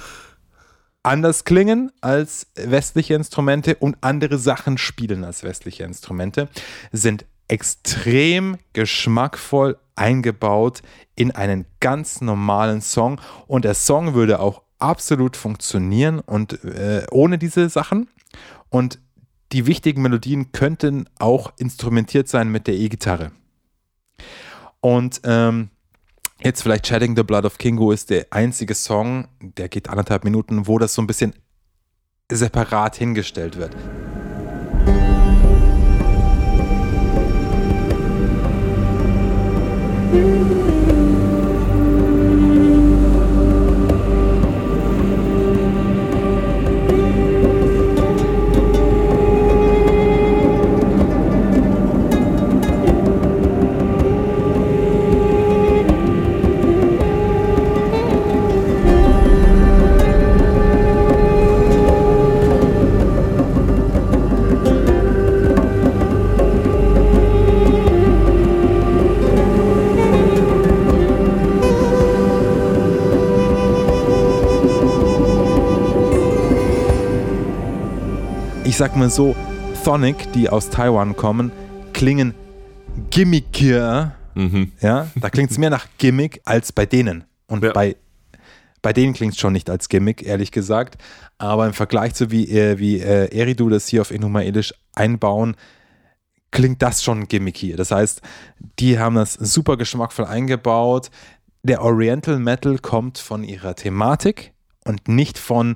[1.03, 6.49] anders klingen als westliche Instrumente und andere Sachen spielen als westliche Instrumente,
[6.91, 10.81] sind extrem geschmackvoll eingebaut
[11.15, 17.37] in einen ganz normalen Song und der Song würde auch absolut funktionieren und äh, ohne
[17.37, 18.09] diese Sachen
[18.69, 18.99] und
[19.51, 23.31] die wichtigen Melodien könnten auch instrumentiert sein mit der E-Gitarre.
[24.79, 25.69] Und ähm,
[26.41, 30.67] Jetzt vielleicht Shedding the Blood of Kingo ist der einzige Song, der geht anderthalb Minuten,
[30.67, 31.33] wo das so ein bisschen
[32.31, 33.75] separat hingestellt wird.
[40.11, 40.68] Musik
[78.79, 79.35] sag mal so,
[79.83, 81.51] Sonic, die aus Taiwan kommen,
[81.91, 82.33] klingen
[83.09, 84.15] gimmickier.
[84.35, 84.71] Mhm.
[84.79, 87.25] Ja, da klingt es mehr nach Gimmick als bei denen.
[87.47, 87.73] Und Ja.
[87.73, 87.97] bei,
[88.81, 90.97] bei denen klingt es schon nicht als Gimmick, ehrlich gesagt.
[91.37, 95.57] Aber im Vergleich zu wie, äh, wie äh, Eridu das hier auf Inhumaelisch einbauen,
[96.51, 97.75] klingt das schon gimmicky.
[97.75, 98.21] Das heißt,
[98.79, 101.11] die haben das super geschmackvoll eingebaut.
[101.63, 104.53] Der Oriental Metal kommt von ihrer Thematik
[104.85, 105.75] und nicht von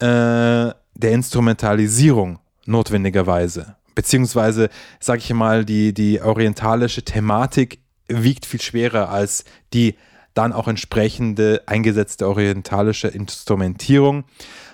[0.00, 3.76] äh, der Instrumentalisierung notwendigerweise.
[3.94, 4.68] Beziehungsweise,
[5.00, 9.96] sage ich mal, die, die orientalische Thematik wiegt viel schwerer als die
[10.34, 14.24] dann auch entsprechende eingesetzte orientalische Instrumentierung,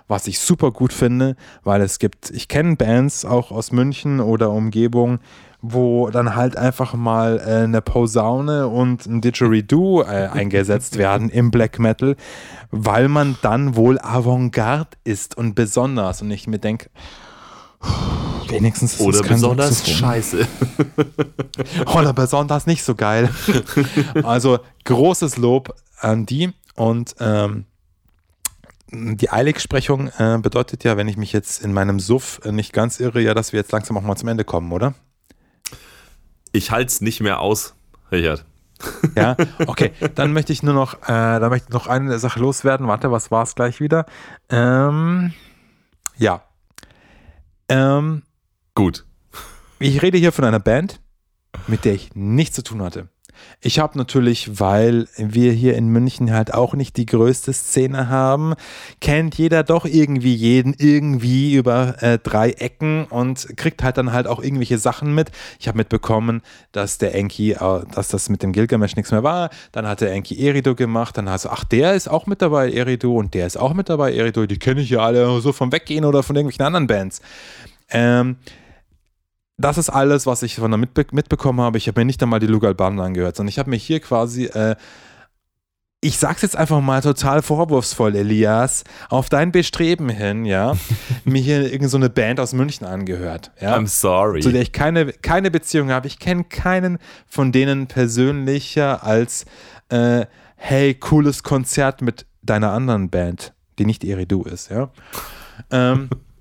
[0.09, 4.51] was ich super gut finde, weil es gibt, ich kenne Bands auch aus München oder
[4.51, 5.20] Umgebung,
[5.66, 11.50] wo dann halt einfach mal äh, eine Posaune und ein Didgeridoo äh, eingesetzt werden im
[11.50, 12.16] Black Metal,
[12.70, 16.20] weil man dann wohl Avantgarde ist und besonders.
[16.20, 16.90] Und ich mir denke,
[18.48, 20.46] wenigstens ist Oder besonders scheiße.
[21.96, 23.30] Oder besonders nicht so geil.
[24.22, 27.64] also großes Lob an die und ähm,
[28.92, 33.00] die Eiligsprechung äh, bedeutet ja, wenn ich mich jetzt in meinem Suff äh, nicht ganz
[33.00, 34.94] irre, ja, dass wir jetzt langsam auch mal zum Ende kommen, oder?
[36.55, 37.74] Ich halte es nicht mehr aus,
[38.12, 38.44] Richard.
[39.16, 39.36] Ja,
[39.66, 39.90] okay.
[40.14, 42.86] Dann möchte ich nur noch, äh, da möchte ich noch eine Sache loswerden.
[42.86, 44.06] Warte, was war es gleich wieder?
[44.51, 45.35] Ähm,
[46.16, 46.43] ja.
[47.68, 48.22] Ähm,
[48.76, 49.05] Gut.
[49.81, 51.01] Ich rede hier von einer Band,
[51.66, 53.09] mit der ich nichts zu tun hatte.
[53.60, 58.54] Ich habe natürlich, weil wir hier in München halt auch nicht die größte Szene haben,
[59.00, 64.26] kennt jeder doch irgendwie jeden irgendwie über äh, drei Ecken und kriegt halt dann halt
[64.26, 65.30] auch irgendwelche Sachen mit.
[65.58, 66.42] Ich habe mitbekommen,
[66.72, 69.48] dass der Enki, äh, dass das mit dem Gilgamesh nichts mehr war.
[69.72, 71.16] Dann hat der Enki Erido gemacht.
[71.16, 73.88] Dann hast du, ach, der ist auch mit dabei, Erido, und der ist auch mit
[73.88, 74.44] dabei, Erido.
[74.44, 77.22] Die kenne ich ja alle so vom Weggehen oder von irgendwelchen anderen Bands.
[77.90, 78.36] Ähm,
[79.56, 81.78] das ist alles, was ich von da mitbe mitbekommen habe.
[81.78, 84.47] Ich habe mir nicht einmal die Lugal Band angehört, sondern ich habe mir hier quasi,
[84.47, 84.74] äh,
[86.01, 90.74] ich sag's jetzt einfach mal total vorwurfsvoll, Elias, auf dein Bestreben hin, ja,
[91.24, 94.40] mir hier irgendeine so eine Band aus München angehört, ja, I'm sorry.
[94.40, 96.09] zu der ich keine, keine Beziehung habe.
[96.09, 99.47] Ich kenne keinen von denen persönlicher als,
[99.89, 100.26] äh,
[100.56, 104.90] hey, cooles Konzert mit deiner anderen Band, die nicht Eridu ist, ja.
[105.70, 106.10] Ähm,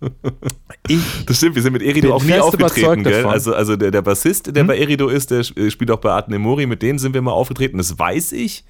[0.88, 3.14] ich Das stimmt, wir sind mit Erido auch nie aufgetreten, gell?
[3.24, 3.32] davon.
[3.32, 4.68] Also, also der, der Bassist, der Hm?
[4.68, 7.32] bei Erido ist, der sp- spielt auch bei Art Nemori, mit denen sind wir mal
[7.32, 8.64] aufgetreten, das weiß ich.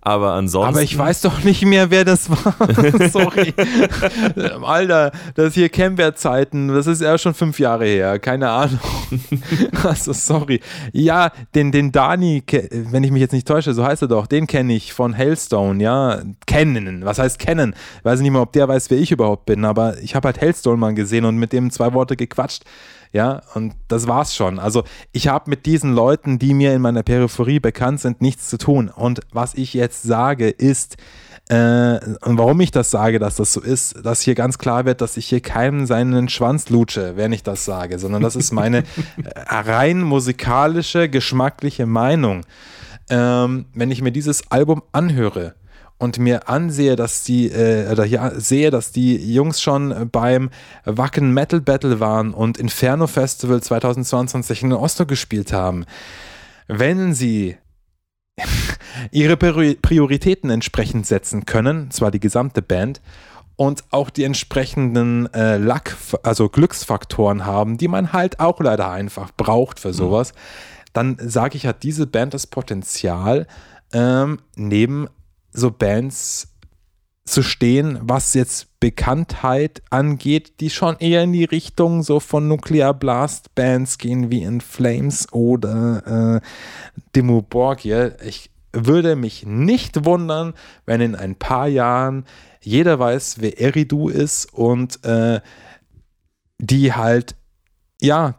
[0.00, 0.68] Aber ansonsten.
[0.68, 2.54] Aber ich weiß doch nicht mehr, wer das war.
[3.10, 3.52] Sorry.
[4.62, 8.18] Alter, das hier Camembert-Zeiten, das ist ja schon fünf Jahre her.
[8.18, 8.78] Keine Ahnung.
[9.82, 10.60] also, sorry.
[10.92, 12.42] Ja, den, den Dani,
[12.72, 15.82] wenn ich mich jetzt nicht täusche, so heißt er doch, den kenne ich von Hailstone,
[15.82, 16.20] ja.
[16.46, 17.04] Kennen.
[17.04, 17.74] Was heißt kennen?
[17.98, 20.40] Ich weiß nicht mal, ob der weiß, wer ich überhaupt bin, aber ich habe halt
[20.40, 22.64] Hailstone mal gesehen und mit dem zwei Worte gequatscht.
[23.12, 24.58] Ja, und das war's schon.
[24.58, 28.58] Also ich habe mit diesen Leuten, die mir in meiner Peripherie bekannt sind, nichts zu
[28.58, 28.88] tun.
[28.88, 30.96] Und was ich jetzt sage, ist,
[31.48, 35.00] äh, und warum ich das sage, dass das so ist, dass hier ganz klar wird,
[35.00, 38.78] dass ich hier keinem seinen Schwanz lutsche, wenn ich das sage, sondern das ist meine
[39.24, 42.44] äh, rein musikalische, geschmackliche Meinung.
[43.08, 45.54] Ähm, wenn ich mir dieses Album anhöre,
[45.98, 50.50] und mir ansehe, dass die, äh, oder ja, sehe, dass die Jungs schon beim
[50.84, 55.84] Wacken Metal Battle waren und Inferno Festival 2022 in Oslo gespielt haben,
[56.68, 57.56] wenn sie
[59.10, 63.00] ihre Priori- Prioritäten entsprechend setzen können, zwar die gesamte Band,
[63.56, 69.32] und auch die entsprechenden äh, Luck, also Glücksfaktoren haben, die man halt auch leider einfach
[69.36, 70.32] braucht für sowas,
[70.92, 73.48] dann sage ich, hat diese Band das Potenzial,
[73.92, 75.08] ähm, neben
[75.58, 76.48] so Bands
[77.24, 82.94] zu stehen, was jetzt Bekanntheit angeht, die schon eher in die Richtung so von Nuclear
[82.94, 86.40] Blast Bands gehen wie In Flames oder äh,
[87.14, 88.16] Demo Borgir.
[88.24, 90.54] Ich würde mich nicht wundern,
[90.86, 92.24] wenn in ein paar Jahren
[92.60, 95.40] jeder weiß, wer Eridu ist und äh,
[96.58, 97.36] die halt,
[98.00, 98.34] ja,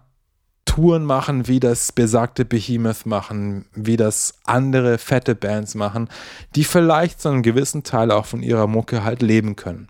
[0.70, 6.10] Touren machen, wie das besagte Behemoth machen, wie das andere fette Bands machen,
[6.56, 9.88] die vielleicht so einen gewissen Teil auch von ihrer Mucke halt leben können.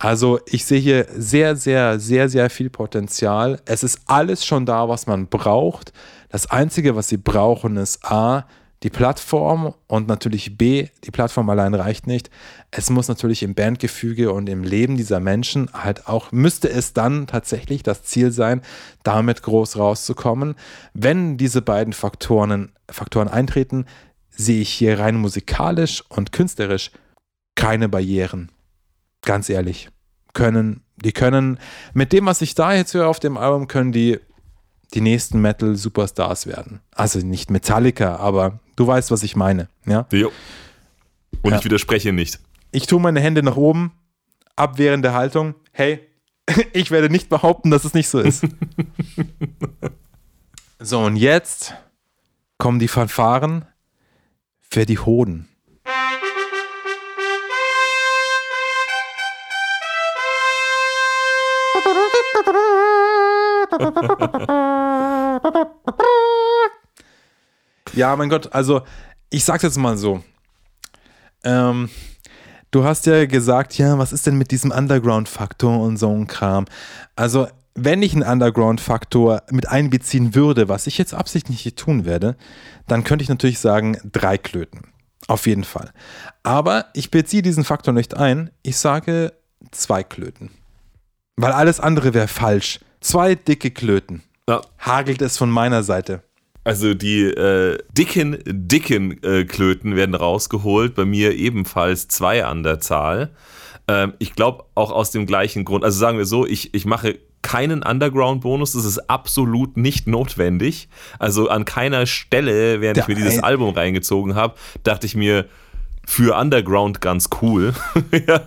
[0.00, 3.60] Also ich sehe hier sehr, sehr, sehr, sehr viel Potenzial.
[3.66, 5.92] Es ist alles schon da, was man braucht.
[6.28, 8.46] Das Einzige, was sie brauchen, ist A,
[8.84, 12.28] die Plattform und natürlich B, die Plattform allein reicht nicht.
[12.70, 17.26] Es muss natürlich im Bandgefüge und im Leben dieser Menschen halt auch, müsste es dann
[17.26, 18.60] tatsächlich das Ziel sein,
[19.02, 20.54] damit groß rauszukommen.
[20.92, 23.86] Wenn diese beiden Faktoren, Faktoren eintreten,
[24.28, 26.90] sehe ich hier rein musikalisch und künstlerisch
[27.54, 28.52] keine Barrieren.
[29.22, 29.88] Ganz ehrlich.
[30.34, 31.58] Können, die können,
[31.94, 34.18] mit dem, was ich da jetzt höre auf dem Album, können die
[34.94, 36.80] die nächsten Metal-Superstars werden.
[36.94, 39.68] Also nicht Metallica, aber du weißt, was ich meine.
[39.86, 40.06] Ja?
[40.12, 40.30] Jo.
[41.42, 41.58] Und ja.
[41.58, 42.38] ich widerspreche nicht.
[42.70, 43.92] Ich tue meine Hände nach oben,
[44.56, 45.54] abwehrende Haltung.
[45.72, 46.00] Hey,
[46.72, 48.46] ich werde nicht behaupten, dass es nicht so ist.
[50.78, 51.74] so, und jetzt
[52.58, 53.64] kommen die Fanfaren
[54.60, 55.48] für die Hoden.
[67.94, 68.82] ja, mein Gott, also
[69.30, 70.22] ich sag's jetzt mal so.
[71.42, 71.88] Ähm,
[72.70, 76.66] du hast ja gesagt, ja, was ist denn mit diesem Underground-Faktor und so ein Kram?
[77.16, 82.36] Also, wenn ich einen Underground-Faktor mit einbeziehen würde, was ich jetzt absichtlich nicht tun werde,
[82.86, 84.94] dann könnte ich natürlich sagen, drei Klöten.
[85.26, 85.90] Auf jeden Fall.
[86.42, 88.50] Aber ich beziehe diesen Faktor nicht ein.
[88.62, 89.32] Ich sage
[89.70, 90.50] zwei Klöten.
[91.36, 92.80] Weil alles andere wäre falsch.
[93.04, 94.22] Zwei dicke Klöten.
[94.48, 94.62] Ja.
[94.78, 96.22] Hagelt es von meiner Seite.
[96.64, 100.94] Also die äh, dicken, dicken äh, Klöten werden rausgeholt.
[100.94, 103.34] Bei mir ebenfalls zwei an der Zahl.
[103.88, 105.84] Ähm, ich glaube auch aus dem gleichen Grund.
[105.84, 108.72] Also sagen wir so, ich, ich mache keinen Underground-Bonus.
[108.72, 110.88] Das ist absolut nicht notwendig.
[111.18, 115.44] Also an keiner Stelle, während ich mir dieses Album reingezogen habe, dachte ich mir,
[116.06, 117.72] für Underground ganz cool.
[118.26, 118.40] ja.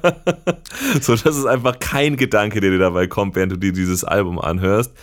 [1.02, 4.40] So, das ist einfach kein Gedanke, der dir dabei kommt, während du dir dieses Album
[4.40, 4.94] anhörst.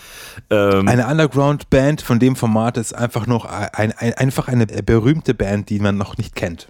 [0.50, 5.70] Ähm eine Underground-Band von dem Format ist einfach noch ein, ein, einfach eine berühmte Band,
[5.70, 6.68] die man noch nicht kennt.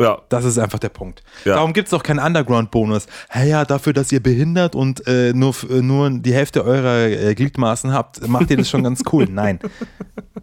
[0.00, 0.22] Ja.
[0.28, 1.22] Das ist einfach der Punkt.
[1.44, 1.54] Ja.
[1.56, 3.06] Darum gibt es auch keinen Underground-Bonus.
[3.28, 7.34] Hey, ja, dafür, dass ihr behindert und äh, nur, äh, nur die Hälfte eurer äh,
[7.34, 9.26] Gliedmaßen habt, macht ihr das schon ganz cool.
[9.30, 9.58] Nein.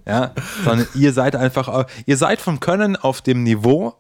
[0.08, 0.34] Ja,
[0.64, 3.94] sondern ihr seid einfach, ihr seid vom Können auf dem Niveau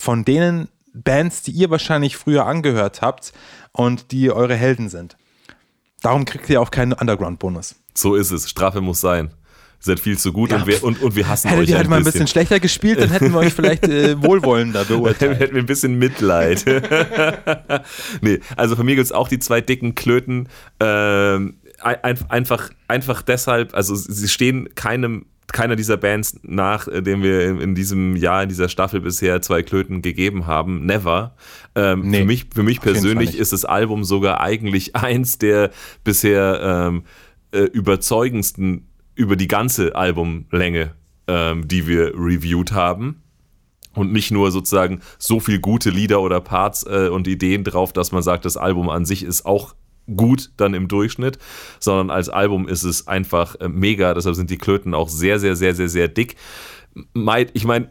[0.00, 3.32] von denen Bands, die ihr wahrscheinlich früher angehört habt
[3.72, 5.16] und die eure Helden sind.
[6.02, 7.76] Darum kriegt ihr auch keinen Underground-Bonus.
[7.94, 8.48] So ist es.
[8.48, 9.26] Strafe muss sein.
[9.26, 10.56] Ihr seid viel zu gut ja.
[10.56, 11.68] und, wir, und, und wir hassen Hättet euch.
[11.68, 14.84] Hättet ihr halt mal ein bisschen schlechter gespielt, dann hätten wir euch vielleicht äh, wohlwollender
[14.86, 15.38] beurteilt.
[15.38, 16.64] hätten wir ein bisschen Mitleid.
[18.20, 20.48] nee, also von mir gibt es auch die zwei dicken Klöten.
[20.80, 27.60] Ähm, einfach, einfach deshalb, also sie stehen keinem keiner dieser Bands nach, äh, dem wir
[27.60, 30.86] in diesem Jahr, in dieser Staffel bisher zwei Klöten gegeben haben.
[30.86, 31.34] Never.
[31.74, 35.70] Ähm, nee, für mich, für mich persönlich ist das Album sogar eigentlich eins der
[36.04, 37.04] bisher ähm,
[37.52, 40.94] äh, überzeugendsten über die ganze Albumlänge,
[41.26, 43.22] ähm, die wir reviewed haben.
[43.92, 48.12] Und nicht nur sozusagen so viel gute Lieder oder Parts äh, und Ideen drauf, dass
[48.12, 49.74] man sagt, das Album an sich ist auch
[50.16, 51.38] gut dann im Durchschnitt,
[51.78, 54.14] sondern als Album ist es einfach äh, mega.
[54.14, 56.36] Deshalb sind die Klöten auch sehr, sehr, sehr, sehr, sehr dick.
[57.54, 57.88] Ich meine,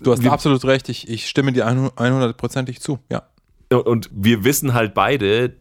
[0.00, 0.88] du hast absolut recht.
[0.88, 2.98] Ich, ich stimme dir 100%ig zu.
[3.10, 3.22] Ja.
[3.74, 5.54] Und wir wissen halt beide,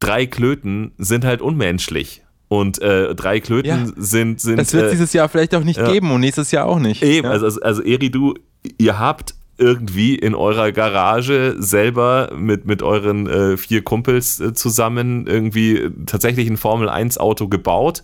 [0.00, 2.22] drei Klöten sind halt unmenschlich.
[2.48, 4.58] Und äh, drei Klöten ja, sind, sind.
[4.58, 5.90] Das wird äh, dieses Jahr vielleicht auch nicht ja.
[5.90, 7.02] geben und nächstes Jahr auch nicht.
[7.02, 7.32] Eben, ja.
[7.32, 8.34] also, also, also Eri, du,
[8.78, 15.26] ihr habt irgendwie in eurer Garage selber mit, mit euren äh, vier Kumpels äh, zusammen
[15.26, 18.02] irgendwie tatsächlich ein Formel 1 Auto gebaut.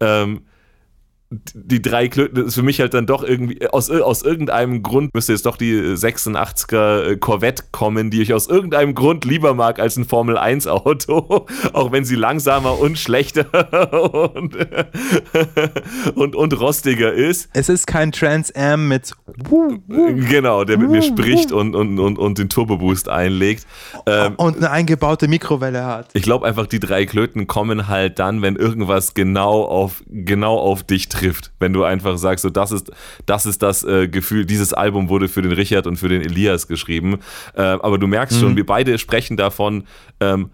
[0.00, 0.42] Ähm,
[1.30, 5.32] die drei Klöten ist für mich halt dann doch irgendwie, aus, aus irgendeinem Grund müsste
[5.32, 9.98] jetzt doch die 86er äh, Corvette kommen, die ich aus irgendeinem Grund lieber mag als
[9.98, 13.44] ein Formel 1 Auto, auch wenn sie langsamer und schlechter
[14.34, 14.56] und,
[16.14, 17.50] und, und rostiger ist.
[17.52, 19.12] Es ist kein Trans Am mit
[19.86, 23.66] Genau, der mit mir spricht und, und, und, und den Turbo Boost einlegt.
[24.06, 26.08] Ähm, und eine eingebaute Mikrowelle hat.
[26.14, 30.84] Ich glaube einfach, die drei Klöten kommen halt dann, wenn irgendwas genau auf, genau auf
[30.84, 32.90] dich trifft trifft, wenn du einfach sagst, so das ist
[33.26, 36.68] das ist das äh, Gefühl, dieses Album wurde für den Richard und für den Elias
[36.68, 37.18] geschrieben.
[37.54, 38.40] Äh, aber du merkst mhm.
[38.40, 39.84] schon, wir beide sprechen davon,
[40.20, 40.50] ähm,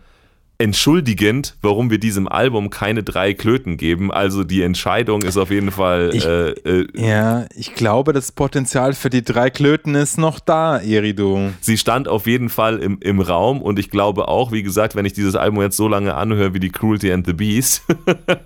[0.59, 4.13] entschuldigend, warum wir diesem Album keine drei Klöten geben.
[4.13, 6.11] Also die Entscheidung ist auf jeden Fall.
[6.13, 10.79] Ich, äh, äh, ja, ich glaube, das Potenzial für die drei Klöten ist noch da,
[10.79, 11.51] Eridu.
[11.61, 15.05] Sie stand auf jeden Fall im, im Raum und ich glaube auch, wie gesagt, wenn
[15.05, 17.83] ich dieses Album jetzt so lange anhöre wie die Cruelty and the Beast,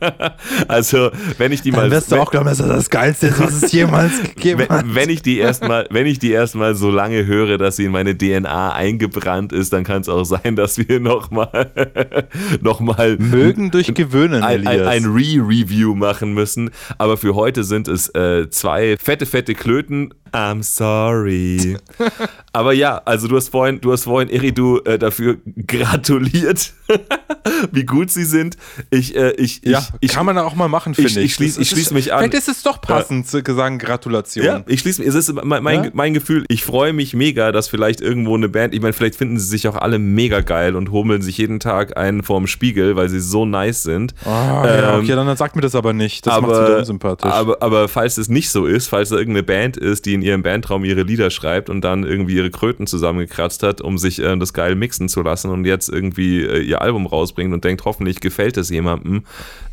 [0.69, 1.83] also wenn ich die mal.
[1.83, 4.69] Dann wirst du auch glauben, dass das das Geilste ist, was es jemals gegeben wenn,
[4.69, 4.95] hat.
[4.95, 8.17] Wenn ich die erstmal, wenn ich die erstmal so lange höre, dass sie in meine
[8.17, 11.71] DNA eingebrannt ist, dann kann es auch sein, dass wir nochmal
[12.61, 16.70] nochmal mögen durch Gewöhnen, ein, ein, ein Re-Review machen müssen.
[16.99, 20.15] Aber für heute sind es äh, zwei fette, fette Klöten.
[20.33, 21.77] I'm sorry.
[22.53, 26.73] Aber ja, also du hast vorhin, du hast vorhin Eridu äh, dafür gratuliert,
[27.73, 28.57] wie gut sie sind.
[28.91, 31.16] Ich, äh, ich, ja, ich, kann man da auch mal machen, finde ich.
[31.16, 32.20] Ich, ich schließe schließ mich an.
[32.20, 34.45] Vielleicht ist es doch passend zu sagen Gratulation.
[34.45, 35.09] Ja, ich schließe mich.
[35.09, 35.91] Es ist mein, mein, ja?
[35.93, 36.45] mein Gefühl.
[36.49, 38.75] Ich freue mich mega, dass vielleicht irgendwo eine Band.
[38.75, 41.97] Ich meine, vielleicht finden sie sich auch alle mega geil und hummeln sich jeden Tag
[41.97, 44.15] einen vorm Spiegel, weil sie so nice sind.
[44.25, 46.27] Oh, ähm, ja, okay, dann sagt mir das aber nicht.
[46.27, 47.31] Das aber, macht sie unsympathisch.
[47.31, 50.43] Aber, aber falls es nicht so ist, falls da irgendeine Band ist, die in ihrem
[50.43, 54.53] Bandraum ihre Lieder schreibt und dann irgendwie ihre Kröten zusammengekratzt hat, um sich äh, das
[54.53, 58.56] geil mixen zu lassen und jetzt irgendwie äh, ihr Album rausbringt und denkt, hoffentlich gefällt
[58.56, 59.24] es jemandem.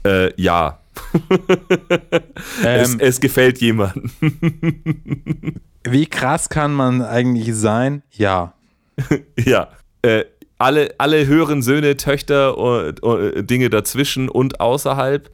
[0.05, 0.79] Äh, ja.
[2.63, 4.11] es, ähm, es gefällt jemandem.
[5.83, 8.01] wie krass kann man eigentlich sein?
[8.11, 8.53] Ja.
[9.37, 9.69] ja.
[10.01, 10.25] Äh,
[10.57, 15.29] alle, alle höheren Söhne, Töchter, und, und, Dinge dazwischen und außerhalb.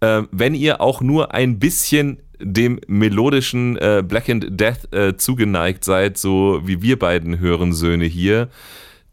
[0.00, 5.84] Äh, wenn ihr auch nur ein bisschen dem melodischen äh, Black and Death äh, zugeneigt
[5.84, 8.48] seid, so wie wir beiden hören Söhne hier,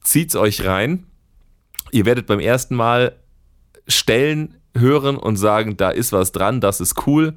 [0.01, 1.05] zieht's euch rein.
[1.91, 3.15] Ihr werdet beim ersten Mal
[3.87, 7.35] Stellen hören und sagen, da ist was dran, das ist cool.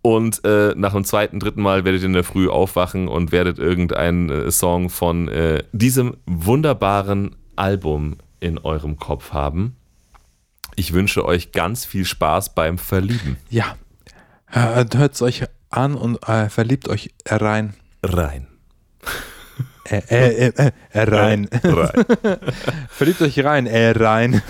[0.00, 3.58] Und äh, nach dem zweiten, dritten Mal werdet ihr in der Früh aufwachen und werdet
[3.58, 9.76] irgendeinen äh, Song von äh, diesem wunderbaren Album in eurem Kopf haben.
[10.76, 13.36] Ich wünsche euch ganz viel Spaß beim Verlieben.
[13.50, 13.74] Ja,
[14.46, 17.74] hört es euch an und äh, verliebt euch rein.
[18.02, 18.46] Rein.
[19.90, 21.48] Äh, äh, äh, äh, rein.
[21.64, 22.04] rein.
[22.90, 24.42] Verliebt euch rein, äh, rein.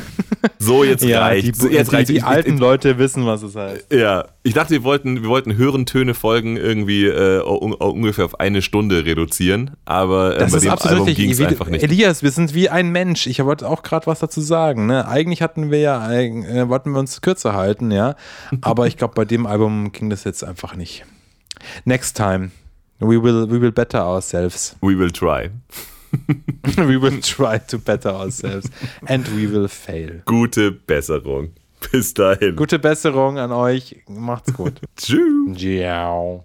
[0.59, 1.63] So, jetzt ja, reicht.
[1.63, 2.09] Die, jetzt die, reicht.
[2.09, 3.93] die alten ich, Leute wissen, was es heißt.
[3.93, 8.63] Ja, ich dachte, wir wollten, wir wollten Hörentöne Folgen irgendwie äh, un, ungefähr auf eine
[8.63, 11.83] Stunde reduzieren, aber äh, das bei ist dem absolut Album ging es einfach nicht.
[11.83, 13.27] Elias, wir sind wie ein Mensch.
[13.27, 14.87] Ich wollte auch gerade was dazu sagen.
[14.87, 15.07] Ne?
[15.07, 18.17] Eigentlich hatten wir ja, äh, wollten wir uns kürzer halten, ja.
[18.61, 21.05] Aber ich glaube, bei dem Album ging das jetzt einfach nicht.
[21.85, 22.51] Next time.
[23.01, 24.75] We will, we will better ourselves.
[24.83, 25.51] We will try.
[26.79, 28.69] we will try to better ourselves.
[29.07, 30.23] And we will fail.
[30.25, 31.51] Gute Besserung.
[31.93, 32.57] Bis dahin.
[32.57, 34.03] Gute Besserung an euch.
[34.09, 34.81] Macht's gut.
[34.97, 35.57] Tschüss.
[35.57, 36.45] Ciao.